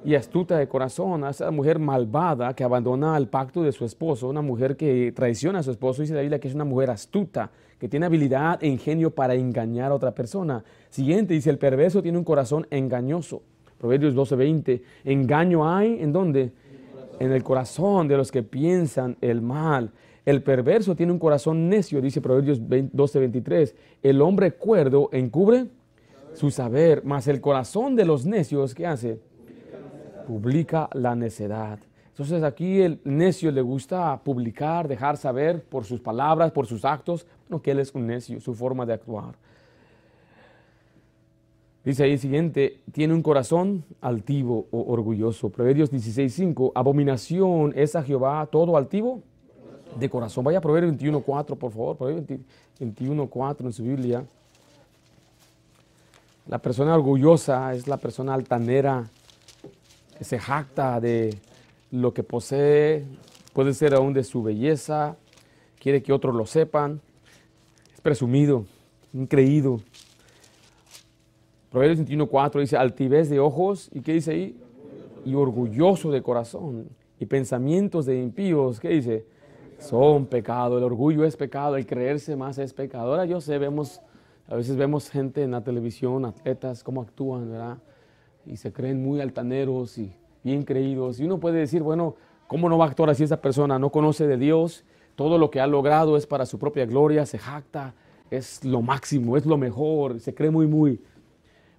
Y 0.04 0.14
astuta 0.14 0.58
de 0.58 0.68
corazón, 0.68 1.24
a 1.24 1.30
esa 1.30 1.50
mujer 1.50 1.78
malvada 1.78 2.54
que 2.54 2.62
abandona 2.62 3.16
el 3.16 3.28
pacto 3.28 3.62
de 3.62 3.72
su 3.72 3.86
esposo, 3.86 4.28
una 4.28 4.42
mujer 4.42 4.76
que 4.76 5.12
traiciona 5.12 5.60
a 5.60 5.62
su 5.62 5.70
esposo, 5.70 6.02
dice 6.02 6.14
la 6.14 6.20
Biblia 6.20 6.38
que 6.38 6.48
es 6.48 6.54
una 6.54 6.64
mujer 6.64 6.90
astuta, 6.90 7.50
que 7.78 7.88
tiene 7.88 8.06
habilidad 8.06 8.62
e 8.62 8.68
ingenio 8.68 9.10
para 9.10 9.34
engañar 9.34 9.92
a 9.92 9.94
otra 9.94 10.14
persona. 10.14 10.62
Siguiente, 10.90 11.32
dice, 11.32 11.48
el 11.48 11.58
perverso 11.58 12.02
tiene 12.02 12.18
un 12.18 12.24
corazón 12.24 12.66
engañoso. 12.70 13.42
Proverbios 13.78 14.14
12:20, 14.14 14.82
engaño 15.04 15.68
hay 15.68 15.98
en 16.00 16.12
dónde? 16.12 16.52
En 17.18 17.32
el 17.32 17.42
corazón 17.42 18.06
de 18.06 18.16
los 18.16 18.30
que 18.30 18.42
piensan 18.42 19.16
el 19.20 19.40
mal. 19.40 19.90
El 20.24 20.42
perverso 20.42 20.94
tiene 20.94 21.12
un 21.12 21.18
corazón 21.18 21.68
necio, 21.68 22.00
dice 22.00 22.20
Proverbios 22.20 22.60
12:23. 22.60 23.74
El 24.02 24.20
hombre 24.20 24.52
cuerdo 24.52 25.08
encubre 25.12 25.66
su 26.34 26.50
saber, 26.50 27.02
mas 27.04 27.26
el 27.28 27.40
corazón 27.40 27.96
de 27.96 28.04
los 28.04 28.26
necios, 28.26 28.74
¿qué 28.74 28.86
hace? 28.86 29.20
Publica 30.26 30.88
la 30.92 31.14
necedad. 31.14 31.78
Entonces 32.08 32.42
aquí 32.44 32.80
el 32.80 33.00
necio 33.04 33.50
le 33.50 33.60
gusta 33.60 34.20
publicar, 34.22 34.87
dejar 34.87 35.16
saber 35.16 35.64
por 35.64 35.84
sus 35.84 36.00
palabras, 36.00 36.52
por 36.52 36.66
sus 36.66 36.84
actos, 36.84 37.26
no 37.48 37.60
que 37.60 37.72
él 37.72 37.80
es 37.80 37.92
un 37.94 38.06
necio, 38.06 38.40
su 38.40 38.54
forma 38.54 38.87
de 38.87 38.92
actuar. 38.92 39.34
Dice 41.84 42.04
ahí 42.04 42.16
siguiente, 42.16 42.80
tiene 42.92 43.12
un 43.12 43.20
corazón 43.20 43.84
altivo 44.00 44.68
o 44.70 44.92
orgulloso. 44.92 45.50
Proverbios 45.50 45.90
16:5, 45.92 46.72
abominación 46.74 47.72
es 47.76 47.94
a 47.96 48.02
Jehová 48.02 48.46
todo 48.46 48.76
altivo 48.76 49.20
de 49.98 50.08
corazón. 50.08 50.44
Vaya 50.44 50.58
a 50.58 50.60
Proverbios 50.62 50.94
21.4, 50.94 51.56
por 51.56 51.72
favor. 51.72 51.96
Proverbios 51.96 52.40
21.4 52.80 53.66
en 53.66 53.72
su 53.72 53.82
Biblia. 53.82 54.24
La 56.46 56.58
persona 56.58 56.94
orgullosa 56.94 57.74
es 57.74 57.87
la 57.87 57.96
persona 57.96 58.34
altanera 58.34 59.04
se 60.20 60.38
jacta 60.38 61.00
de 61.00 61.37
lo 61.90 62.12
que 62.14 62.22
posee, 62.22 63.05
puede 63.53 63.74
ser 63.74 63.94
aún 63.94 64.12
de 64.12 64.24
su 64.24 64.42
belleza, 64.42 65.16
quiere 65.79 66.03
que 66.03 66.12
otros 66.12 66.35
lo 66.35 66.46
sepan, 66.46 67.00
es 67.92 68.00
presumido, 68.00 68.64
increído. 69.12 69.81
Proverbios 71.70 72.09
21.4 72.09 72.61
dice 72.61 72.77
altivez 72.77 73.29
de 73.29 73.40
ojos, 73.40 73.90
¿y 73.92 74.00
qué 74.00 74.12
dice 74.12 74.31
ahí? 74.33 74.57
Y 75.24 75.35
orgulloso 75.35 76.11
de 76.11 76.22
corazón. 76.22 76.88
Y 77.18 77.27
pensamientos 77.27 78.07
de 78.07 78.20
impíos, 78.20 78.81
¿qué 78.81 78.88
dice? 78.90 79.24
son 79.85 80.27
pecado, 80.27 80.79
el 80.79 80.85
orgullo 80.85 81.24
es 81.24 81.37
pecado, 81.37 81.77
el 81.77 81.87
creerse 81.87 82.37
más 82.37 82.59
es 82.59 82.72
pecado. 82.72 83.11
Ahora 83.11 83.24
yo 83.24 83.40
sé, 83.40 83.59
vemos, 83.59 84.00
a 84.48 84.57
veces 84.57 84.77
vemos 84.77 85.11
gente 85.11 85.42
en 85.42 85.53
la 85.53 85.62
televisión, 85.62 86.24
atletas, 86.24 86.83
cómo 86.83 87.03
actúan, 87.03 87.50
¿verdad? 87.50 87.79
Y 88.46 88.57
se 88.57 88.72
creen 88.72 89.02
muy 89.02 89.20
altaneros 89.20 89.98
y 89.98 90.12
bien 90.42 90.62
creídos. 90.62 91.20
Y 91.20 91.24
uno 91.24 91.38
puede 91.38 91.59
decir, 91.59 91.83
bueno, 91.83 92.16
¿cómo 92.46 92.68
no 92.68 92.78
va 92.78 92.87
a 92.87 92.88
actuar 92.88 93.11
así 93.11 93.24
esa 93.24 93.40
persona? 93.40 93.78
No 93.78 93.90
conoce 93.90 94.26
de 94.26 94.37
Dios, 94.37 94.85
todo 95.16 95.38
lo 95.38 95.50
que 95.50 95.61
ha 95.61 95.66
logrado 95.66 96.16
es 96.16 96.26
para 96.26 96.46
su 96.46 96.59
propia 96.59 96.87
gloria, 96.87 97.24
se 97.26 97.38
jacta, 97.38 97.94
es 98.30 98.64
lo 98.64 98.83
máximo, 98.83 99.37
es 99.37 99.46
lo 99.46 99.57
mejor, 99.57 100.20
se 100.20 100.35
cree 100.35 100.50
muy, 100.50 100.66
muy. 100.66 101.00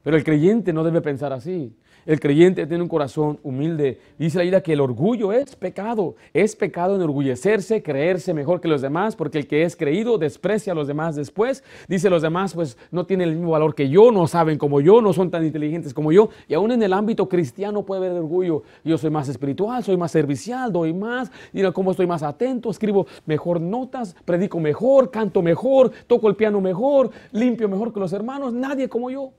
Pero 0.05 0.17
el 0.17 0.23
creyente 0.23 0.71
no 0.71 0.83
debe 0.83 1.01
pensar 1.01 1.33
así. 1.33 1.73
El 2.05 2.19
creyente 2.19 2.67
tiene 2.67 2.83
un 2.83 2.87
corazón 2.89 3.39
humilde. 3.41 3.99
Dice 4.19 4.37
la 4.37 4.43
Biblia 4.43 4.61
que 4.61 4.73
el 4.73 4.81
orgullo 4.81 5.33
es 5.33 5.55
pecado. 5.55 6.15
Es 6.31 6.55
pecado 6.55 6.95
enorgullecerse, 6.95 7.81
creerse 7.81 8.31
mejor 8.35 8.61
que 8.61 8.67
los 8.67 8.83
demás, 8.83 9.15
porque 9.15 9.39
el 9.39 9.47
que 9.47 9.63
es 9.63 9.75
creído 9.75 10.19
desprecia 10.19 10.73
a 10.73 10.75
los 10.75 10.85
demás 10.85 11.15
después. 11.15 11.63
Dice 11.87 12.11
los 12.11 12.21
demás, 12.21 12.53
pues 12.53 12.77
no 12.91 13.07
tienen 13.07 13.29
el 13.29 13.35
mismo 13.35 13.49
valor 13.49 13.73
que 13.73 13.89
yo, 13.89 14.11
no 14.11 14.27
saben 14.27 14.59
como 14.59 14.79
yo, 14.79 15.01
no 15.01 15.11
son 15.11 15.31
tan 15.31 15.43
inteligentes 15.43 15.91
como 15.91 16.11
yo. 16.11 16.29
Y 16.47 16.53
aún 16.53 16.71
en 16.71 16.83
el 16.83 16.93
ámbito 16.93 17.27
cristiano 17.27 17.83
puede 17.83 18.05
haber 18.05 18.21
orgullo. 18.21 18.61
Yo 18.83 18.99
soy 18.99 19.09
más 19.09 19.27
espiritual, 19.27 19.83
soy 19.83 19.97
más 19.97 20.11
servicial, 20.11 20.71
doy 20.71 20.93
más, 20.93 21.31
mira 21.51 21.71
cómo 21.71 21.89
estoy 21.89 22.05
más 22.05 22.21
atento, 22.21 22.69
escribo 22.69 23.07
mejor 23.25 23.59
notas, 23.59 24.15
predico 24.23 24.59
mejor, 24.59 25.09
canto 25.09 25.41
mejor, 25.41 25.91
toco 26.05 26.29
el 26.29 26.35
piano 26.35 26.61
mejor, 26.61 27.09
limpio 27.31 27.67
mejor 27.67 27.91
que 27.91 27.99
los 27.99 28.13
hermanos. 28.13 28.53
Nadie 28.53 28.87
como 28.87 29.09
yo. 29.09 29.31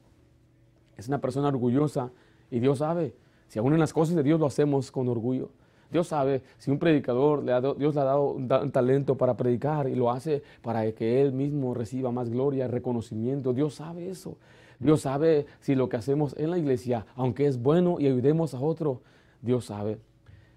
Es 0.97 1.09
una 1.09 1.21
persona 1.21 1.49
orgullosa 1.49 2.11
y 2.51 2.61
Dios 2.61 2.79
sabe, 2.79 3.15
si 3.49 3.59
aún 3.59 3.73
en 3.73 3.81
las 3.81 3.93
cosas 3.93 4.17
de 4.17 4.23
Dios 4.23 4.41
lo 4.41 4.47
hacemos 4.47 4.91
con 4.91 5.09
orgullo. 5.09 5.51
Dios 5.91 6.09
sabe 6.09 6.43
si 6.59 6.71
un 6.71 6.79
predicador, 6.79 7.45
le 7.45 7.53
ha 7.53 7.61
Dios 7.61 7.95
le 7.95 8.01
ha 8.01 8.05
dado 8.05 8.33
un, 8.33 8.49
talento 8.49 9.17
para 9.17 9.37
predicar 9.37 9.89
y 9.89 9.95
lo 9.95 10.11
hace 10.11 10.43
para 10.63 10.91
que 10.93 11.23
él 11.23 11.33
mismo 11.33 11.75
reciba 11.75 12.11
más 12.11 12.29
gloria, 12.29 12.67
reconocimiento. 12.67 13.53
Dios 13.53 13.75
sabe 13.75 14.11
eso. 14.11 14.37
Dios 14.79 15.03
sabe 15.03 15.47
si 15.61 15.75
lo 15.75 15.89
que 15.89 15.97
hacemos 15.97 16.35
en 16.37 16.51
la 16.51 16.59
iglesia, 16.59 17.07
aunque 17.15 17.47
es 17.47 17.63
bueno 17.63 17.97
y 17.99 18.07
ayudemos 18.07 18.53
a 18.55 18.61
otro, 18.61 19.01
Dios 19.41 19.67
sabe. 19.67 19.99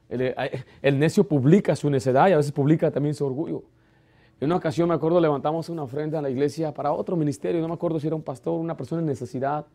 El, 0.10 0.22
eh, 0.22 0.92
necio 0.92 1.24
publica 1.24 1.76
su 1.76 1.90
necedad 1.90 2.28
y 2.28 2.32
a 2.34 2.38
veces 2.38 2.52
publica 2.52 2.92
también 2.92 3.14
su 3.14 3.26
orgullo. 3.26 3.64
En 4.42 4.48
una 4.48 4.56
ocasión 4.56 4.90
me 4.90 4.96
acuerdo 4.96 5.20
levantamos 5.20 5.70
una 5.70 5.84
ofrenda 5.84 6.18
en 6.18 6.24
la 6.24 6.30
iglesia 6.30 6.74
para 6.74 6.92
otro 6.92 7.16
ministerio, 7.16 7.62
no 7.62 7.68
me 7.68 7.74
acuerdo 7.74 8.00
si 8.00 8.08
era 8.08 8.16
un 8.16 8.24
pastor, 8.24 8.60
una 8.60 8.76
persona 8.76 9.02
en 9.02 9.06
necesidad, 9.06 9.66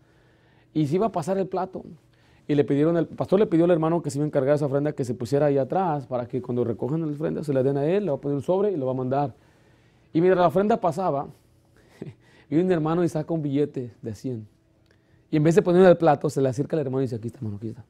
y 0.74 0.86
se 0.86 0.96
iba 0.96 1.06
a 1.06 1.12
pasar 1.12 1.38
el 1.38 1.46
plato. 1.46 1.84
Y 2.46 2.54
le 2.54 2.64
pidieron, 2.64 2.96
el 2.96 3.06
pastor 3.06 3.38
le 3.38 3.46
pidió 3.46 3.64
al 3.64 3.70
hermano 3.70 4.02
que 4.02 4.10
se 4.10 4.18
iba 4.18 4.24
a 4.24 4.26
encargar 4.26 4.56
esa 4.56 4.66
ofrenda 4.66 4.92
que 4.92 5.04
se 5.04 5.14
pusiera 5.14 5.46
ahí 5.46 5.56
atrás 5.56 6.06
para 6.06 6.26
que 6.26 6.42
cuando 6.42 6.62
recojan 6.62 7.00
la 7.00 7.06
ofrenda 7.06 7.42
se 7.42 7.54
la 7.54 7.62
den 7.62 7.78
a 7.78 7.86
él, 7.86 8.04
le 8.04 8.10
va 8.10 8.18
a 8.18 8.20
poner 8.20 8.36
un 8.36 8.42
sobre 8.42 8.72
y 8.72 8.76
lo 8.76 8.84
va 8.84 8.92
a 8.92 8.96
mandar. 8.96 9.34
Y 10.12 10.20
mientras 10.20 10.42
la 10.42 10.48
ofrenda 10.48 10.78
pasaba, 10.78 11.28
y 12.50 12.56
un 12.56 12.70
hermano 12.70 13.02
y 13.02 13.08
saca 13.08 13.32
un 13.32 13.40
billete 13.40 13.94
de 14.02 14.14
100. 14.14 14.46
Y 15.30 15.36
en 15.36 15.42
vez 15.42 15.54
de 15.54 15.62
ponerlo 15.62 15.86
en 15.86 15.92
el 15.92 15.96
plato, 15.96 16.28
se 16.28 16.42
le 16.42 16.48
acerca 16.48 16.76
al 16.76 16.80
hermano 16.80 17.00
y 17.00 17.04
dice, 17.04 17.16
aquí 17.16 17.28
está, 17.28 17.38
hermano, 17.38 17.56
aquí 17.56 17.68
está. 17.68 17.84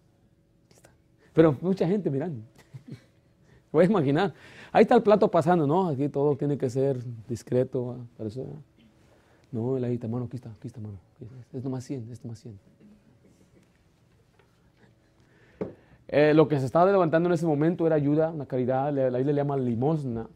Pero 1.32 1.56
mucha 1.60 1.86
gente 1.86 2.08
mirando. 2.08 2.40
Voy 3.72 3.84
a 3.84 3.88
imaginar. 3.88 4.32
Ahí 4.70 4.82
está 4.82 4.94
el 4.94 5.02
plato 5.02 5.28
pasando, 5.30 5.66
¿no? 5.66 5.88
Aquí 5.88 6.08
todo 6.08 6.36
tiene 6.36 6.56
que 6.56 6.70
ser 6.70 6.98
discreto. 7.28 7.96
Parece, 8.16 8.46
no, 9.50 9.76
él 9.76 9.84
ahí 9.84 9.94
está, 9.94 10.06
hermano, 10.06 10.26
aquí 10.26 10.36
está, 10.36 10.50
aquí 10.50 10.68
está, 10.68 10.78
hermano. 10.78 10.98
Es 11.52 11.62
nomás 11.64 11.84
100, 11.84 12.10
es 12.10 12.24
nomás 12.24 12.38
100. 12.38 12.58
Eh, 16.16 16.32
lo 16.32 16.46
que 16.46 16.60
se 16.60 16.66
estaba 16.66 16.88
levantando 16.92 17.28
en 17.28 17.32
ese 17.32 17.44
momento 17.44 17.88
era 17.88 17.96
ayuda, 17.96 18.30
una 18.30 18.46
caridad, 18.46 18.92
la 18.92 19.18
isla 19.18 19.32
le 19.32 19.34
llama 19.34 19.56
limosna. 19.56 20.28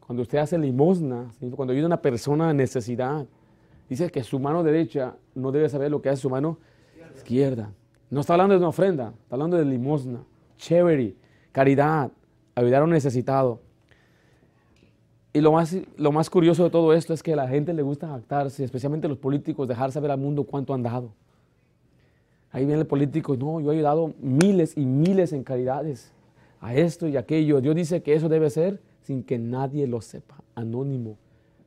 Cuando 0.00 0.22
usted 0.22 0.38
hace 0.38 0.56
limosna, 0.56 1.30
cuando 1.54 1.72
ayuda 1.72 1.84
a 1.84 1.88
una 1.88 2.00
persona 2.00 2.50
en 2.50 2.56
necesidad, 2.56 3.26
dice 3.86 4.08
que 4.08 4.22
su 4.22 4.40
mano 4.40 4.62
derecha 4.62 5.14
no 5.34 5.52
debe 5.52 5.68
saber 5.68 5.90
lo 5.90 6.00
que 6.00 6.08
hace 6.08 6.22
su 6.22 6.30
mano 6.30 6.56
izquierda. 7.14 7.70
No 8.08 8.22
está 8.22 8.32
hablando 8.32 8.54
de 8.54 8.60
una 8.60 8.68
ofrenda, 8.68 9.12
está 9.24 9.34
hablando 9.34 9.58
de 9.58 9.66
limosna, 9.66 10.24
charity, 10.56 11.14
caridad, 11.52 12.10
ayudar 12.54 12.80
a 12.80 12.84
un 12.84 12.90
necesitado. 12.92 13.60
Y 15.34 15.42
lo 15.42 15.52
más, 15.52 15.76
lo 15.98 16.12
más 16.12 16.30
curioso 16.30 16.64
de 16.64 16.70
todo 16.70 16.94
esto 16.94 17.12
es 17.12 17.22
que 17.22 17.34
a 17.34 17.36
la 17.36 17.46
gente 17.46 17.74
le 17.74 17.82
gusta 17.82 18.08
jactarse, 18.08 18.64
especialmente 18.64 19.06
los 19.06 19.18
políticos, 19.18 19.68
dejar 19.68 19.92
saber 19.92 20.10
al 20.10 20.18
mundo 20.18 20.44
cuánto 20.44 20.72
han 20.72 20.82
dado. 20.82 21.12
Ahí 22.54 22.66
viene 22.66 22.82
el 22.82 22.86
político, 22.86 23.36
no, 23.36 23.60
yo 23.60 23.72
he 23.72 23.74
ayudado 23.74 24.14
miles 24.20 24.76
y 24.76 24.86
miles 24.86 25.32
en 25.32 25.42
caridades 25.42 26.12
a 26.60 26.72
esto 26.72 27.08
y 27.08 27.16
aquello. 27.16 27.60
Dios 27.60 27.74
dice 27.74 28.00
que 28.00 28.14
eso 28.14 28.28
debe 28.28 28.48
ser 28.48 28.80
sin 29.02 29.24
que 29.24 29.40
nadie 29.40 29.88
lo 29.88 30.00
sepa, 30.00 30.36
anónimo. 30.54 31.16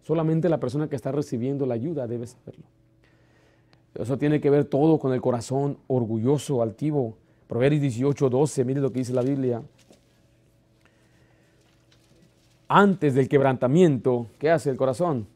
Solamente 0.03 0.47
la 0.47 0.61
persona 0.61 0.87
que 0.87 0.95
está 0.95 1.11
recibiendo 1.11 1.65
la 1.65 1.73
ayuda 1.73 2.07
debe 2.07 2.25
saberlo. 2.25 2.63
Eso 3.95 4.17
tiene 4.17 4.39
que 4.39 4.49
ver 4.49 4.63
todo 4.63 4.97
con 4.97 5.11
el 5.11 5.19
corazón 5.19 5.77
orgulloso, 5.87 6.61
altivo. 6.61 7.17
Proverbios 7.47 7.81
18, 7.81 8.29
12, 8.29 8.63
mire 8.63 8.79
lo 8.79 8.89
que 8.89 8.99
dice 8.99 9.11
la 9.11 9.23
Biblia. 9.23 9.61
Antes 12.69 13.13
del 13.13 13.27
quebrantamiento, 13.27 14.27
¿qué 14.39 14.51
hace 14.51 14.69
el 14.69 14.77
corazón? 14.77 15.27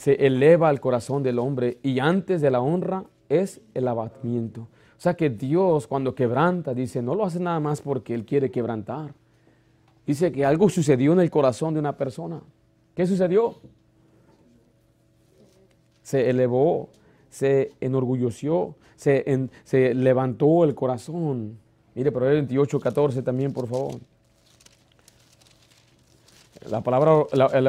Se 0.00 0.14
eleva 0.14 0.70
el 0.70 0.80
corazón 0.80 1.22
del 1.22 1.38
hombre 1.38 1.76
y 1.82 1.98
antes 1.98 2.40
de 2.40 2.50
la 2.50 2.62
honra 2.62 3.04
es 3.28 3.60
el 3.74 3.86
abatimiento. 3.86 4.62
O 4.62 4.68
sea 4.96 5.12
que 5.12 5.28
Dios 5.28 5.86
cuando 5.86 6.14
quebranta, 6.14 6.72
dice, 6.72 7.02
no 7.02 7.14
lo 7.14 7.26
hace 7.26 7.38
nada 7.38 7.60
más 7.60 7.82
porque 7.82 8.14
Él 8.14 8.24
quiere 8.24 8.50
quebrantar. 8.50 9.12
Dice 10.06 10.32
que 10.32 10.46
algo 10.46 10.70
sucedió 10.70 11.12
en 11.12 11.20
el 11.20 11.30
corazón 11.30 11.74
de 11.74 11.80
una 11.80 11.98
persona. 11.98 12.40
¿Qué 12.94 13.06
sucedió? 13.06 13.56
Se 16.02 16.30
elevó, 16.30 16.88
se 17.28 17.72
enorgulleció, 17.78 18.76
se, 18.96 19.50
se 19.64 19.92
levantó 19.92 20.64
el 20.64 20.74
corazón. 20.74 21.58
Mire, 21.94 22.10
Proverbios 22.10 22.46
28, 22.46 22.80
14 22.80 23.22
también, 23.22 23.52
por 23.52 23.66
favor. 23.66 24.00
La 26.70 26.80
palabra, 26.80 27.26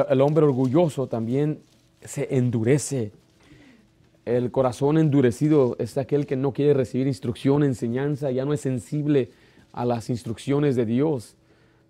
el 0.08 0.20
hombre 0.22 0.46
orgulloso 0.46 1.06
también 1.06 1.60
se 2.04 2.36
endurece. 2.36 3.12
El 4.24 4.50
corazón 4.50 4.98
endurecido 4.98 5.76
es 5.78 5.98
aquel 5.98 6.26
que 6.26 6.36
no 6.36 6.52
quiere 6.52 6.74
recibir 6.74 7.06
instrucción, 7.06 7.64
enseñanza, 7.64 8.30
ya 8.30 8.44
no 8.44 8.52
es 8.52 8.60
sensible 8.60 9.30
a 9.72 9.84
las 9.84 10.10
instrucciones 10.10 10.76
de 10.76 10.86
Dios. 10.86 11.36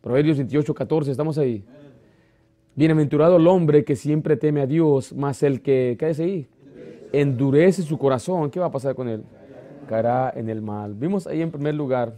Proverbios 0.01 0.39
28, 0.39 0.75
14, 0.75 1.11
estamos 1.11 1.37
ahí. 1.39 1.65
Bienaventurado 2.75 3.37
el 3.37 3.47
hombre 3.47 3.85
que 3.85 3.97
siempre 3.97 4.37
teme 4.37 4.63
a 4.63 4.67
Dios, 4.67 5.13
más 5.13 5.43
el 5.43 5.61
que, 5.61 5.97
¿qué 5.99 6.07
ahí? 6.07 6.49
Endurece 7.13 7.83
su 7.83 7.99
corazón. 7.99 8.51
¿Qué 8.51 8.59
va 8.59 8.67
a 8.67 8.71
pasar 8.71 8.95
con 8.95 9.09
él? 9.09 9.23
caerá 9.93 10.33
en 10.35 10.49
el 10.49 10.63
mal. 10.63 10.95
Vimos 10.95 11.27
ahí 11.27 11.43
en 11.43 11.51
primer 11.51 11.75
lugar 11.75 12.15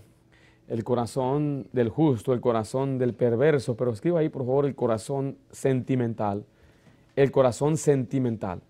el 0.69 0.85
corazón 0.85 1.67
del 1.73 1.89
justo, 1.89 2.33
el 2.33 2.41
corazón 2.41 2.99
del 2.99 3.15
perverso, 3.15 3.77
pero 3.77 3.91
escriba 3.91 4.21
ahí 4.21 4.29
por 4.29 4.43
favor 4.43 4.67
el 4.67 4.77
corazón 4.77 5.37
sentimental. 5.51 6.45
El 7.17 7.31
corazón 7.31 7.77
sentimental. 7.77 8.61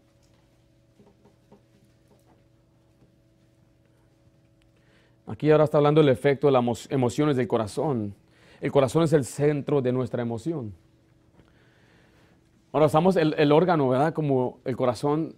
Aquí 5.27 5.51
ahora 5.51 5.65
está 5.65 5.79
hablando 5.79 6.01
del 6.01 6.11
efecto 6.11 6.47
de 6.47 6.53
las 6.53 6.91
emociones 6.91 7.37
del 7.37 7.49
corazón. 7.49 8.15
El 8.61 8.71
corazón 8.71 9.03
es 9.03 9.13
el 9.13 9.25
centro 9.25 9.81
de 9.81 9.93
nuestra 9.93 10.23
emoción. 10.23 10.75
Ahora 12.73 12.87
usamos 12.87 13.17
el, 13.17 13.53
órgano, 13.53 13.89
¿verdad? 13.89 14.13
Como 14.13 14.59
el 14.65 14.77
corazón. 14.77 15.35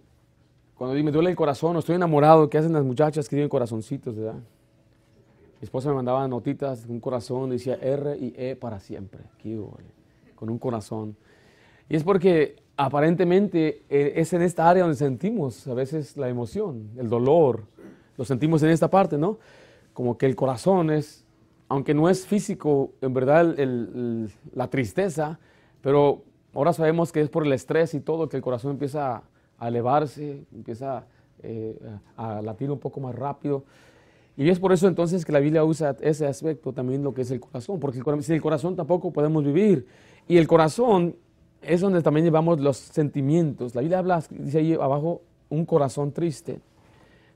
Cuando 0.75 1.01
me 1.01 1.11
duele 1.11 1.29
el 1.29 1.35
corazón 1.35 1.77
estoy 1.77 1.95
enamorado, 1.95 2.49
¿qué 2.49 2.57
hacen 2.57 2.73
las 2.73 2.83
muchachas 2.83 3.27
que 3.27 3.35
tienen 3.35 3.49
corazoncitos, 3.49 4.15
verdad? 4.15 4.35
Mi 5.59 5.63
esposa 5.63 5.89
me 5.89 5.95
mandaba 5.95 6.27
notitas, 6.27 6.85
un 6.87 6.99
corazón, 6.99 7.49
decía 7.49 7.75
R 7.81 8.15
y 8.17 8.33
E 8.37 8.55
para 8.55 8.79
siempre. 8.79 9.21
con 10.35 10.49
un 10.49 10.59
corazón. 10.59 11.15
Y 11.89 11.95
es 11.95 12.03
porque 12.03 12.57
aparentemente 12.77 13.83
eh, 13.89 14.13
es 14.15 14.31
en 14.33 14.41
esta 14.41 14.69
área 14.69 14.83
donde 14.83 14.97
sentimos 14.97 15.67
a 15.67 15.73
veces 15.73 16.15
la 16.15 16.29
emoción, 16.29 16.91
el 16.97 17.09
dolor. 17.09 17.63
Lo 18.17 18.23
sentimos 18.23 18.63
en 18.63 18.69
esta 18.69 18.89
parte, 18.89 19.17
¿no? 19.17 19.37
como 19.97 20.15
que 20.15 20.27
el 20.27 20.35
corazón 20.35 20.91
es, 20.91 21.25
aunque 21.69 21.95
no 21.95 22.07
es 22.07 22.27
físico, 22.27 22.91
en 23.01 23.15
verdad 23.15 23.55
la 24.53 24.67
tristeza, 24.67 25.39
pero 25.81 26.21
ahora 26.53 26.71
sabemos 26.71 27.11
que 27.11 27.19
es 27.19 27.29
por 27.29 27.47
el 27.47 27.51
estrés 27.51 27.95
y 27.95 27.99
todo 27.99 28.29
que 28.29 28.37
el 28.37 28.43
corazón 28.43 28.73
empieza 28.73 29.23
a 29.57 29.67
elevarse, 29.67 30.45
empieza 30.53 31.07
eh, 31.41 31.75
a 32.15 32.43
latir 32.43 32.69
un 32.69 32.77
poco 32.77 32.99
más 32.99 33.15
rápido. 33.15 33.63
Y 34.37 34.47
es 34.51 34.59
por 34.59 34.71
eso 34.71 34.87
entonces 34.87 35.25
que 35.25 35.31
la 35.31 35.39
Biblia 35.39 35.63
usa 35.63 35.95
ese 36.01 36.27
aspecto 36.27 36.73
también 36.73 37.03
lo 37.03 37.15
que 37.15 37.23
es 37.23 37.31
el 37.31 37.39
corazón, 37.39 37.79
porque 37.79 37.99
sin 38.21 38.35
el 38.35 38.41
corazón 38.43 38.75
tampoco 38.75 39.09
podemos 39.09 39.43
vivir. 39.43 39.87
Y 40.27 40.37
el 40.37 40.47
corazón 40.47 41.15
es 41.61 41.81
donde 41.81 42.01
también 42.01 42.25
llevamos 42.25 42.59
los 42.59 42.77
sentimientos. 42.77 43.75
La 43.75 43.81
Biblia 43.81 43.99
habla, 43.99 44.23
dice 44.29 44.59
ahí 44.59 44.73
abajo, 44.73 45.21
un 45.49 45.65
corazón 45.65 46.11
triste. 46.11 46.59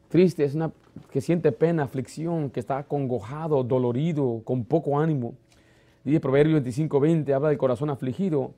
Triste 0.10 0.44
es 0.44 0.56
una 0.56 0.72
que 1.12 1.22
siente 1.22 1.52
pena, 1.52 1.84
aflicción, 1.84 2.50
que 2.50 2.60
está 2.60 2.84
congojado, 2.84 3.64
dolorido, 3.64 4.42
con 4.44 4.66
poco 4.66 5.00
ánimo. 5.00 5.36
Dice 6.04 6.20
Proverbio 6.20 6.56
25, 6.56 7.00
20, 7.00 7.34
habla 7.34 7.50
del 7.50 7.58
corazón 7.58 7.90
afligido. 7.90 8.52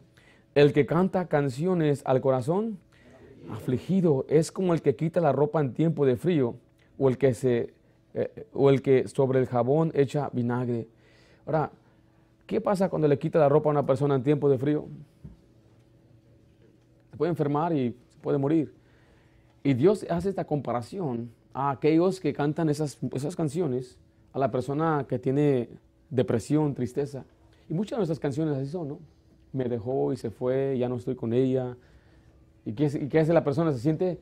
El 0.56 0.74
que 0.74 0.86
canta 0.86 1.28
canciones 1.28 2.02
al 2.06 2.22
corazón 2.22 2.80
afligido 3.52 4.26
es 4.30 4.52
como 4.52 4.74
el 4.74 4.82
que 4.82 4.96
quita 4.96 5.20
la 5.20 5.32
ropa 5.32 5.62
en 5.62 5.74
tiempo 5.74 6.06
de 6.06 6.16
frío 6.16 6.56
o 6.98 7.10
el 7.10 7.18
que, 7.18 7.34
se, 7.34 7.74
eh, 8.14 8.48
o 8.54 8.70
el 8.70 8.82
que 8.82 9.08
sobre 9.08 9.40
el 9.40 9.48
jabón 9.48 9.92
echa 9.94 10.30
vinagre. 10.32 10.88
Ahora, 11.46 11.72
¿qué 12.46 12.62
pasa 12.62 12.90
cuando 12.90 13.08
le 13.08 13.20
quita 13.20 13.40
la 13.40 13.50
ropa 13.50 13.70
a 13.70 13.72
una 13.72 13.86
persona 13.86 14.16
en 14.16 14.24
tiempo 14.24 14.50
de 14.50 14.58
frío? 14.58 14.86
Puede 17.24 17.32
enfermar 17.32 17.72
y 17.72 17.96
se 18.10 18.20
puede 18.20 18.38
morir. 18.38 18.74
Y 19.64 19.76
Dios 19.76 20.06
hace 20.10 20.28
esta 20.28 20.44
comparación 20.44 21.32
a 21.54 21.72
aquellos 21.72 22.20
que 22.20 22.34
cantan 22.34 22.68
esas, 22.68 22.98
esas 23.14 23.38
canciones, 23.38 23.98
a 24.34 24.40
la 24.40 24.52
persona 24.52 25.06
que 25.08 25.20
tiene 25.20 25.70
depresión, 26.10 26.74
tristeza. 26.74 27.24
Y 27.70 27.74
muchas 27.74 27.92
de 27.92 28.00
nuestras 28.00 28.20
canciones 28.20 28.58
así 28.58 28.70
son, 28.70 28.90
¿no? 28.90 29.00
Me 29.54 29.70
dejó 29.70 30.12
y 30.12 30.18
se 30.18 30.32
fue, 30.32 30.78
ya 30.78 30.90
no 30.90 30.98
estoy 30.98 31.16
con 31.16 31.32
ella. 31.32 31.78
¿Y 32.66 32.74
qué, 32.74 32.92
y 32.94 33.08
qué 33.08 33.20
hace 33.22 33.32
la 33.32 33.46
persona? 33.46 33.72
Se 33.72 33.80
siente 33.80 34.20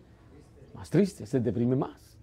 más 0.75 0.91
triste, 0.91 1.25
se 1.25 1.39
deprime 1.39 1.75
más. 1.75 2.19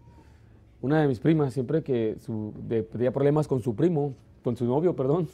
Una 0.81 1.01
de 1.01 1.09
mis 1.09 1.19
primas, 1.19 1.55
siempre 1.55 1.83
que 1.83 2.19
su, 2.21 2.55
tenía 2.93 3.11
problemas 3.11 3.49
con 3.49 3.61
su 3.61 3.75
primo, 3.75 4.15
con 4.45 4.57
su 4.57 4.65
novio, 4.65 4.95
perdón, 4.95 5.29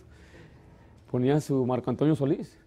ponía 1.11 1.39
su 1.43 1.67
Marco 1.67 1.91
Antonio 1.91 2.17
Solís. 2.17 2.64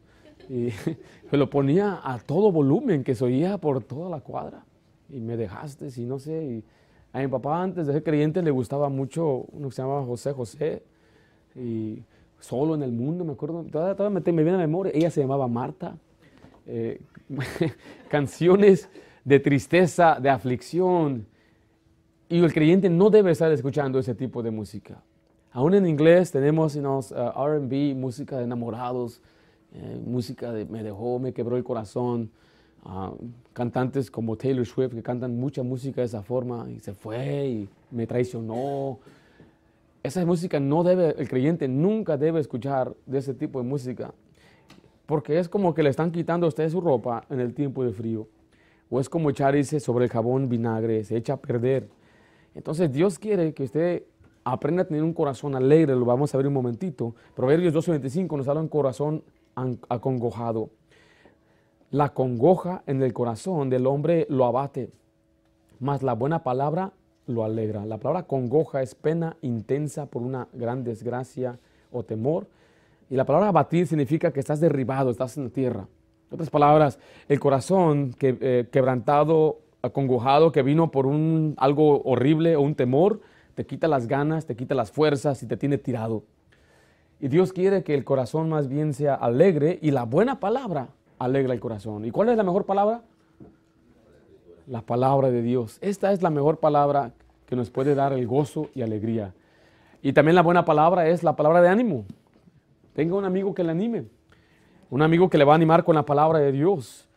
Y 0.50 0.70
lo 1.36 1.50
ponía 1.50 2.00
a 2.04 2.20
todo 2.20 2.52
volumen, 2.52 3.04
que 3.04 3.16
se 3.16 3.26
oía 3.26 3.58
por 3.58 3.84
toda 3.84 4.10
la 4.10 4.22
cuadra. 4.22 4.64
Y 5.10 5.20
me 5.20 5.38
dejaste, 5.38 5.88
y 5.96 6.06
no 6.06 6.20
sé. 6.20 6.44
Y, 6.46 6.64
a 7.14 7.20
mi 7.20 7.28
papá 7.28 7.64
antes 7.64 7.88
de 7.88 7.94
ser 7.94 8.04
creyente 8.04 8.42
le 8.42 8.52
gustaba 8.52 8.90
mucho 8.90 9.46
uno 9.52 9.70
que 9.70 9.76
se 9.76 9.82
llamaba 9.82 10.06
José 10.06 10.34
José 10.34 10.84
y 11.56 12.04
Solo 12.40 12.76
en 12.76 12.84
el 12.84 12.92
Mundo, 12.92 13.26
me 13.26 13.34
acuerdo, 13.34 13.64
todavía, 13.64 14.10
me, 14.10 14.22
viene 14.22 14.52
a 14.52 14.54
la 14.54 14.60
memoria, 14.60 14.92
ella 14.94 15.10
se 15.10 15.22
llamaba 15.22 15.48
Marta. 15.48 15.98
Eh, 16.68 17.02
canciones 18.10 18.90
de 19.26 19.40
tristeza, 19.40 20.20
de 20.22 20.30
aflicción. 20.30 21.26
Y 22.30 22.40
el 22.40 22.54
creyente 22.54 22.90
no 22.90 23.10
debe 23.10 23.32
estar 23.32 23.52
escuchando 23.52 23.98
ese 23.98 24.14
tipo 24.14 24.44
de 24.44 24.52
música. 24.52 25.02
Aún 25.52 25.74
en 25.74 25.88
inglés 25.88 26.32
tenemos 26.32 26.76
you 26.76 26.82
uh, 26.82 27.48
RB, 27.48 27.96
música 27.96 28.38
de 28.38 28.44
enamorados, 28.44 29.22
eh, 29.74 30.00
música 30.06 30.52
me 30.70 30.84
dejó, 30.84 31.20
me 31.20 31.34
quebró 31.34 31.58
el 31.58 31.64
corazón 31.64 32.32
cantantes 33.52 34.10
como 34.10 34.38
Taylor 34.38 34.66
Swift 34.66 34.94
que 34.94 35.04
cantan 35.04 35.38
mucha 35.38 35.62
música 35.62 36.00
de 36.00 36.06
esa 36.06 36.24
forma 36.24 36.70
y 36.70 36.80
se 36.80 36.94
fue 36.94 37.48
y 37.48 37.70
me 37.92 38.08
traicionó. 38.08 39.00
Esa 40.04 40.26
música 40.26 40.60
no 40.60 40.84
debe, 40.84 41.16
el 41.18 41.28
creyente 41.28 41.68
nunca 41.68 42.16
debe 42.16 42.40
escuchar 42.40 42.96
de 43.06 43.18
ese 43.18 43.34
tipo 43.34 43.62
de 43.62 43.68
música 43.68 44.14
porque 45.08 45.40
es 45.40 45.50
como 45.50 45.74
que 45.74 45.82
le 45.82 45.90
están 45.90 46.12
quitando 46.12 46.46
a 46.46 46.50
usted 46.50 46.70
su 46.70 46.82
ropa 46.82 47.24
en 47.30 47.40
el 47.40 47.54
tiempo 47.54 47.84
de 47.84 47.92
frío. 47.92 48.28
O 48.90 49.00
es 49.00 49.10
como 49.10 49.30
echarse 49.30 49.80
sobre 49.80 50.06
el 50.06 50.12
jabón 50.12 50.48
vinagre, 50.48 51.04
se 51.04 51.18
echa 51.18 51.34
a 51.34 51.38
perder. 51.38 51.90
Entonces 52.54 52.92
Dios 52.92 53.18
quiere 53.18 53.54
que 53.54 53.64
usted 53.64 54.04
aprenda 54.44 54.84
a 54.84 54.86
tener 54.86 55.04
un 55.04 55.14
corazón 55.14 55.56
alegre, 55.56 55.96
lo 55.96 56.06
vamos 56.06 56.34
a 56.34 56.38
ver 56.38 56.48
un 56.48 56.54
momentito. 56.54 57.16
Proverbios 57.36 57.74
12:25 57.74 58.38
nos 58.38 58.48
habla 58.48 58.62
de 58.62 58.66
un 58.66 58.70
corazón 58.70 59.24
acongojado. 59.90 60.70
La 61.92 62.14
congoja 62.14 62.84
en 62.86 63.02
el 63.02 63.14
corazón 63.14 63.70
del 63.70 63.88
hombre 63.88 64.26
lo 64.30 64.46
abate, 64.46 64.92
mas 65.80 66.04
la 66.04 66.14
buena 66.14 66.44
palabra 66.44 66.94
lo 67.28 67.44
alegra. 67.44 67.86
La 67.86 67.98
palabra 67.98 68.24
congoja 68.24 68.82
es 68.82 68.96
pena 68.96 69.38
intensa 69.42 70.06
por 70.06 70.22
una 70.22 70.48
gran 70.54 70.84
desgracia 70.84 71.60
o 71.92 72.04
temor. 72.04 72.48
Y 73.10 73.16
la 73.16 73.26
palabra 73.26 73.50
abatir 73.50 73.88
significa 73.88 74.32
que 74.32 74.40
estás 74.40 74.60
derribado, 74.60 75.12
estás 75.12 75.38
en 75.38 75.46
la 75.46 75.50
tierra. 75.50 75.88
En 76.30 76.36
otras 76.36 76.50
palabras, 76.50 77.00
el 77.30 77.40
corazón 77.40 78.14
eh, 78.20 78.68
quebrantado, 78.72 79.60
acongojado, 79.82 80.52
que 80.52 80.62
vino 80.62 80.92
por 80.92 81.08
un, 81.08 81.56
algo 81.58 82.02
horrible 82.04 82.56
o 82.58 82.62
un 82.62 82.76
temor, 82.76 83.22
te 83.56 83.66
quita 83.66 83.88
las 83.88 84.08
ganas, 84.08 84.46
te 84.46 84.56
quita 84.56 84.76
las 84.76 84.92
fuerzas 84.92 85.42
y 85.42 85.48
te 85.48 85.56
tiene 85.56 85.78
tirado. 85.78 86.24
Y 87.20 87.30
Dios 87.30 87.52
quiere 87.52 87.84
que 87.84 87.96
el 87.96 88.04
corazón 88.04 88.50
más 88.50 88.68
bien 88.68 88.94
sea 88.94 89.16
alegre 89.16 89.80
y 89.82 89.92
la 89.92 90.04
buena 90.04 90.40
palabra 90.40 90.90
alegra 91.18 91.54
el 91.54 91.60
corazón. 91.60 92.06
¿Y 92.06 92.12
cuál 92.12 92.30
es 92.30 92.38
la 92.38 92.44
mejor 92.44 92.66
palabra? 92.66 93.02
La 94.68 94.82
palabra 94.82 95.32
de 95.32 95.42
Dios. 95.42 95.80
Esta 95.82 96.12
es 96.12 96.22
la 96.22 96.30
mejor 96.30 96.60
palabra 96.60 97.14
que 97.48 97.56
nos 97.56 97.70
puede 97.70 97.96
dar 97.96 98.14
el 98.14 98.28
gozo 98.28 98.70
y 98.76 98.82
alegría. 98.82 99.34
Y 100.02 100.14
también 100.14 100.36
la 100.36 100.44
buena 100.44 100.64
palabra 100.66 101.08
es 101.08 101.24
la 101.24 101.36
palabra 101.36 101.62
de 101.62 101.70
ánimo. 101.70 102.06
Tenga 102.94 103.16
un 103.16 103.26
amigo 103.26 103.54
que 103.56 103.64
le 103.64 103.72
anime. 103.72 104.06
Un 104.90 105.02
amigo 105.02 105.30
que 105.30 105.38
le 105.38 105.44
va 105.44 105.54
a 105.54 105.56
animar 105.56 105.84
con 105.84 105.96
la 105.96 106.06
palabra 106.06 106.40
de 106.40 106.52
Dios. 106.52 107.08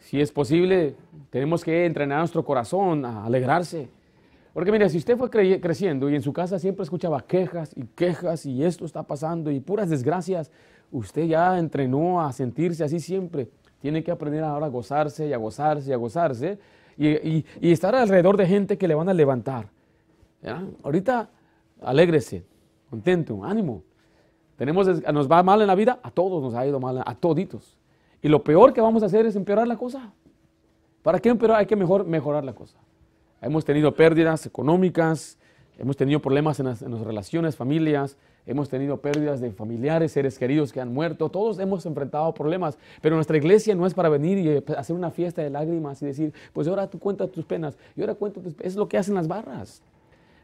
Si 0.00 0.20
es 0.20 0.32
posible, 0.32 0.96
tenemos 1.30 1.62
que 1.62 1.86
entrenar 1.86 2.18
nuestro 2.18 2.44
corazón 2.44 3.04
a 3.04 3.26
alegrarse. 3.26 3.88
Porque 4.52 4.72
mire, 4.72 4.88
si 4.88 4.98
usted 4.98 5.16
fue 5.16 5.30
creciendo 5.30 6.10
y 6.10 6.14
en 6.14 6.22
su 6.22 6.32
casa 6.32 6.58
siempre 6.58 6.82
escuchaba 6.82 7.20
quejas 7.20 7.72
y 7.76 7.84
quejas 7.84 8.46
y 8.46 8.64
esto 8.64 8.84
está 8.84 9.02
pasando 9.02 9.50
y 9.50 9.60
puras 9.60 9.88
desgracias, 9.88 10.50
usted 10.90 11.26
ya 11.26 11.56
entrenó 11.58 12.20
a 12.20 12.32
sentirse 12.32 12.82
así 12.82 12.98
siempre. 12.98 13.48
Tiene 13.80 14.02
que 14.02 14.10
aprender 14.10 14.42
ahora 14.42 14.66
a 14.66 14.68
gozarse 14.68 15.28
y 15.28 15.32
a 15.32 15.36
gozarse 15.36 15.90
y 15.90 15.92
a 15.92 15.96
gozarse 15.96 16.58
y, 16.96 17.44
estar 17.60 17.94
alrededor 17.94 18.36
de 18.36 18.46
gente 18.46 18.76
que 18.76 18.88
le 18.88 18.94
van 18.94 19.08
a 19.08 19.14
levantar. 19.14 19.68
Ahorita 20.82 21.30
alégrese, 21.80 22.44
contento, 22.90 23.44
ánimo. 23.44 23.84
Tenemos, 24.56 24.86
nos 25.12 25.30
va 25.30 25.42
mal 25.42 25.60
en 25.62 25.68
la 25.68 25.74
vida, 25.74 26.00
a 26.02 26.10
todos 26.10 26.42
nos 26.42 26.54
ha 26.54 26.66
ido 26.66 26.80
mal, 26.80 27.02
a 27.04 27.14
toditos. 27.14 27.78
Y 28.20 28.28
lo 28.28 28.42
peor 28.42 28.74
que 28.74 28.80
vamos 28.80 29.02
a 29.02 29.06
hacer 29.06 29.24
es 29.24 29.36
empeorar 29.36 29.66
la 29.66 29.76
cosa. 29.76 30.12
¿Para 31.02 31.18
qué 31.18 31.30
empeorar? 31.30 31.60
Hay 31.60 31.66
que 31.66 31.76
mejor 31.76 32.04
mejorar 32.04 32.44
la 32.44 32.52
cosa. 32.52 32.78
Hemos 33.42 33.64
tenido 33.64 33.94
pérdidas 33.94 34.44
económicas, 34.44 35.38
hemos 35.78 35.96
tenido 35.96 36.20
problemas 36.20 36.60
en 36.60 36.66
las, 36.66 36.80
relaciones, 36.80 37.56
familias, 37.56 38.18
hemos 38.44 38.68
tenido 38.68 38.98
pérdidas 38.98 39.40
de 39.40 39.50
familiares, 39.50 40.12
seres 40.12 40.38
queridos 40.38 40.72
que 40.72 40.80
han 40.80 40.92
muerto, 40.92 41.30
todos 41.30 41.58
hemos 41.58 41.86
enfrentado 41.86 42.34
problemas, 42.34 42.78
pero 43.00 43.16
nuestra 43.16 43.38
iglesia 43.38 43.74
no 43.74 43.86
es 43.86 43.94
para 43.94 44.10
venir 44.10 44.38
y 44.38 44.48
eh, 44.48 44.64
hacer 44.76 44.94
una 44.94 45.10
fiesta 45.10 45.40
de 45.42 45.48
lágrimas 45.48 46.02
y 46.02 46.06
decir, 46.06 46.34
pues 46.52 46.68
ahora 46.68 46.88
tú 46.88 46.98
cuentas 46.98 47.30
tus 47.30 47.46
penas, 47.46 47.78
y 47.96 48.02
ahora 48.02 48.14
cuento 48.14 48.40
tus 48.40 48.54
Es 48.60 48.76
lo 48.76 48.88
que 48.88 48.98
hacen 48.98 49.14
las 49.14 49.26
barras. 49.26 49.82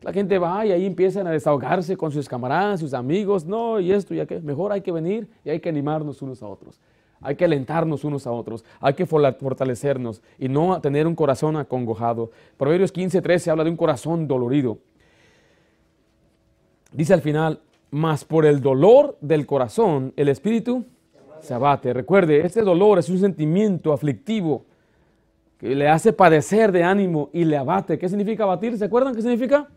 La 0.02 0.12
gente 0.12 0.38
va 0.38 0.64
y 0.64 0.72
ahí 0.72 0.86
empiezan 0.86 1.26
a 1.26 1.30
desahogarse 1.30 1.96
con 1.96 2.12
sus 2.12 2.28
camaradas, 2.28 2.80
sus 2.80 2.94
amigos, 2.94 3.44
no, 3.44 3.80
y 3.80 3.92
esto 3.92 4.14
y 4.14 4.20
aquello. 4.20 4.42
Mejor 4.42 4.72
hay 4.72 4.80
que 4.80 4.92
venir 4.92 5.26
y 5.44 5.50
hay 5.50 5.60
que 5.60 5.68
animarnos 5.68 6.22
unos 6.22 6.42
a 6.42 6.46
otros. 6.46 6.78
Hay 7.20 7.36
que 7.36 7.44
alentarnos 7.44 8.04
unos 8.04 8.26
a 8.26 8.32
otros, 8.32 8.64
hay 8.80 8.94
que 8.94 9.06
fortalecernos 9.06 10.22
y 10.38 10.48
no 10.48 10.80
tener 10.80 11.06
un 11.06 11.14
corazón 11.14 11.56
acongojado. 11.56 12.30
Proverbios 12.56 12.92
15, 12.92 13.22
13 13.22 13.50
habla 13.50 13.64
de 13.64 13.70
un 13.70 13.76
corazón 13.76 14.28
dolorido. 14.28 14.78
Dice 16.92 17.14
al 17.14 17.22
final, 17.22 17.60
mas 17.90 18.24
por 18.24 18.46
el 18.46 18.60
dolor 18.60 19.16
del 19.20 19.46
corazón 19.46 20.12
el 20.16 20.28
espíritu 20.28 20.84
se 21.40 21.54
abate. 21.54 21.92
Recuerde, 21.92 22.44
este 22.44 22.62
dolor 22.62 22.98
es 22.98 23.08
un 23.08 23.18
sentimiento 23.18 23.92
aflictivo 23.92 24.64
que 25.58 25.74
le 25.74 25.88
hace 25.88 26.12
padecer 26.12 26.72
de 26.72 26.82
ánimo 26.82 27.30
y 27.32 27.44
le 27.44 27.56
abate. 27.56 27.98
¿Qué 27.98 28.08
significa 28.08 28.44
abatir? 28.44 28.76
¿Se 28.76 28.84
acuerdan 28.84 29.14
qué 29.14 29.22
significa? 29.22 29.68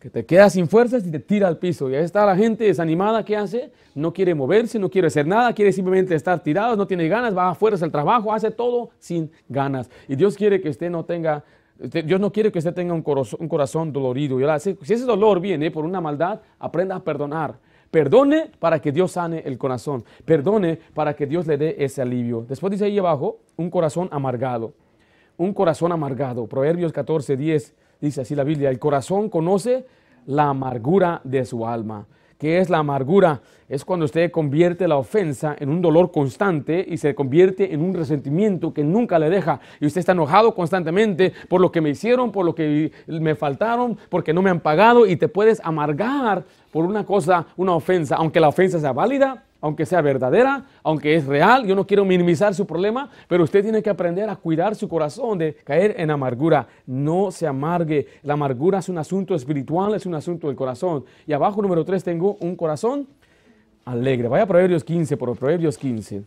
Que 0.00 0.10
te 0.10 0.24
quedas 0.24 0.52
sin 0.52 0.68
fuerzas 0.68 1.04
y 1.04 1.10
te 1.10 1.18
tira 1.18 1.48
al 1.48 1.58
piso. 1.58 1.90
Y 1.90 1.96
ahí 1.96 2.04
está 2.04 2.24
la 2.24 2.36
gente 2.36 2.64
desanimada, 2.64 3.24
¿qué 3.24 3.36
hace? 3.36 3.72
No 3.96 4.12
quiere 4.12 4.32
moverse, 4.32 4.78
no 4.78 4.88
quiere 4.88 5.08
hacer 5.08 5.26
nada, 5.26 5.52
quiere 5.52 5.72
simplemente 5.72 6.14
estar 6.14 6.40
tirado, 6.40 6.76
no 6.76 6.86
tiene 6.86 7.08
ganas, 7.08 7.36
va 7.36 7.50
afuera 7.50 7.76
al 7.80 7.90
trabajo, 7.90 8.32
hace 8.32 8.52
todo 8.52 8.90
sin 9.00 9.28
ganas. 9.48 9.90
Y 10.06 10.14
Dios 10.14 10.36
quiere 10.36 10.60
que 10.60 10.68
usted 10.68 10.88
no 10.88 11.04
tenga, 11.04 11.42
Dios 12.04 12.20
no 12.20 12.30
quiere 12.30 12.52
que 12.52 12.60
usted 12.60 12.74
tenga 12.74 12.94
un 12.94 13.02
corazón, 13.02 13.40
un 13.42 13.48
corazón 13.48 13.92
dolorido. 13.92 14.40
Y 14.40 14.60
si 14.60 14.94
ese 14.94 15.04
dolor 15.04 15.40
viene 15.40 15.72
por 15.72 15.84
una 15.84 16.00
maldad, 16.00 16.40
aprenda 16.60 16.94
a 16.94 17.02
perdonar. 17.02 17.56
Perdone 17.90 18.50
para 18.60 18.80
que 18.80 18.92
Dios 18.92 19.12
sane 19.12 19.42
el 19.44 19.58
corazón. 19.58 20.04
Perdone 20.24 20.78
para 20.94 21.16
que 21.16 21.26
Dios 21.26 21.46
le 21.48 21.56
dé 21.56 21.74
ese 21.78 22.02
alivio. 22.02 22.44
Después 22.48 22.70
dice 22.70 22.84
ahí 22.84 22.98
abajo, 22.98 23.40
un 23.56 23.68
corazón 23.68 24.08
amargado. 24.12 24.74
Un 25.36 25.52
corazón 25.52 25.90
amargado. 25.90 26.46
Proverbios 26.46 26.92
14, 26.92 27.36
10 27.36 27.74
dice 28.00 28.22
así 28.22 28.34
la 28.34 28.44
Biblia. 28.44 28.70
El 28.70 28.78
corazón 28.78 29.28
conoce 29.28 29.86
la 30.26 30.48
amargura 30.50 31.20
de 31.24 31.44
su 31.44 31.66
alma. 31.66 32.06
¿Qué 32.38 32.58
es 32.58 32.70
la 32.70 32.78
amargura? 32.78 33.40
Es 33.68 33.84
cuando 33.84 34.04
usted 34.04 34.30
convierte 34.30 34.86
la 34.86 34.96
ofensa 34.96 35.56
en 35.58 35.70
un 35.70 35.82
dolor 35.82 36.12
constante 36.12 36.86
y 36.88 36.96
se 36.96 37.12
convierte 37.14 37.74
en 37.74 37.82
un 37.82 37.92
resentimiento 37.92 38.72
que 38.72 38.84
nunca 38.84 39.18
le 39.18 39.28
deja. 39.28 39.58
Y 39.80 39.86
usted 39.86 39.98
está 39.98 40.12
enojado 40.12 40.54
constantemente 40.54 41.32
por 41.48 41.60
lo 41.60 41.72
que 41.72 41.80
me 41.80 41.90
hicieron, 41.90 42.30
por 42.30 42.46
lo 42.46 42.54
que 42.54 42.92
me 43.08 43.34
faltaron, 43.34 43.98
porque 44.08 44.32
no 44.32 44.40
me 44.40 44.50
han 44.50 44.60
pagado 44.60 45.04
y 45.06 45.16
te 45.16 45.26
puedes 45.26 45.60
amargar 45.64 46.44
por 46.70 46.84
una 46.84 47.04
cosa, 47.04 47.46
una 47.56 47.74
ofensa, 47.74 48.14
aunque 48.14 48.38
la 48.38 48.48
ofensa 48.48 48.78
sea 48.78 48.92
válida, 48.92 49.42
aunque 49.60 49.86
sea 49.86 50.00
verdadera, 50.00 50.66
aunque 50.82 51.16
es 51.16 51.26
real, 51.26 51.66
yo 51.66 51.74
no 51.74 51.86
quiero 51.86 52.04
minimizar 52.04 52.54
su 52.54 52.66
problema, 52.66 53.10
pero 53.26 53.42
usted 53.42 53.62
tiene 53.62 53.82
que 53.82 53.90
aprender 53.90 54.28
a 54.30 54.36
cuidar 54.36 54.76
su 54.76 54.88
corazón 54.88 55.38
de 55.38 55.54
caer 55.54 55.96
en 55.98 56.10
amargura. 56.10 56.68
No 56.86 57.30
se 57.30 57.46
amargue. 57.46 58.06
La 58.22 58.34
amargura 58.34 58.78
es 58.78 58.88
un 58.88 58.98
asunto 58.98 59.34
espiritual, 59.34 59.94
es 59.94 60.06
un 60.06 60.14
asunto 60.14 60.46
del 60.46 60.56
corazón. 60.56 61.04
Y 61.26 61.32
abajo, 61.32 61.60
número 61.60 61.84
3, 61.84 62.04
tengo 62.04 62.36
un 62.40 62.54
corazón 62.54 63.08
alegre. 63.84 64.28
Vaya 64.28 64.44
a 64.44 64.46
Proverbios 64.46 64.84
15, 64.84 65.16
por 65.16 65.36
Proverbios 65.36 65.76
15. 65.76 66.22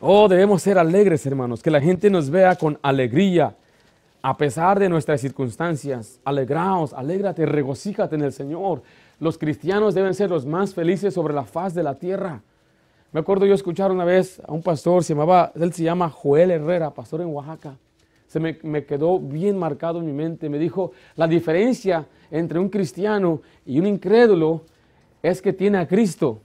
Oh, 0.00 0.28
debemos 0.28 0.60
ser 0.60 0.78
alegres, 0.78 1.24
hermanos, 1.24 1.62
que 1.62 1.70
la 1.70 1.80
gente 1.80 2.10
nos 2.10 2.28
vea 2.28 2.54
con 2.56 2.78
alegría 2.82 3.56
a 4.20 4.36
pesar 4.36 4.78
de 4.78 4.88
nuestras 4.88 5.20
circunstancias. 5.20 6.20
Alegraos, 6.24 6.92
alégrate, 6.92 7.46
regocíjate 7.46 8.16
en 8.16 8.22
el 8.22 8.32
Señor. 8.32 8.82
Los 9.18 9.38
cristianos 9.38 9.94
deben 9.94 10.14
ser 10.14 10.30
los 10.30 10.44
más 10.46 10.74
felices 10.74 11.14
sobre 11.14 11.34
la 11.34 11.44
faz 11.44 11.74
de 11.74 11.82
la 11.82 11.94
tierra. 11.94 12.42
Me 13.12 13.20
acuerdo 13.20 13.46
yo 13.46 13.54
escuchar 13.54 13.90
una 13.90 14.04
vez 14.04 14.40
a 14.46 14.52
un 14.52 14.62
pastor, 14.62 15.02
se 15.02 15.14
llamaba, 15.14 15.52
él 15.54 15.72
se 15.72 15.84
llama 15.84 16.10
Joel 16.10 16.50
Herrera, 16.50 16.92
pastor 16.92 17.22
en 17.22 17.28
Oaxaca. 17.28 17.78
Se 18.26 18.40
me, 18.40 18.58
me 18.62 18.84
quedó 18.84 19.18
bien 19.18 19.58
marcado 19.58 20.00
en 20.00 20.06
mi 20.06 20.12
mente. 20.12 20.48
Me 20.48 20.58
dijo, 20.58 20.92
la 21.14 21.26
diferencia 21.26 22.06
entre 22.30 22.58
un 22.58 22.68
cristiano 22.68 23.40
y 23.64 23.78
un 23.78 23.86
incrédulo 23.86 24.64
es 25.22 25.40
que 25.40 25.52
tiene 25.52 25.78
a 25.78 25.88
Cristo. 25.88 26.40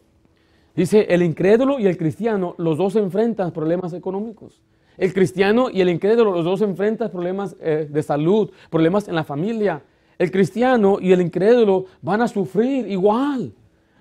Dice, 0.75 1.07
el 1.09 1.23
incrédulo 1.23 1.79
y 1.79 1.87
el 1.87 1.97
cristiano, 1.97 2.55
los 2.57 2.77
dos 2.77 2.95
enfrentan 2.95 3.51
problemas 3.51 3.93
económicos. 3.93 4.61
El 4.97 5.13
cristiano 5.13 5.69
y 5.69 5.81
el 5.81 5.89
incrédulo, 5.89 6.31
los 6.31 6.45
dos 6.45 6.61
enfrentan 6.61 7.09
problemas 7.09 7.55
eh, 7.59 7.87
de 7.89 8.03
salud, 8.03 8.51
problemas 8.69 9.07
en 9.07 9.15
la 9.15 9.23
familia. 9.23 9.81
El 10.21 10.29
cristiano 10.29 10.99
y 11.01 11.13
el 11.13 11.19
incrédulo 11.19 11.87
van 11.99 12.21
a 12.21 12.27
sufrir 12.27 12.87
igual. 12.87 13.55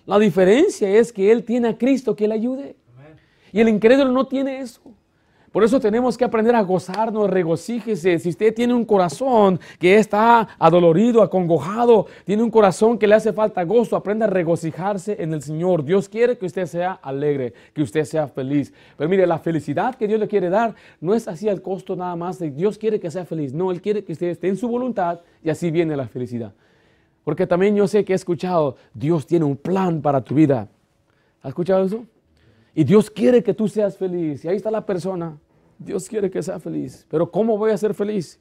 La 0.04 0.18
diferencia 0.18 0.86
es 0.86 1.14
que 1.14 1.32
él 1.32 1.44
tiene 1.44 1.68
a 1.68 1.78
Cristo 1.78 2.14
que 2.14 2.28
le 2.28 2.34
ayude. 2.34 2.76
Y 3.54 3.60
el 3.60 3.70
incrédulo 3.70 4.12
no 4.12 4.26
tiene 4.26 4.60
eso. 4.60 4.82
Por 5.52 5.64
eso 5.64 5.80
tenemos 5.80 6.16
que 6.16 6.24
aprender 6.24 6.54
a 6.54 6.62
gozarnos, 6.62 7.28
regocíjese. 7.28 8.20
Si 8.20 8.28
usted 8.28 8.54
tiene 8.54 8.72
un 8.72 8.84
corazón 8.84 9.58
que 9.80 9.96
está 9.96 10.48
adolorido, 10.60 11.22
acongojado, 11.22 12.06
tiene 12.24 12.44
un 12.44 12.50
corazón 12.50 12.96
que 12.96 13.08
le 13.08 13.16
hace 13.16 13.32
falta 13.32 13.64
gozo, 13.64 13.96
aprenda 13.96 14.26
a 14.26 14.30
regocijarse 14.30 15.16
en 15.20 15.34
el 15.34 15.42
Señor. 15.42 15.84
Dios 15.84 16.08
quiere 16.08 16.38
que 16.38 16.46
usted 16.46 16.66
sea 16.66 16.92
alegre, 16.92 17.52
que 17.74 17.82
usted 17.82 18.04
sea 18.04 18.28
feliz. 18.28 18.72
Pero 18.96 19.10
mire, 19.10 19.26
la 19.26 19.40
felicidad 19.40 19.96
que 19.96 20.06
Dios 20.06 20.20
le 20.20 20.28
quiere 20.28 20.50
dar 20.50 20.76
no 21.00 21.14
es 21.14 21.26
así 21.26 21.48
al 21.48 21.62
costo 21.62 21.96
nada 21.96 22.14
más 22.14 22.38
de 22.38 22.52
Dios 22.52 22.78
quiere 22.78 23.00
que 23.00 23.10
sea 23.10 23.24
feliz. 23.24 23.52
No, 23.52 23.72
Él 23.72 23.82
quiere 23.82 24.04
que 24.04 24.12
usted 24.12 24.28
esté 24.28 24.46
en 24.46 24.56
su 24.56 24.68
voluntad 24.68 25.18
y 25.42 25.50
así 25.50 25.72
viene 25.72 25.96
la 25.96 26.06
felicidad. 26.06 26.52
Porque 27.24 27.48
también 27.48 27.74
yo 27.74 27.88
sé 27.88 28.04
que 28.04 28.12
he 28.12 28.16
escuchado, 28.16 28.76
Dios 28.94 29.26
tiene 29.26 29.46
un 29.46 29.56
plan 29.56 30.00
para 30.00 30.20
tu 30.20 30.36
vida. 30.36 30.68
¿Has 31.42 31.48
escuchado 31.48 31.84
eso? 31.84 32.04
Y 32.74 32.84
Dios 32.84 33.10
quiere 33.10 33.42
que 33.42 33.54
tú 33.54 33.68
seas 33.68 33.96
feliz. 33.96 34.44
Y 34.44 34.48
ahí 34.48 34.56
está 34.56 34.70
la 34.70 34.84
persona. 34.84 35.36
Dios 35.78 36.08
quiere 36.08 36.30
que 36.30 36.42
sea 36.42 36.58
feliz. 36.58 37.06
Pero 37.08 37.30
¿cómo 37.30 37.56
voy 37.56 37.72
a 37.72 37.76
ser 37.78 37.94
feliz? 37.94 38.38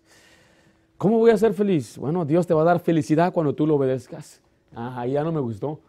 ¿Cómo 0.97 1.17
voy 1.17 1.31
a 1.31 1.37
ser 1.37 1.53
feliz? 1.53 1.97
Bueno, 1.97 2.25
Dios 2.25 2.45
te 2.45 2.53
va 2.53 2.61
a 2.61 2.65
dar 2.65 2.79
felicidad 2.79 3.31
cuando 3.31 3.53
tú 3.53 3.65
lo 3.65 3.75
obedezcas. 3.75 4.41
Ah, 4.75 5.05
ya 5.07 5.23
no 5.23 5.31
me 5.31 5.39
gustó. 5.39 5.79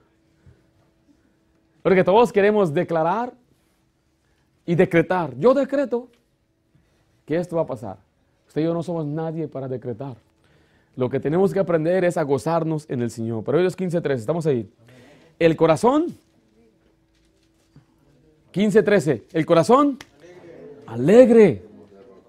Porque 1.83 2.05
todos 2.05 2.33
queremos 2.33 2.73
declarar 2.73 3.35
y 4.65 4.75
decretar. 4.75 5.35
Yo 5.37 5.53
decreto 5.55 6.09
que 7.27 7.37
esto 7.37 7.57
va 7.57 7.63
a 7.63 7.67
pasar. 7.67 7.99
Usted 8.47 8.63
y 8.63 8.65
yo 8.65 8.75
no 8.75 8.83
somos 8.83 9.07
nadie 9.07 9.49
para 9.49 9.69
decretar. 9.69 10.17
Lo 10.97 11.09
que 11.09 11.21
tenemos 11.21 11.53
que 11.53 11.59
aprender 11.59 12.05
es 12.05 12.17
a 12.17 12.23
gozarnos 12.23 12.87
en 12.89 13.03
el 13.03 13.11
Señor. 13.11 13.43
Pero 13.45 13.59
ellos 13.59 13.77
15.13, 13.77 14.15
estamos 14.15 14.47
ahí. 14.47 14.71
El 15.39 15.57
corazón 15.57 16.07
15:13. 18.53 19.25
El 19.33 19.47
corazón 19.47 19.99
alegre, 20.87 21.65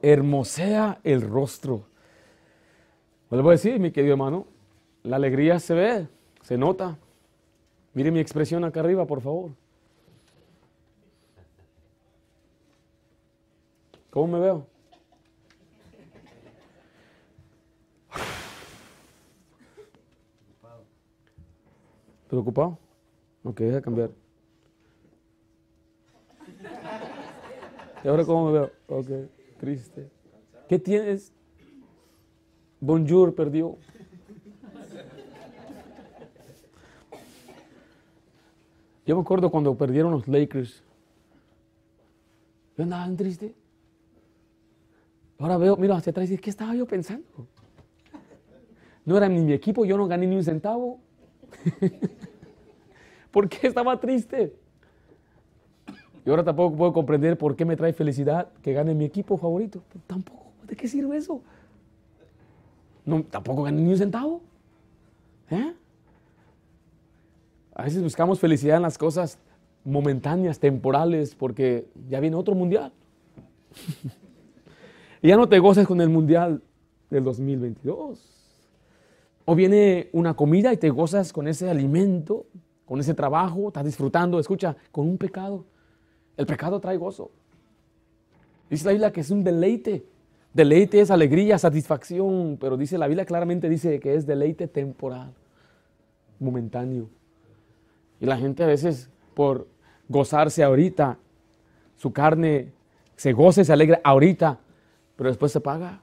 hermosea 0.02 1.00
el 1.04 1.22
rostro. 1.22 1.84
Vuelvo 3.30 3.50
a 3.50 3.54
decir, 3.54 3.80
mi 3.80 3.92
querido 3.92 4.14
hermano, 4.14 4.46
la 5.04 5.16
alegría 5.16 5.60
se 5.60 5.74
ve, 5.74 6.08
se 6.42 6.58
nota. 6.58 6.98
Mire 7.94 8.12
mi 8.12 8.20
expresión 8.20 8.64
acá 8.64 8.82
arriba, 8.82 9.06
por 9.06 9.22
favor. 9.22 9.52
¿Cómo 14.10 14.28
me 14.28 14.40
veo? 14.40 14.68
¿Preocupado? 22.28 22.78
Ok, 23.44 23.60
deja 23.60 23.82
cambiar. 23.82 24.21
¿Y 28.04 28.08
ahora 28.08 28.26
cómo 28.26 28.48
me 28.48 28.54
veo? 28.54 28.72
Ok, 28.88 29.10
triste. 29.60 30.10
¿Qué 30.68 30.80
tienes? 30.80 31.32
Bonjour 32.80 33.36
perdió. 33.36 33.78
Yo 39.06 39.16
me 39.16 39.22
acuerdo 39.22 39.52
cuando 39.52 39.76
perdieron 39.76 40.12
los 40.12 40.28
Lakers. 40.28 40.84
Yo 42.78 42.84
andaba 42.84 43.16
triste. 43.16 43.54
Ahora 45.38 45.58
veo, 45.58 45.76
mira 45.76 45.96
hacia 45.96 46.12
atrás 46.12 46.30
y 46.32 46.38
¿qué 46.38 46.50
estaba 46.50 46.74
yo 46.76 46.86
pensando? 46.86 47.48
No 49.06 49.18
era 49.18 49.28
ni 49.28 49.42
mi 49.42 49.54
equipo, 49.54 49.86
yo 49.86 49.98
no 49.98 50.08
gané 50.08 50.28
ni 50.28 50.36
un 50.36 50.44
centavo. 50.44 51.00
¿Por 53.32 53.50
qué 53.50 53.68
estaba 53.68 54.00
triste? 54.00 54.56
Y 56.26 56.30
ahora 56.30 56.44
tampoco 56.44 56.76
puedo 56.76 56.94
comprender 56.94 57.38
por 57.38 57.56
qué 57.56 57.66
me 57.66 57.76
trae 57.76 57.94
felicidad 57.94 58.50
que 58.62 58.74
gane 58.74 58.94
mi 58.94 59.06
equipo 59.06 59.38
favorito. 59.38 59.82
Tampoco. 60.08 60.52
¿De 60.68 60.76
qué 60.76 60.88
sirve 60.88 61.18
eso? 61.18 61.42
No, 63.06 63.24
tampoco 63.24 63.64
gané 63.64 63.82
ni 63.82 63.90
un 63.90 63.98
centavo. 63.98 64.42
¿Eh? 65.50 65.74
A 67.74 67.84
veces 67.84 68.04
buscamos 68.04 68.40
felicidad 68.40 68.78
en 68.78 68.84
las 68.84 68.98
cosas 68.98 69.40
momentáneas, 69.84 70.60
temporales, 70.60 71.34
porque 71.34 71.88
ya 72.10 72.20
viene 72.20 72.36
otro 72.36 72.54
mundial. 72.54 72.92
y 75.22 75.28
ya 75.30 75.38
no 75.38 75.50
te 75.50 75.58
gozas 75.58 75.88
con 75.88 76.00
el 76.02 76.10
mundial 76.10 76.62
del 77.10 77.24
2022. 77.24 78.28
O 79.46 79.56
viene 79.56 80.10
una 80.14 80.36
comida 80.36 80.72
y 80.72 80.78
te 80.78 80.92
gozas 80.92 81.34
con 81.34 81.48
ese 81.48 81.70
alimento, 81.70 82.46
con 82.86 83.00
ese 83.00 83.16
trabajo, 83.16 83.68
estás 83.68 83.86
disfrutando, 83.86 84.40
escucha, 84.40 84.76
con 84.92 85.08
un 85.08 85.18
pecado. 85.18 85.66
El 86.38 86.46
pecado 86.46 86.80
trae 86.80 86.98
gozo. 86.98 87.32
Dice 88.70 88.86
la 88.86 88.92
Biblia 88.92 89.12
que 89.12 89.22
es 89.22 89.32
un 89.32 89.44
deleite. 89.44 90.06
Deleite 90.54 91.00
es 91.00 91.12
alegría, 91.12 91.58
satisfacción, 91.58 92.58
pero 92.60 92.78
dice 92.78 92.98
la 92.98 93.08
Biblia 93.08 93.26
claramente 93.26 93.70
dice 93.70 94.00
que 94.00 94.16
es 94.16 94.26
deleite 94.26 94.68
temporal, 94.68 95.34
momentáneo. 96.40 97.10
Y 98.20 98.26
la 98.26 98.38
gente 98.38 98.64
a 98.64 98.68
veces 98.68 99.10
por 99.34 99.68
gozarse 100.08 100.64
ahorita. 100.64 101.18
Su 101.98 102.12
carne 102.12 102.72
se 103.16 103.34
goza 103.34 103.62
y 103.62 103.66
se 103.66 103.74
alegra 103.74 104.02
ahorita, 104.04 104.60
pero 105.16 105.30
después 105.30 105.52
se 105.52 105.62
paga. 105.62 106.02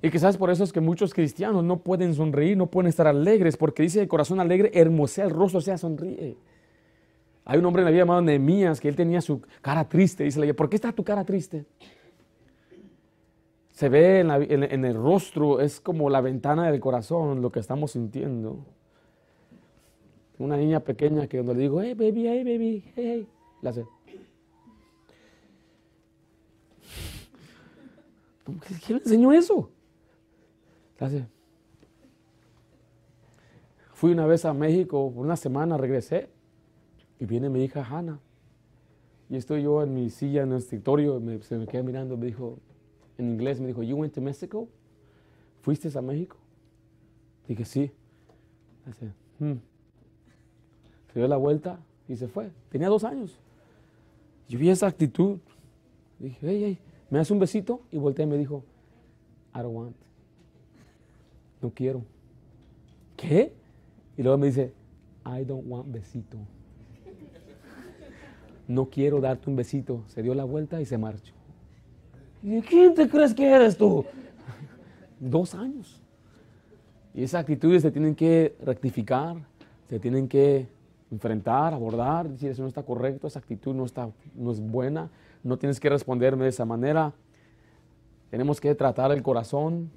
Y 0.00 0.10
quizás 0.10 0.36
por 0.36 0.50
eso 0.50 0.64
es 0.64 0.72
que 0.72 0.80
muchos 0.80 1.12
cristianos 1.12 1.62
no 1.64 1.78
pueden 1.78 2.14
sonreír, 2.14 2.56
no 2.56 2.66
pueden 2.66 2.88
estar 2.88 3.06
alegres, 3.06 3.56
porque 3.56 3.82
dice 3.82 4.00
el 4.00 4.08
corazón 4.08 4.40
alegre, 4.40 4.70
hermosea 4.74 5.24
el 5.24 5.30
rostro, 5.30 5.58
o 5.58 5.62
sea, 5.62 5.76
sonríe. 5.76 6.36
Hay 7.46 7.58
un 7.58 7.66
hombre 7.66 7.82
en 7.82 7.84
la 7.84 7.90
vida 7.90 8.02
llamado 8.02 8.22
Nehemías 8.22 8.80
que 8.80 8.88
él 8.88 8.96
tenía 8.96 9.20
su 9.20 9.42
cara 9.60 9.86
triste. 9.86 10.24
Dice, 10.24 10.54
¿por 10.54 10.70
qué 10.70 10.76
está 10.76 10.92
tu 10.92 11.04
cara 11.04 11.24
triste? 11.24 11.66
Se 13.72 13.88
ve 13.88 14.20
en, 14.20 14.84
el 14.84 14.94
rostro, 14.94 15.60
es 15.60 15.80
como 15.80 16.08
la 16.08 16.20
ventana 16.20 16.70
del 16.70 16.80
corazón, 16.80 17.42
lo 17.42 17.50
que 17.50 17.60
estamos 17.60 17.90
sintiendo. 17.90 18.64
Una 20.38 20.56
niña 20.56 20.80
pequeña 20.80 21.26
que 21.26 21.38
cuando 21.38 21.54
le 21.54 21.60
digo, 21.60 21.82
hey 21.82 21.94
baby, 21.94 22.26
hey 22.26 22.44
baby, 22.44 22.84
hey, 22.96 23.04
hey, 23.04 23.28
la 23.60 23.70
hace. 23.70 23.84
¿Quién 28.86 28.98
le 28.98 29.04
enseñó 29.04 29.32
eso? 29.32 29.70
La 30.98 31.08
hace. 31.08 31.26
Fui 33.92 34.12
una 34.12 34.26
vez 34.26 34.44
a 34.44 34.54
México 34.54 35.04
una 35.04 35.36
semana, 35.36 35.76
regresé 35.76 36.30
y 37.18 37.26
viene 37.26 37.48
mi 37.48 37.62
hija 37.62 37.84
Hannah. 37.84 38.20
Y 39.30 39.36
estoy 39.36 39.62
yo 39.62 39.82
en 39.82 39.94
mi 39.94 40.10
silla 40.10 40.42
en 40.42 40.52
el 40.52 40.58
escritorio, 40.58 41.20
se 41.42 41.58
me 41.58 41.66
queda 41.66 41.82
mirando, 41.82 42.16
me 42.16 42.26
dijo, 42.26 42.58
en 43.18 43.30
inglés, 43.30 43.60
me 43.60 43.68
dijo, 43.68 43.82
¿You 43.82 43.96
went 43.96 44.14
to 44.14 44.20
Mexico? 44.20 44.68
¿Fuiste 45.62 45.96
a 45.96 46.02
México? 46.02 46.36
Dije, 47.48 47.64
sí. 47.64 47.90
Dice, 48.86 49.12
hmm". 49.38 49.58
Se 51.12 51.18
dio 51.18 51.28
la 51.28 51.36
vuelta 51.36 51.78
y 52.08 52.16
se 52.16 52.28
fue. 52.28 52.50
Tenía 52.70 52.88
dos 52.88 53.04
años. 53.04 53.38
Yo 54.48 54.58
vi 54.58 54.68
esa 54.68 54.86
actitud. 54.86 55.38
Dije, 56.18 56.38
hey, 56.42 56.60
hey, 56.64 56.78
¿me 57.08 57.18
das 57.18 57.30
un 57.30 57.38
besito? 57.38 57.80
Y 57.92 57.98
volteé 57.98 58.24
y 58.24 58.28
me 58.28 58.36
dijo, 58.36 58.64
I 59.54 59.58
don't 59.58 59.74
want. 59.74 59.96
No 61.62 61.70
quiero. 61.70 62.02
¿Qué? 63.16 63.54
Y 64.18 64.22
luego 64.22 64.36
me 64.36 64.48
dice, 64.48 64.72
I 65.24 65.44
don't 65.44 65.64
want 65.66 65.90
besito 65.90 66.38
no 68.66 68.86
quiero 68.86 69.20
darte 69.20 69.50
un 69.50 69.56
besito. 69.56 70.02
Se 70.08 70.22
dio 70.22 70.34
la 70.34 70.44
vuelta 70.44 70.80
y 70.80 70.86
se 70.86 70.98
marchó. 70.98 71.34
¿Y 72.42 72.60
quién 72.62 72.94
te 72.94 73.08
crees 73.08 73.34
que 73.34 73.48
eres 73.48 73.76
tú? 73.76 74.04
Dos 75.18 75.54
años. 75.54 76.00
Y 77.14 77.22
esas 77.22 77.40
actitudes 77.40 77.82
se 77.82 77.90
tienen 77.90 78.14
que 78.14 78.56
rectificar, 78.62 79.36
se 79.88 79.98
tienen 80.00 80.28
que 80.28 80.66
enfrentar, 81.10 81.72
abordar, 81.72 82.28
decir 82.28 82.50
eso 82.50 82.62
no 82.62 82.68
está 82.68 82.82
correcto, 82.82 83.26
esa 83.26 83.38
actitud 83.38 83.74
no, 83.74 83.84
está, 83.84 84.10
no 84.34 84.50
es 84.50 84.60
buena, 84.60 85.10
no 85.42 85.56
tienes 85.56 85.78
que 85.78 85.88
responderme 85.88 86.44
de 86.44 86.50
esa 86.50 86.64
manera. 86.64 87.12
Tenemos 88.30 88.60
que 88.60 88.74
tratar 88.74 89.12
el 89.12 89.22
corazón, 89.22 89.90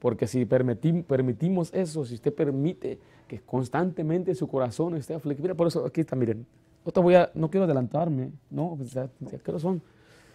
porque 0.00 0.26
si 0.26 0.44
permitimos 0.44 1.72
eso, 1.72 2.04
si 2.04 2.14
usted 2.14 2.34
permite 2.34 2.98
que 3.28 3.40
constantemente 3.40 4.34
su 4.34 4.48
corazón 4.48 4.96
esté 4.96 5.14
afligido, 5.14 5.54
por 5.54 5.68
eso 5.68 5.86
aquí 5.86 6.00
está, 6.00 6.16
miren, 6.16 6.44
otra 6.84 7.02
voy 7.02 7.14
a, 7.14 7.30
no 7.34 7.50
quiero 7.50 7.64
adelantarme, 7.64 8.30
no, 8.50 8.74
pues 8.76 8.92
ya, 8.92 9.08
¿qué 9.28 9.58
son? 9.58 9.80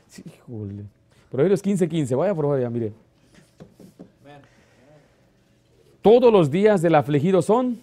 Sí, 0.07 0.23
híjole. 0.25 0.83
Proverbios 1.29 1.61
15, 1.61 1.87
15, 1.87 2.15
vaya 2.15 2.31
a 2.31 2.35
probar 2.35 2.59
ya, 2.59 2.69
mire. 2.69 2.91
Todos 6.01 6.33
los 6.33 6.49
días 6.49 6.81
del 6.81 6.95
afligido 6.95 7.41
son 7.41 7.79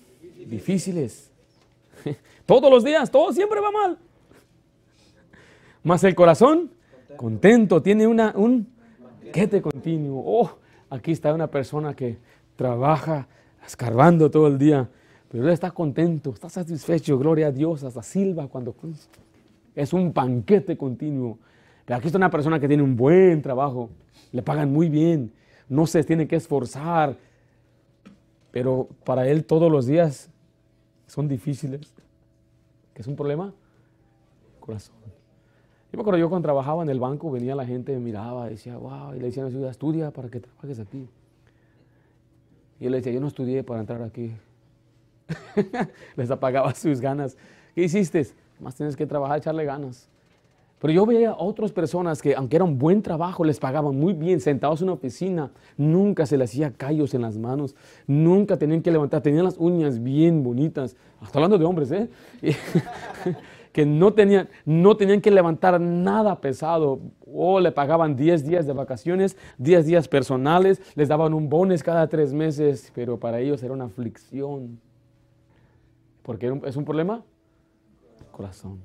difíciles. 0.47 1.31
Todos 2.47 2.71
los 2.71 2.83
días, 2.83 3.11
todo 3.11 3.33
siempre 3.33 3.61
va 3.61 3.71
mal. 3.71 3.99
Más 5.85 6.03
el 6.03 6.15
corazón, 6.15 6.71
contento, 7.17 7.81
tiene 7.81 8.07
una, 8.07 8.33
un 8.35 8.69
quete 9.33 9.63
continuo. 9.63 10.23
Oh, 10.27 10.51
aquí 10.91 11.13
está 11.13 11.33
una 11.33 11.47
persona 11.47 11.95
que 11.95 12.19
trabaja 12.57 13.29
escarbando 13.65 14.31
todo 14.31 14.49
el 14.49 14.59
día 14.59 14.89
pero 15.37 15.49
él 15.49 15.53
está 15.53 15.71
contento, 15.71 16.31
está 16.31 16.49
satisfecho, 16.49 17.19
gloria 17.19 17.49
a 17.49 17.53
Dios, 17.53 17.85
hasta 17.85 18.03
silba 18.03 18.49
cuando 18.49 18.75
es 19.75 19.93
un 19.93 20.11
banquete 20.15 20.79
continuo. 20.79 21.39
Aquí 21.89 22.07
está 22.07 22.17
una 22.17 22.31
persona 22.31 22.59
que 22.59 22.67
tiene 22.67 22.83
un 22.83 22.97
buen 22.97 23.43
trabajo, 23.43 23.91
le 24.33 24.41
pagan 24.41 24.73
muy 24.73 24.89
bien, 24.89 25.31
no 25.69 25.87
se 25.87 26.03
tiene 26.05 26.27
que 26.27 26.37
esforzar, 26.37 27.19
pero 28.51 28.89
para 29.05 29.29
él 29.29 29.45
todos 29.45 29.71
los 29.71 29.85
días 29.85 30.31
son 31.07 31.29
difíciles. 31.29 31.93
¿Qué 32.95 33.03
es 33.03 33.07
un 33.07 33.15
problema? 33.15 33.53
Corazón. 34.59 34.97
Yo 35.93 35.99
me 35.99 36.01
acuerdo 36.01 36.19
yo 36.19 36.31
cuando 36.31 36.47
trabajaba 36.47 36.83
en 36.83 36.89
el 36.89 36.99
banco, 36.99 37.31
venía 37.31 37.55
la 37.55 37.67
gente, 37.67 37.93
me 37.93 38.01
miraba, 38.01 38.49
decía, 38.49 38.79
wow, 38.79 39.15
y 39.15 39.19
le 39.19 39.27
decían, 39.27 39.55
estudia 39.67 40.13
para 40.13 40.31
que 40.31 40.41
trabajes 40.41 40.81
aquí. 40.81 41.07
Y 42.81 42.87
él 42.87 42.93
decía, 42.93 43.13
yo 43.13 43.21
no 43.21 43.29
estudié 43.29 43.63
para 43.65 43.81
entrar 43.81 44.01
aquí. 44.01 44.33
Les 46.17 46.31
apagaba 46.31 46.75
sus 46.75 47.01
ganas. 47.01 47.37
¿Qué 47.75 47.85
hiciste? 47.85 48.27
Más 48.61 48.75
tienes 48.75 48.97
que 48.97 49.07
trabajar, 49.07 49.39
echarle 49.39 49.65
ganas. 49.65 50.09
Pero 50.79 50.93
yo 50.93 51.07
veía 51.07 51.31
a 51.31 51.37
otras 51.39 51.73
personas 51.73 52.21
que, 52.21 52.35
aunque 52.35 52.57
era 52.57 52.65
un 52.65 52.79
buen 52.79 53.01
trabajo, 53.01 53.45
les 53.45 53.59
pagaban 53.59 53.99
muy 53.99 54.13
bien, 54.13 54.41
sentados 54.41 54.83
en 54.83 54.89
una 54.89 54.95
oficina, 54.95 55.51
nunca 55.77 56.27
se 56.27 56.37
les 56.37 56.51
hacía 56.51 56.71
callos 56.71 57.15
en 57.15 57.23
las 57.23 57.39
manos, 57.39 57.75
nunca 58.07 58.59
tenían 58.59 58.83
que 58.83 58.91
levantar, 58.91 59.23
tenían 59.23 59.45
las 59.45 59.57
uñas 59.57 60.03
bien 60.03 60.43
bonitas. 60.43 60.95
Hasta 61.21 61.39
hablando 61.39 61.57
de 61.57 61.65
hombres, 61.65 61.91
¿eh? 61.93 62.11
que 63.73 63.87
no 63.87 64.13
tenían, 64.13 64.49
no 64.67 64.97
tenían 64.97 65.23
que 65.23 65.31
levantar 65.31 65.81
nada 65.81 66.41
pesado. 66.41 67.01
O 67.25 67.59
le 67.59 67.73
pagaban 67.73 68.15
10 68.15 68.45
días 68.45 68.67
de 68.67 68.75
vacaciones, 68.75 69.37
10 69.59 69.87
días 69.87 70.09
personales, 70.09 70.81
les 70.95 71.09
daban 71.09 71.33
un 71.33 71.49
bonus 71.49 71.83
cada 71.83 72.07
tres 72.07 72.35
meses, 72.35 72.93
pero 72.95 73.19
para 73.19 73.41
ellos 73.41 73.63
era 73.63 73.73
una 73.73 73.85
aflicción. 73.85 74.79
Porque 76.27 76.61
es 76.65 76.75
un 76.75 76.85
problema. 76.85 77.23
Corazón. 78.33 78.81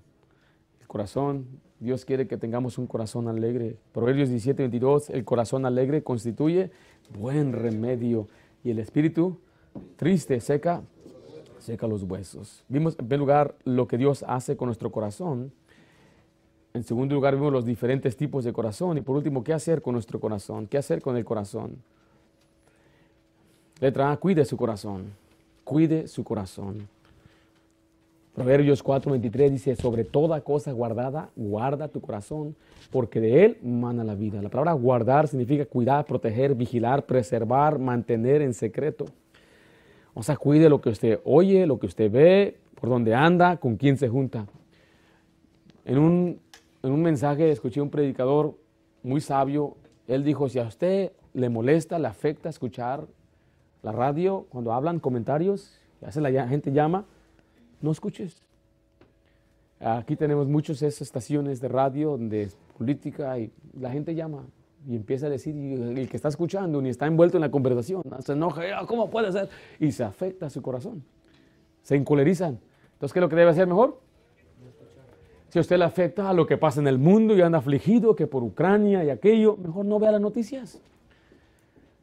El 0.80 0.88
corazón, 0.88 1.48
Dios 1.80 2.06
quiere 2.06 2.28
que 2.28 2.38
tengamos 2.38 2.78
un 2.78 2.86
corazón 2.86 3.28
alegre. 3.28 3.78
Proverbios 3.94 4.30
17, 4.30 4.62
22, 4.62 5.10
el 5.10 5.26
corazón 5.26 5.66
alegre 5.66 6.04
constituye 6.04 6.70
buen 7.18 7.54
remedio. 7.54 8.28
Y 8.64 8.70
el 8.70 8.78
espíritu 8.78 9.40
triste 9.96 10.40
seca, 10.40 10.84
seca 11.58 11.88
los 11.88 12.04
huesos. 12.04 12.64
Vimos 12.68 12.94
en 13.00 13.08
primer 13.08 13.20
lugar 13.20 13.56
lo 13.64 13.88
que 13.88 13.98
Dios 13.98 14.24
hace 14.28 14.56
con 14.56 14.68
nuestro 14.68 14.92
corazón. 14.92 15.52
En 16.76 16.84
segundo 16.84 17.16
lugar 17.16 17.34
vimos 17.34 17.52
los 17.52 17.66
diferentes 17.66 18.16
tipos 18.16 18.44
de 18.44 18.54
corazón. 18.54 19.00
Y 19.00 19.02
por 19.02 19.16
último, 19.18 19.44
¿qué 19.44 19.54
hacer 19.54 19.82
con 19.82 19.94
nuestro 19.94 20.20
corazón? 20.20 20.68
¿Qué 20.68 20.78
hacer 20.78 21.02
con 21.02 21.18
el 21.18 21.26
corazón? 21.26 21.78
Letra 23.80 24.12
A, 24.12 24.18
cuide 24.18 24.46
su 24.46 24.56
corazón. 24.58 25.12
Cuide 25.64 26.08
su 26.08 26.24
corazón. 26.24 26.88
Proverbios 28.34 28.82
4:23 28.84 29.50
dice, 29.50 29.76
sobre 29.76 30.06
toda 30.06 30.42
cosa 30.42 30.72
guardada, 30.72 31.30
guarda 31.36 31.90
tu 31.90 32.00
corazón, 32.00 32.56
porque 32.90 33.20
de 33.20 33.46
él 33.46 33.58
mana 33.62 34.06
la 34.06 34.16
vida. 34.16 34.42
La 34.42 34.50
palabra 34.50 34.74
guardar 34.74 35.28
significa 35.28 35.66
cuidar, 35.66 36.06
proteger, 36.06 36.56
vigilar, 36.56 37.06
preservar, 37.06 37.78
mantener 37.78 38.42
en 38.42 38.54
secreto. 38.54 39.06
O 40.14 40.24
sea, 40.24 40.38
cuide 40.38 40.70
lo 40.70 40.80
que 40.80 40.90
usted 40.90 41.20
oye, 41.26 41.66
lo 41.66 41.78
que 41.78 41.88
usted 41.88 42.10
ve, 42.10 42.58
por 42.80 42.90
dónde 42.90 43.14
anda, 43.14 43.58
con 43.58 43.76
quién 43.76 43.98
se 43.98 44.08
junta. 44.08 44.46
En 45.84 45.98
un, 45.98 46.40
en 46.84 46.92
un 46.92 47.02
mensaje 47.02 47.52
escuché 47.52 47.82
un 47.82 47.90
predicador 47.90 48.56
muy 49.04 49.20
sabio, 49.20 49.76
él 50.08 50.24
dijo, 50.24 50.48
si 50.48 50.60
a 50.60 50.64
usted 50.64 51.12
le 51.34 51.50
molesta, 51.50 52.00
le 52.00 52.08
afecta 52.08 52.50
escuchar 52.50 53.08
la 53.84 53.92
radio, 53.92 54.46
cuando 54.50 54.74
hablan 54.74 55.00
comentarios, 55.00 55.80
a 56.02 56.08
veces 56.08 56.22
la 56.22 56.48
gente 56.48 56.72
llama, 56.72 57.06
no 57.82 57.92
escuches. 57.92 58.42
Aquí 59.80 60.16
tenemos 60.16 60.48
muchas 60.48 60.82
estaciones 60.82 61.60
de 61.60 61.68
radio 61.68 62.12
donde 62.12 62.44
es 62.44 62.58
política 62.78 63.40
y 63.40 63.52
la 63.80 63.90
gente 63.90 64.14
llama 64.14 64.46
y 64.88 64.96
empieza 64.96 65.28
a 65.28 65.30
decir, 65.30 65.56
y 65.56 65.74
el 65.74 66.10
que 66.10 66.18
está 66.18 66.30
escuchando 66.30 66.82
ni 66.82 66.90
está 66.90 67.06
envuelto 67.06 67.38
en 67.38 67.42
la 67.42 67.52
conversación, 67.52 68.04
se 68.20 68.34
enoja, 68.34 68.62
ah, 68.76 68.86
¿cómo 68.88 69.10
puede 69.10 69.32
ser? 69.32 69.50
Y 69.80 69.92
se 69.92 70.04
afecta 70.04 70.50
su 70.50 70.62
corazón, 70.62 71.04
se 71.84 71.96
encolerizan. 71.96 72.60
Entonces, 72.94 73.14
¿qué 73.14 73.20
es 73.20 73.22
lo 73.22 73.30
que 73.30 73.36
debe 73.36 73.52
hacer 73.52 73.68
mejor? 73.68 74.00
Si 75.50 75.60
a 75.60 75.62
usted 75.62 75.78
le 75.78 75.86
afecta 75.86 76.30
a 76.30 76.34
lo 76.34 76.48
que 76.48 76.58
pasa 76.58 76.80
en 76.80 76.88
el 76.88 76.98
mundo 76.98 77.36
y 77.36 77.42
anda 77.42 77.58
afligido, 77.58 78.16
que 78.16 78.26
por 78.26 78.42
Ucrania 78.44 79.04
y 79.04 79.10
aquello, 79.10 79.58
mejor 79.58 79.86
no 79.86 80.00
vea 80.00 80.12
las 80.12 80.22
noticias. 80.22 80.80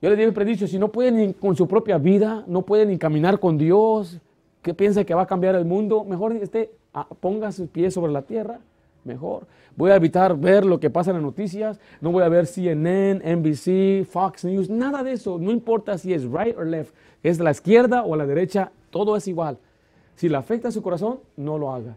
Yo 0.03 0.11
le 0.11 0.17
digo 0.17 0.33
predicho, 0.33 0.67
si 0.67 0.79
no 0.79 0.93
puede 0.93 1.11
ni 1.11 1.33
con 1.33 1.57
su 1.57 1.67
propia 1.67 1.99
vida, 1.99 2.45
no 2.47 2.63
puede 2.63 2.87
ni 2.87 2.99
caminar 2.99 3.41
con 3.41 3.59
Dios, 3.59 4.21
¿Qué 4.63 4.75
piensa 4.75 5.05
que 5.05 5.15
va 5.15 5.23
a 5.23 5.27
cambiar 5.27 5.55
el 5.55 5.65
mundo? 5.65 6.05
Mejor 6.05 6.33
este, 6.37 6.73
ponga 7.21 7.53
sus 7.53 7.69
pies 7.69 7.95
sobre 7.95 8.13
la 8.13 8.23
tierra. 8.23 8.61
Mejor. 9.05 9.47
Voy 9.77 9.91
a 9.91 9.97
evitar 9.97 10.37
ver 10.37 10.67
lo 10.67 10.81
que 10.81 10.91
pasa 10.91 11.11
en 11.11 11.17
las 11.17 11.23
noticias. 11.23 11.81
No 12.01 12.11
voy 12.11 12.25
a 12.25 12.29
ver 12.29 12.47
CNN, 12.47 13.23
NBC, 13.37 14.05
Fox 14.05 14.45
News. 14.45 14.69
Nada 14.69 15.03
de 15.03 15.13
eso. 15.13 15.39
No 15.39 15.51
importa 15.51 15.97
si 15.99 16.13
es 16.13 16.25
right 16.25 16.57
or 16.57 16.67
left. 16.67 16.95
Es 17.23 17.39
la 17.39 17.53
izquierda 17.53 18.05
o 18.05 18.17
la 18.17 18.27
derecha. 18.27 18.73
Todo 18.91 19.17
es 19.17 19.29
igual. 19.29 19.59
Si 20.17 20.29
le 20.29 20.37
afecta 20.37 20.69
a 20.69 20.73
su 20.73 20.83
corazón, 20.83 21.21
no 21.37 21.59
lo 21.59 21.73
haga. 21.73 21.97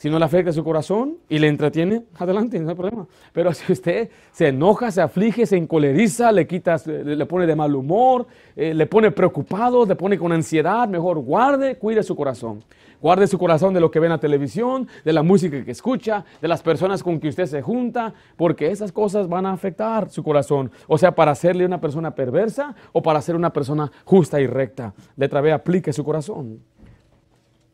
Si 0.00 0.08
no 0.08 0.18
le 0.18 0.24
afecta 0.24 0.50
su 0.50 0.64
corazón 0.64 1.18
y 1.28 1.38
le 1.38 1.46
entretiene, 1.46 2.04
adelante, 2.16 2.58
no 2.58 2.70
hay 2.70 2.74
problema. 2.74 3.06
Pero 3.34 3.52
si 3.52 3.70
usted 3.70 4.08
se 4.32 4.48
enoja, 4.48 4.90
se 4.90 5.02
aflige, 5.02 5.44
se 5.44 5.58
encoleriza, 5.58 6.32
le 6.32 6.46
quita, 6.46 6.80
le 6.86 7.26
pone 7.26 7.46
de 7.46 7.54
mal 7.54 7.76
humor, 7.76 8.26
eh, 8.56 8.72
le 8.72 8.86
pone 8.86 9.10
preocupado, 9.10 9.84
le 9.84 9.96
pone 9.96 10.18
con 10.18 10.32
ansiedad, 10.32 10.88
mejor 10.88 11.18
guarde, 11.18 11.76
cuide 11.76 12.02
su 12.02 12.16
corazón. 12.16 12.64
Guarde 13.02 13.26
su 13.26 13.36
corazón 13.36 13.74
de 13.74 13.80
lo 13.80 13.90
que 13.90 14.00
ve 14.00 14.06
en 14.06 14.12
la 14.12 14.18
televisión, 14.18 14.88
de 15.04 15.12
la 15.12 15.22
música 15.22 15.62
que 15.62 15.70
escucha, 15.70 16.24
de 16.40 16.48
las 16.48 16.62
personas 16.62 17.02
con 17.02 17.20
que 17.20 17.28
usted 17.28 17.44
se 17.44 17.60
junta, 17.60 18.14
porque 18.38 18.70
esas 18.70 18.92
cosas 18.92 19.28
van 19.28 19.44
a 19.44 19.52
afectar 19.52 20.08
su 20.08 20.22
corazón. 20.22 20.70
O 20.86 20.96
sea, 20.96 21.14
para 21.14 21.32
hacerle 21.32 21.66
una 21.66 21.78
persona 21.78 22.14
perversa 22.14 22.74
o 22.92 23.02
para 23.02 23.20
ser 23.20 23.36
una 23.36 23.52
persona 23.52 23.92
justa 24.06 24.40
y 24.40 24.46
recta. 24.46 24.94
Letra 25.16 25.42
B, 25.42 25.52
aplique 25.52 25.92
su 25.92 26.04
corazón. 26.04 26.60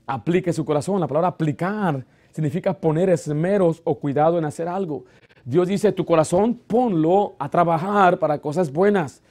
Aplique 0.07 0.52
su 0.52 0.64
corazón. 0.64 1.00
La 1.00 1.09
palabra 1.09 1.28
aplicar 1.28 2.04
significa 2.30 2.74
poner 2.74 3.11
esmeros 3.11 3.80
o 3.84 3.98
cuidado 3.98 4.38
en 4.38 4.44
hacer 4.44 4.68
algo. 4.68 5.04
Dios 5.44 5.68
dice, 5.68 5.92
tu 5.92 6.04
corazón 6.04 6.54
ponlo 6.54 7.34
a 7.38 7.48
trabajar 7.48 8.18
para 8.18 8.38
cosas 8.38 8.72
buenas. 8.72 9.22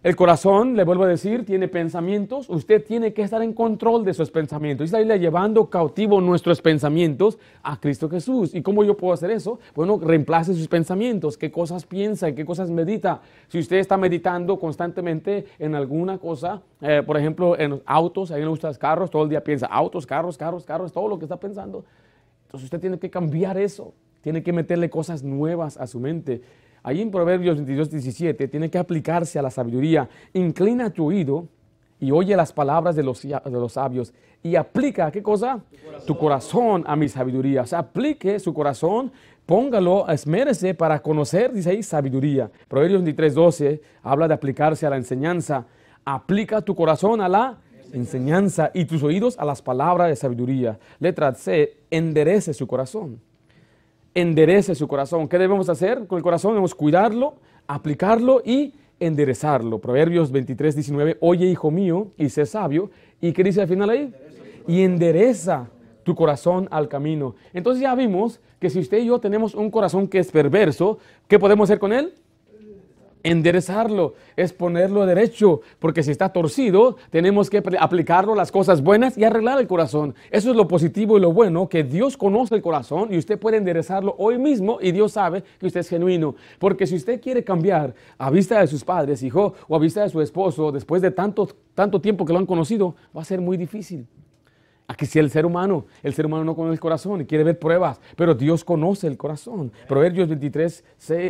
El 0.00 0.14
corazón, 0.14 0.76
le 0.76 0.84
vuelvo 0.84 1.02
a 1.02 1.08
decir, 1.08 1.44
tiene 1.44 1.66
pensamientos. 1.66 2.48
Usted 2.48 2.84
tiene 2.84 3.12
que 3.12 3.22
estar 3.22 3.42
en 3.42 3.52
control 3.52 4.04
de 4.04 4.14
sus 4.14 4.30
pensamientos. 4.30 4.84
Y 4.84 4.94
está 4.94 5.16
llevando 5.16 5.68
cautivo 5.68 6.20
nuestros 6.20 6.62
pensamientos 6.62 7.36
a 7.64 7.80
Cristo 7.80 8.08
Jesús. 8.08 8.54
¿Y 8.54 8.62
cómo 8.62 8.84
yo 8.84 8.96
puedo 8.96 9.12
hacer 9.12 9.32
eso? 9.32 9.58
Bueno, 9.74 9.98
reemplace 10.00 10.54
sus 10.54 10.68
pensamientos. 10.68 11.36
¿Qué 11.36 11.50
cosas 11.50 11.84
piensa? 11.84 12.32
¿Qué 12.32 12.44
cosas 12.44 12.70
medita? 12.70 13.22
Si 13.48 13.58
usted 13.58 13.78
está 13.78 13.96
meditando 13.96 14.56
constantemente 14.56 15.46
en 15.58 15.74
alguna 15.74 16.18
cosa, 16.18 16.62
eh, 16.80 17.02
por 17.04 17.16
ejemplo, 17.16 17.58
en 17.58 17.82
autos, 17.84 18.30
a 18.30 18.36
mí 18.36 18.42
me 18.42 18.48
gustan 18.48 18.68
los 18.68 18.78
carros, 18.78 19.10
todo 19.10 19.24
el 19.24 19.30
día 19.30 19.42
piensa 19.42 19.66
autos, 19.66 20.06
carros, 20.06 20.38
carros, 20.38 20.64
carros, 20.64 20.92
todo 20.92 21.08
lo 21.08 21.18
que 21.18 21.24
está 21.24 21.40
pensando. 21.40 21.84
Entonces 22.46 22.66
usted 22.66 22.78
tiene 22.78 23.00
que 23.00 23.10
cambiar 23.10 23.58
eso. 23.58 23.94
Tiene 24.20 24.44
que 24.44 24.52
meterle 24.52 24.90
cosas 24.90 25.24
nuevas 25.24 25.76
a 25.76 25.88
su 25.88 25.98
mente. 25.98 26.40
Ahí 26.88 27.02
en 27.02 27.10
Proverbios 27.10 27.56
22, 27.56 27.90
17 27.90 28.48
tiene 28.48 28.70
que 28.70 28.78
aplicarse 28.78 29.38
a 29.38 29.42
la 29.42 29.50
sabiduría. 29.50 30.08
Inclina 30.32 30.88
tu 30.88 31.08
oído 31.08 31.46
y 32.00 32.10
oye 32.10 32.34
las 32.34 32.50
palabras 32.50 32.96
de 32.96 33.02
los, 33.02 33.26
sabios 33.70 34.14
y 34.42 34.56
aplica, 34.56 35.10
¿qué 35.10 35.22
cosa? 35.22 35.60
Tu 36.06 36.16
corazón. 36.16 36.84
a 36.86 36.96
mi 36.96 37.10
sabiduría. 37.10 37.60
O 37.60 37.66
sea, 37.66 37.80
aplique 37.80 38.40
su 38.40 38.54
corazón, 38.54 39.12
póngalo, 39.44 40.08
esmérese 40.08 40.72
para 40.72 41.00
conocer, 41.00 41.52
dice 41.52 41.72
ahí, 41.72 41.82
sabiduría. 41.82 42.50
Proverbios 42.68 43.02
23, 43.02 43.34
12 43.34 43.82
habla 44.02 44.26
de 44.26 44.32
aplicarse 44.32 44.86
a 44.86 44.90
la 44.90 44.96
enseñanza. 44.96 45.66
Aplica 46.06 46.62
tu 46.62 46.74
corazón 46.74 47.20
a 47.20 47.28
la 47.28 47.58
enseñanza 47.92 48.70
y 48.72 48.86
tus 48.86 49.02
oídos 49.02 49.38
a 49.38 49.44
las 49.44 49.60
palabras 49.60 50.08
de 50.08 50.16
sabiduría. 50.16 50.78
Letra 51.00 51.34
C, 51.34 51.80
enderece 51.90 52.54
su 52.54 52.66
corazón 52.66 53.27
enderece 54.14 54.74
su 54.74 54.88
corazón. 54.88 55.28
¿Qué 55.28 55.38
debemos 55.38 55.68
hacer 55.68 56.06
con 56.06 56.16
el 56.16 56.22
corazón? 56.22 56.52
Debemos 56.52 56.74
cuidarlo, 56.74 57.34
aplicarlo 57.66 58.42
y 58.44 58.74
enderezarlo. 59.00 59.78
Proverbios 59.78 60.32
23, 60.32 60.74
19, 60.74 61.16
oye 61.20 61.46
hijo 61.46 61.70
mío 61.70 62.08
y 62.16 62.28
sé 62.28 62.46
sabio. 62.46 62.90
¿Y 63.20 63.32
qué 63.32 63.44
dice 63.44 63.60
al 63.60 63.68
final 63.68 63.90
ahí? 63.90 64.12
Y 64.66 64.82
endereza 64.82 65.68
tu 66.02 66.14
corazón 66.14 66.68
al 66.70 66.88
camino. 66.88 67.34
Entonces 67.52 67.82
ya 67.82 67.94
vimos 67.94 68.40
que 68.58 68.70
si 68.70 68.80
usted 68.80 68.98
y 68.98 69.06
yo 69.06 69.18
tenemos 69.18 69.54
un 69.54 69.70
corazón 69.70 70.08
que 70.08 70.18
es 70.18 70.30
perverso, 70.30 70.98
¿qué 71.26 71.38
podemos 71.38 71.68
hacer 71.68 71.78
con 71.78 71.92
él? 71.92 72.14
Enderezarlo, 73.22 74.14
es 74.36 74.52
ponerlo 74.52 75.06
derecho, 75.06 75.60
porque 75.78 76.02
si 76.02 76.10
está 76.10 76.32
torcido, 76.32 76.96
tenemos 77.10 77.50
que 77.50 77.62
aplicarlo 77.78 78.34
las 78.34 78.52
cosas 78.52 78.82
buenas 78.82 79.16
y 79.18 79.24
arreglar 79.24 79.58
el 79.60 79.66
corazón. 79.66 80.14
Eso 80.30 80.50
es 80.50 80.56
lo 80.56 80.68
positivo 80.68 81.18
y 81.18 81.20
lo 81.20 81.32
bueno, 81.32 81.68
que 81.68 81.84
Dios 81.84 82.16
conoce 82.16 82.54
el 82.54 82.62
corazón 82.62 83.12
y 83.12 83.18
usted 83.18 83.38
puede 83.38 83.56
enderezarlo 83.56 84.14
hoy 84.18 84.38
mismo 84.38 84.78
y 84.80 84.92
Dios 84.92 85.12
sabe 85.12 85.42
que 85.58 85.66
usted 85.66 85.80
es 85.80 85.88
genuino. 85.88 86.34
Porque 86.58 86.86
si 86.86 86.96
usted 86.96 87.20
quiere 87.20 87.44
cambiar 87.44 87.94
a 88.16 88.30
vista 88.30 88.60
de 88.60 88.66
sus 88.66 88.84
padres, 88.84 89.22
hijo, 89.22 89.54
o 89.68 89.76
a 89.76 89.78
vista 89.78 90.02
de 90.02 90.08
su 90.08 90.20
esposo, 90.20 90.72
después 90.72 91.02
de 91.02 91.10
tanto, 91.10 91.48
tanto 91.74 92.00
tiempo 92.00 92.24
que 92.24 92.32
lo 92.32 92.38
han 92.38 92.46
conocido, 92.46 92.94
va 93.16 93.22
a 93.22 93.24
ser 93.24 93.40
muy 93.40 93.56
difícil. 93.56 94.06
Aquí 94.90 95.04
sí 95.04 95.18
el 95.18 95.28
ser 95.30 95.44
humano, 95.44 95.84
el 96.02 96.14
ser 96.14 96.24
humano 96.24 96.44
no 96.44 96.56
conoce 96.56 96.72
el 96.72 96.80
corazón 96.80 97.20
y 97.20 97.26
quiere 97.26 97.44
ver 97.44 97.58
pruebas, 97.58 98.00
pero 98.16 98.34
Dios 98.34 98.64
conoce 98.64 99.06
el 99.06 99.18
corazón. 99.18 99.70
Proverbios 99.86 100.28
23, 100.28 100.82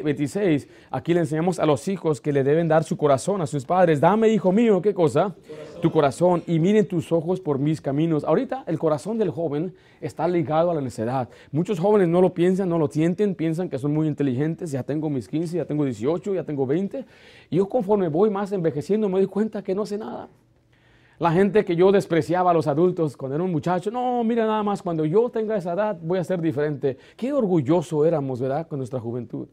26, 0.04 0.68
aquí 0.92 1.12
le 1.12 1.20
enseñamos 1.20 1.58
a 1.58 1.66
los 1.66 1.88
hijos 1.88 2.20
que 2.20 2.32
le 2.32 2.44
deben 2.44 2.68
dar 2.68 2.84
su 2.84 2.96
corazón 2.96 3.42
a 3.42 3.48
sus 3.48 3.64
padres. 3.64 4.00
Dame, 4.00 4.28
hijo 4.28 4.52
mío, 4.52 4.80
¿qué 4.80 4.94
cosa? 4.94 5.34
Tu 5.82 5.90
corazón 5.90 6.44
y 6.46 6.60
miren 6.60 6.86
tus 6.86 7.10
ojos 7.10 7.40
por 7.40 7.58
mis 7.58 7.80
caminos. 7.80 8.22
Ahorita 8.22 8.62
el 8.68 8.78
corazón 8.78 9.18
del 9.18 9.30
joven 9.30 9.74
está 10.00 10.28
ligado 10.28 10.70
a 10.70 10.74
la 10.74 10.80
necedad. 10.80 11.28
Muchos 11.50 11.80
jóvenes 11.80 12.06
no 12.06 12.20
lo 12.20 12.32
piensan, 12.32 12.68
no 12.68 12.78
lo 12.78 12.86
sienten, 12.86 13.34
piensan 13.34 13.68
que 13.68 13.80
son 13.80 13.92
muy 13.92 14.06
inteligentes. 14.06 14.70
Ya 14.70 14.84
tengo 14.84 15.10
mis 15.10 15.26
15, 15.26 15.56
ya 15.56 15.64
tengo 15.64 15.84
18, 15.84 16.32
ya 16.32 16.44
tengo 16.44 16.64
20. 16.64 17.04
Y 17.50 17.56
yo 17.56 17.68
conforme 17.68 18.06
voy 18.06 18.30
más 18.30 18.52
envejeciendo 18.52 19.08
me 19.08 19.18
doy 19.18 19.26
cuenta 19.26 19.64
que 19.64 19.74
no 19.74 19.84
sé 19.84 19.98
nada. 19.98 20.28
La 21.18 21.32
gente 21.32 21.64
que 21.64 21.74
yo 21.74 21.90
despreciaba 21.90 22.52
a 22.52 22.54
los 22.54 22.68
adultos 22.68 23.16
cuando 23.16 23.34
era 23.34 23.42
un 23.42 23.50
muchacho, 23.50 23.90
no, 23.90 24.22
mira 24.22 24.46
nada 24.46 24.62
más, 24.62 24.82
cuando 24.82 25.04
yo 25.04 25.28
tenga 25.30 25.56
esa 25.56 25.72
edad 25.72 25.98
voy 26.00 26.20
a 26.20 26.24
ser 26.24 26.40
diferente. 26.40 26.96
Qué 27.16 27.32
orgulloso 27.32 28.04
éramos, 28.04 28.40
¿verdad?, 28.40 28.68
con 28.68 28.78
nuestra 28.78 29.00
juventud. 29.00 29.48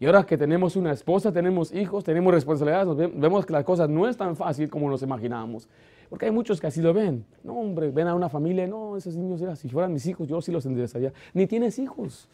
Y 0.00 0.06
ahora 0.06 0.24
que 0.24 0.38
tenemos 0.38 0.74
una 0.74 0.90
esposa, 0.90 1.30
tenemos 1.30 1.72
hijos, 1.72 2.02
tenemos 2.02 2.32
responsabilidades, 2.32 3.12
vemos 3.14 3.44
que 3.44 3.52
las 3.52 3.62
cosas 3.62 3.90
no 3.90 4.08
es 4.08 4.16
tan 4.16 4.36
fácil 4.36 4.70
como 4.70 4.88
nos 4.88 5.02
imaginamos. 5.02 5.68
Porque 6.08 6.26
hay 6.26 6.32
muchos 6.32 6.60
que 6.60 6.66
así 6.66 6.80
lo 6.80 6.92
ven. 6.92 7.24
No, 7.44 7.54
hombre, 7.54 7.90
ven 7.90 8.08
a 8.08 8.14
una 8.14 8.28
familia, 8.28 8.66
no, 8.66 8.96
esos 8.96 9.14
niños, 9.14 9.40
si 9.58 9.68
fueran 9.68 9.92
mis 9.92 10.06
hijos, 10.06 10.26
yo 10.26 10.40
sí 10.40 10.50
los 10.50 10.64
enderezaría. 10.64 11.12
Ni 11.34 11.46
tienes 11.46 11.78
hijos, 11.78 12.26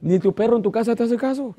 ni 0.00 0.18
tu 0.18 0.34
perro 0.34 0.56
en 0.56 0.62
tu 0.62 0.72
casa 0.72 0.94
te 0.96 1.04
hace 1.04 1.16
caso. 1.16 1.54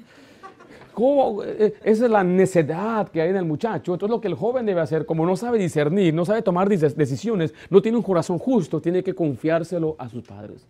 Eh, 1.44 1.74
esa 1.84 2.06
es 2.06 2.12
la 2.12 2.24
necedad 2.24 3.10
que 3.10 3.22
hay 3.22 3.30
en 3.30 3.38
el 3.38 3.46
muchacho. 3.46 3.94
Entonces 3.94 4.10
lo 4.10 4.22
que 4.22 4.28
el 4.28 4.36
joven 4.36 4.66
debe 4.66 4.82
hacer, 4.82 5.06
como 5.06 5.26
no 5.26 5.36
sabe 5.36 5.58
discernir, 5.58 6.14
no 6.14 6.26
sabe 6.26 6.42
tomar 6.42 6.70
decisiones, 6.70 7.54
no 7.70 7.82
tiene 7.82 7.98
un 7.98 8.04
corazón 8.04 8.40
justo, 8.40 8.80
tiene 8.82 9.04
que 9.04 9.14
confiárselo 9.14 9.96
a 9.98 10.10
sus 10.10 10.24
padres. 10.24 10.66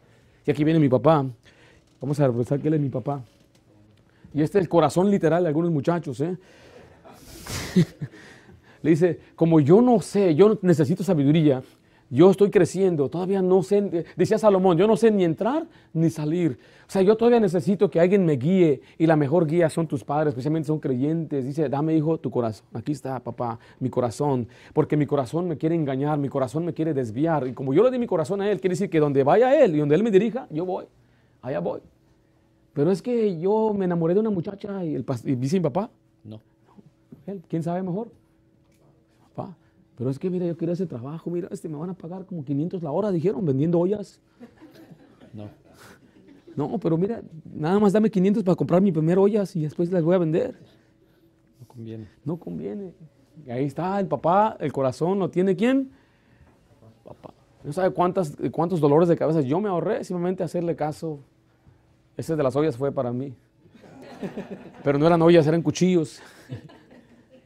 Y 0.45 0.51
aquí 0.51 0.63
viene 0.63 0.79
mi 0.79 0.89
papá. 0.89 1.25
Vamos 2.01 2.19
a 2.19 2.31
pensar 2.31 2.59
que 2.59 2.67
él 2.67 2.75
es 2.75 2.81
mi 2.81 2.89
papá. 2.89 3.21
Y 4.33 4.41
este 4.41 4.57
es 4.57 4.63
el 4.63 4.69
corazón 4.69 5.09
literal 5.09 5.43
de 5.43 5.47
algunos 5.47 5.71
muchachos. 5.71 6.19
¿eh? 6.21 6.37
Le 8.81 8.89
dice, 8.89 9.19
como 9.35 9.59
yo 9.59 9.81
no 9.81 10.01
sé, 10.01 10.35
yo 10.35 10.59
necesito 10.61 11.03
sabiduría, 11.03 11.63
yo 12.09 12.29
estoy 12.29 12.51
creciendo, 12.51 13.09
todavía 13.09 13.41
no 13.41 13.63
sé, 13.63 14.05
decía 14.15 14.37
Salomón, 14.37 14.77
yo 14.77 14.85
no 14.87 14.95
sé 14.95 15.09
ni 15.09 15.23
entrar 15.23 15.65
ni 15.91 16.09
salir. 16.09 16.59
O 16.87 16.91
sea, 16.91 17.01
yo 17.01 17.17
todavía 17.17 17.39
necesito 17.39 17.89
que 17.89 17.99
alguien 17.99 18.25
me 18.25 18.33
guíe 18.33 18.81
y 18.99 19.07
la 19.07 19.15
mejor 19.15 19.47
guía 19.47 19.69
son 19.71 19.87
tus 19.87 20.03
padres, 20.03 20.29
especialmente 20.29 20.67
son 20.67 20.79
creyentes. 20.79 21.43
Dice, 21.43 21.67
dame 21.67 21.95
hijo 21.95 22.19
tu 22.19 22.29
corazón. 22.29 22.67
Aquí 22.73 22.91
está, 22.91 23.19
papá, 23.19 23.57
mi 23.79 23.89
corazón. 23.89 24.47
Porque 24.71 24.95
mi 24.95 25.07
corazón 25.07 25.47
me 25.47 25.57
quiere 25.57 25.73
engañar, 25.73 26.19
mi 26.19 26.29
corazón 26.29 26.63
me 26.63 26.73
quiere 26.73 26.93
desviar. 26.93 27.47
Y 27.47 27.53
como 27.53 27.73
yo 27.73 27.83
le 27.83 27.89
di 27.89 27.97
mi 27.97 28.05
corazón 28.05 28.39
a 28.41 28.51
él, 28.51 28.61
quiere 28.61 28.73
decir 28.73 28.89
que 28.89 28.99
donde 28.99 29.23
vaya 29.23 29.59
él 29.59 29.75
y 29.75 29.79
donde 29.79 29.95
él 29.95 30.03
me 30.03 30.11
dirija, 30.11 30.47
yo 30.51 30.63
voy. 30.63 30.85
Allá 31.41 31.59
voy. 31.59 31.81
Pero 32.73 32.91
es 32.91 33.01
que 33.01 33.39
yo 33.39 33.73
me 33.73 33.85
enamoré 33.85 34.13
de 34.13 34.19
una 34.19 34.29
muchacha 34.29 34.85
y, 34.85 34.93
el, 34.93 35.05
y 35.23 35.35
dice 35.35 35.57
mi 35.57 35.63
papá. 35.63 35.89
No. 36.23 36.39
¿Quién 37.47 37.63
sabe 37.63 37.81
mejor? 37.81 38.09
Pero 39.97 40.09
es 40.09 40.19
que, 40.19 40.29
mira, 40.29 40.45
yo 40.45 40.57
quiero 40.57 40.73
ese 40.73 40.85
trabajo, 40.85 41.29
mira, 41.29 41.47
este 41.51 41.69
me 41.69 41.77
van 41.77 41.89
a 41.89 41.93
pagar 41.93 42.25
como 42.25 42.43
500 42.43 42.83
la 42.83 42.91
hora, 42.91 43.11
dijeron, 43.11 43.45
vendiendo 43.45 43.79
ollas. 43.79 44.19
No. 45.33 45.49
No, 46.55 46.77
pero 46.79 46.97
mira, 46.97 47.21
nada 47.53 47.79
más 47.79 47.93
dame 47.93 48.09
500 48.09 48.43
para 48.43 48.55
comprar 48.55 48.81
mi 48.81 48.91
primer 48.91 49.17
ollas 49.19 49.55
y 49.55 49.63
después 49.63 49.91
las 49.91 50.03
voy 50.03 50.15
a 50.15 50.19
vender. 50.19 50.57
No 51.59 51.67
conviene. 51.67 52.07
No 52.23 52.37
conviene. 52.37 52.93
Y 53.45 53.51
ahí 53.51 53.65
está 53.65 53.99
el 53.99 54.07
papá, 54.07 54.57
el 54.59 54.71
corazón, 54.71 55.19
¿lo 55.19 55.29
tiene 55.29 55.55
quién? 55.55 55.91
Papá. 57.03 57.33
No 57.63 57.73
sabe 57.73 57.91
cuántas, 57.91 58.35
cuántos 58.51 58.79
dolores 58.79 59.09
de 59.09 59.17
cabeza 59.17 59.41
yo 59.41 59.59
me 59.59 59.69
ahorré 59.69 60.03
simplemente 60.03 60.43
hacerle 60.43 60.75
caso. 60.75 61.19
Ese 62.15 62.35
de 62.35 62.43
las 62.43 62.55
ollas 62.55 62.77
fue 62.77 62.91
para 62.91 63.11
mí. 63.11 63.33
Pero 64.83 64.97
no 64.97 65.07
eran 65.07 65.21
ollas, 65.21 65.47
eran 65.47 65.61
cuchillos. 65.61 66.21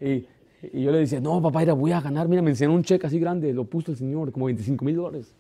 Y 0.02 0.26
y 0.62 0.84
yo 0.84 0.91
le 0.91 0.99
decía, 0.99 1.20
no, 1.20 1.41
papá, 1.41 1.64
era, 1.64 1.74
voy 1.74 1.91
a 1.91 2.01
ganar. 2.01 2.28
Mira, 2.28 2.41
me 2.41 2.49
enseñó 2.49 2.74
un 2.74 2.84
cheque 2.84 3.07
así 3.07 3.20
grande, 3.20 3.53
lo 3.53 3.66
puso 3.66 3.91
el 3.91 3.97
señor, 3.97 4.32
como 4.32 4.47
25 4.47 4.84
mil 4.84 4.95
dólares. 4.95 5.34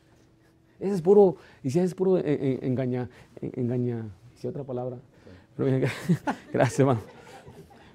Ese 0.79 0.95
es 0.95 1.01
puro, 1.01 1.35
dice, 1.61 1.83
es 1.83 1.93
puro 1.93 2.17
engaña, 2.17 3.09
engaña, 3.41 4.07
dice 4.33 4.47
otra 4.47 4.63
palabra. 4.63 4.97
Gracias, 6.53 6.79
hermano. 6.79 7.01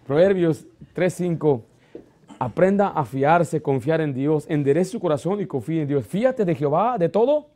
Proverbios 0.06 0.66
3.5. 0.94 1.62
Aprenda 2.38 2.88
a 2.88 3.04
fiarse, 3.04 3.62
confiar 3.62 4.00
en 4.02 4.12
Dios, 4.12 4.44
enderece 4.48 4.90
su 4.90 5.00
corazón 5.00 5.40
y 5.40 5.46
confíe 5.46 5.82
en 5.82 5.88
Dios. 5.88 6.06
Fíate 6.06 6.44
de 6.44 6.54
Jehová 6.54 6.98
de 6.98 7.08
todo 7.08 7.46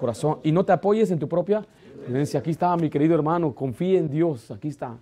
corazón 0.00 0.38
y 0.42 0.52
no 0.52 0.64
te 0.64 0.72
apoyes 0.72 1.10
en 1.10 1.18
tu 1.18 1.28
propia 1.28 1.66
creencia. 2.06 2.40
Aquí 2.40 2.50
está, 2.50 2.74
mi 2.76 2.88
querido 2.88 3.14
hermano, 3.14 3.52
confíe 3.52 3.98
en 3.98 4.08
Dios, 4.08 4.50
aquí 4.50 4.68
está. 4.68 4.96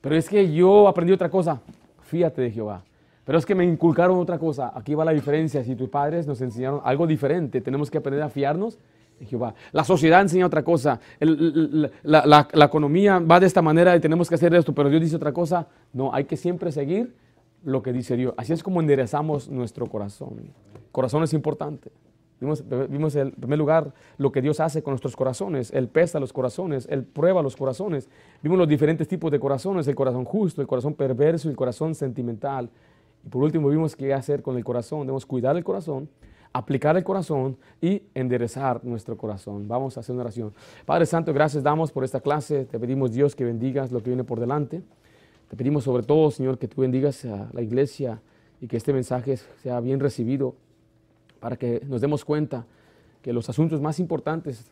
Pero 0.00 0.16
es 0.16 0.28
que 0.28 0.52
yo 0.52 0.88
aprendí 0.88 1.12
otra 1.12 1.30
cosa. 1.30 1.60
Fíate 2.02 2.42
de 2.42 2.50
Jehová. 2.50 2.82
Pero 3.28 3.38
es 3.38 3.44
que 3.44 3.54
me 3.54 3.62
inculcaron 3.62 4.18
otra 4.18 4.38
cosa. 4.38 4.72
Aquí 4.74 4.94
va 4.94 5.04
la 5.04 5.12
diferencia. 5.12 5.62
Si 5.62 5.76
tus 5.76 5.90
padres 5.90 6.26
nos 6.26 6.40
enseñaron 6.40 6.80
algo 6.82 7.06
diferente, 7.06 7.60
tenemos 7.60 7.90
que 7.90 7.98
aprender 7.98 8.22
a 8.22 8.30
fiarnos 8.30 8.78
Jehová. 9.20 9.54
La 9.72 9.84
sociedad 9.84 10.22
enseña 10.22 10.46
otra 10.46 10.62
cosa. 10.62 10.98
la, 11.20 12.48
economía 12.54 13.18
va 13.18 13.38
de 13.38 13.44
esta 13.44 13.60
manera 13.60 13.94
y 13.94 14.00
tenemos 14.00 14.30
que 14.30 14.36
hacer 14.36 14.54
esto, 14.54 14.74
pero 14.74 14.88
Dios 14.88 15.02
dice 15.02 15.16
otra 15.16 15.34
cosa. 15.34 15.66
No, 15.92 16.14
hay 16.14 16.24
que 16.24 16.38
siempre 16.38 16.72
seguir 16.72 17.14
lo 17.64 17.82
que 17.82 17.92
dice 17.92 18.16
Dios. 18.16 18.32
Así 18.38 18.54
es 18.54 18.62
como 18.62 18.80
enderezamos 18.80 19.50
nuestro 19.50 19.84
corazón. 19.88 20.50
Corazón 20.90 21.22
es 21.22 21.34
importante. 21.34 21.90
Vimos, 22.40 22.64
vimos 22.88 23.14
en 23.14 23.32
primer 23.32 23.58
lugar 23.58 23.92
lo 24.16 24.32
que 24.32 24.40
Dios 24.40 24.58
hace 24.58 24.82
con 24.82 24.92
nuestros 24.92 25.14
corazones. 25.14 25.70
Él 25.74 25.88
pesa 25.88 26.18
los 26.18 26.32
corazones, 26.32 26.88
Él 26.90 27.04
prueba 27.04 27.42
los 27.42 27.56
corazones. 27.56 28.08
Vimos 28.42 28.56
los 28.56 28.68
diferentes 28.68 29.06
tipos 29.06 29.30
de 29.30 29.38
corazones, 29.38 29.86
el 29.86 29.94
corazón 29.94 30.24
justo, 30.24 30.62
el 30.62 30.66
corazón 30.66 30.94
perverso 30.94 31.50
el 31.50 31.56
corazón 31.56 31.94
sentimental. 31.94 32.70
Y 33.28 33.30
por 33.30 33.42
último 33.42 33.68
vimos 33.68 33.94
qué 33.94 34.14
hacer 34.14 34.40
con 34.40 34.56
el 34.56 34.64
corazón. 34.64 35.00
Debemos 35.00 35.26
cuidar 35.26 35.54
el 35.54 35.62
corazón, 35.62 36.08
aplicar 36.50 36.96
el 36.96 37.04
corazón 37.04 37.58
y 37.78 38.00
enderezar 38.14 38.82
nuestro 38.82 39.18
corazón. 39.18 39.68
Vamos 39.68 39.98
a 39.98 40.00
hacer 40.00 40.14
una 40.14 40.22
oración. 40.22 40.54
Padre 40.86 41.04
Santo, 41.04 41.34
gracias 41.34 41.62
damos 41.62 41.92
por 41.92 42.04
esta 42.04 42.22
clase. 42.22 42.64
Te 42.64 42.78
pedimos 42.78 43.12
Dios 43.12 43.36
que 43.36 43.44
bendigas 43.44 43.92
lo 43.92 44.02
que 44.02 44.08
viene 44.08 44.24
por 44.24 44.40
delante. 44.40 44.82
Te 45.50 45.56
pedimos 45.56 45.84
sobre 45.84 46.04
todo, 46.04 46.30
Señor, 46.30 46.56
que 46.56 46.68
tú 46.68 46.80
bendigas 46.80 47.22
a 47.26 47.50
la 47.52 47.60
iglesia 47.60 48.22
y 48.62 48.66
que 48.66 48.78
este 48.78 48.94
mensaje 48.94 49.36
sea 49.62 49.78
bien 49.80 50.00
recibido 50.00 50.54
para 51.38 51.56
que 51.56 51.82
nos 51.86 52.00
demos 52.00 52.24
cuenta 52.24 52.64
que 53.20 53.34
los 53.34 53.50
asuntos 53.50 53.82
más 53.82 54.00
importantes 54.00 54.70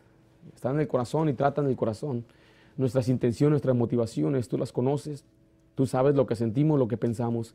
están 0.55 0.77
en 0.77 0.81
el 0.81 0.89
corazón 0.89 1.29
y 1.29 1.35
tratan 1.35 1.67
el 1.67 1.77
corazón. 1.77 2.25
Nuestras 2.79 3.11
intenciones, 3.11 3.51
nuestras 3.51 3.77
motivaciones, 3.77 4.49
tú 4.49 4.57
las 4.57 4.73
conoces, 4.73 5.27
tú 5.75 5.85
sabes 5.85 6.15
lo 6.15 6.27
que 6.27 6.37
sentimos, 6.37 6.79
lo 6.79 6.89
que 6.89 6.97
pensamos, 6.97 7.55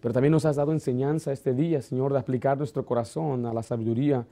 pero 0.00 0.14
también 0.14 0.32
nos 0.32 0.44
has 0.44 0.56
dado 0.56 0.72
enseñanza 0.72 1.32
este 1.32 1.54
día, 1.54 1.82
Señor, 1.82 2.12
de 2.12 2.18
aplicar 2.18 2.58
nuestro 2.58 2.84
corazón 2.84 3.46
a 3.46 3.52
la 3.52 3.62
sabiduría, 3.62 4.26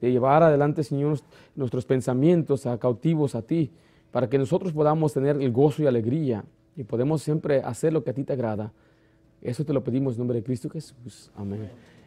de 0.00 0.12
llevar 0.12 0.42
adelante, 0.42 0.84
Señor, 0.84 1.18
nuestros 1.56 1.84
pensamientos 1.84 2.66
a 2.66 2.78
cautivos 2.78 3.34
a 3.34 3.42
ti, 3.42 3.70
para 4.10 4.28
que 4.28 4.38
nosotros 4.38 4.72
podamos 4.72 5.12
tener 5.12 5.40
el 5.40 5.52
gozo 5.52 5.82
y 5.82 5.86
alegría 5.86 6.44
y 6.76 6.84
podemos 6.84 7.22
siempre 7.22 7.60
hacer 7.62 7.92
lo 7.92 8.04
que 8.04 8.10
a 8.10 8.14
ti 8.14 8.24
te 8.24 8.32
agrada. 8.32 8.72
Eso 9.42 9.64
te 9.64 9.72
lo 9.72 9.82
pedimos 9.82 10.14
en 10.14 10.18
nombre 10.18 10.38
de 10.38 10.44
Cristo 10.44 10.70
Jesús. 10.70 11.30
Amén. 11.36 11.68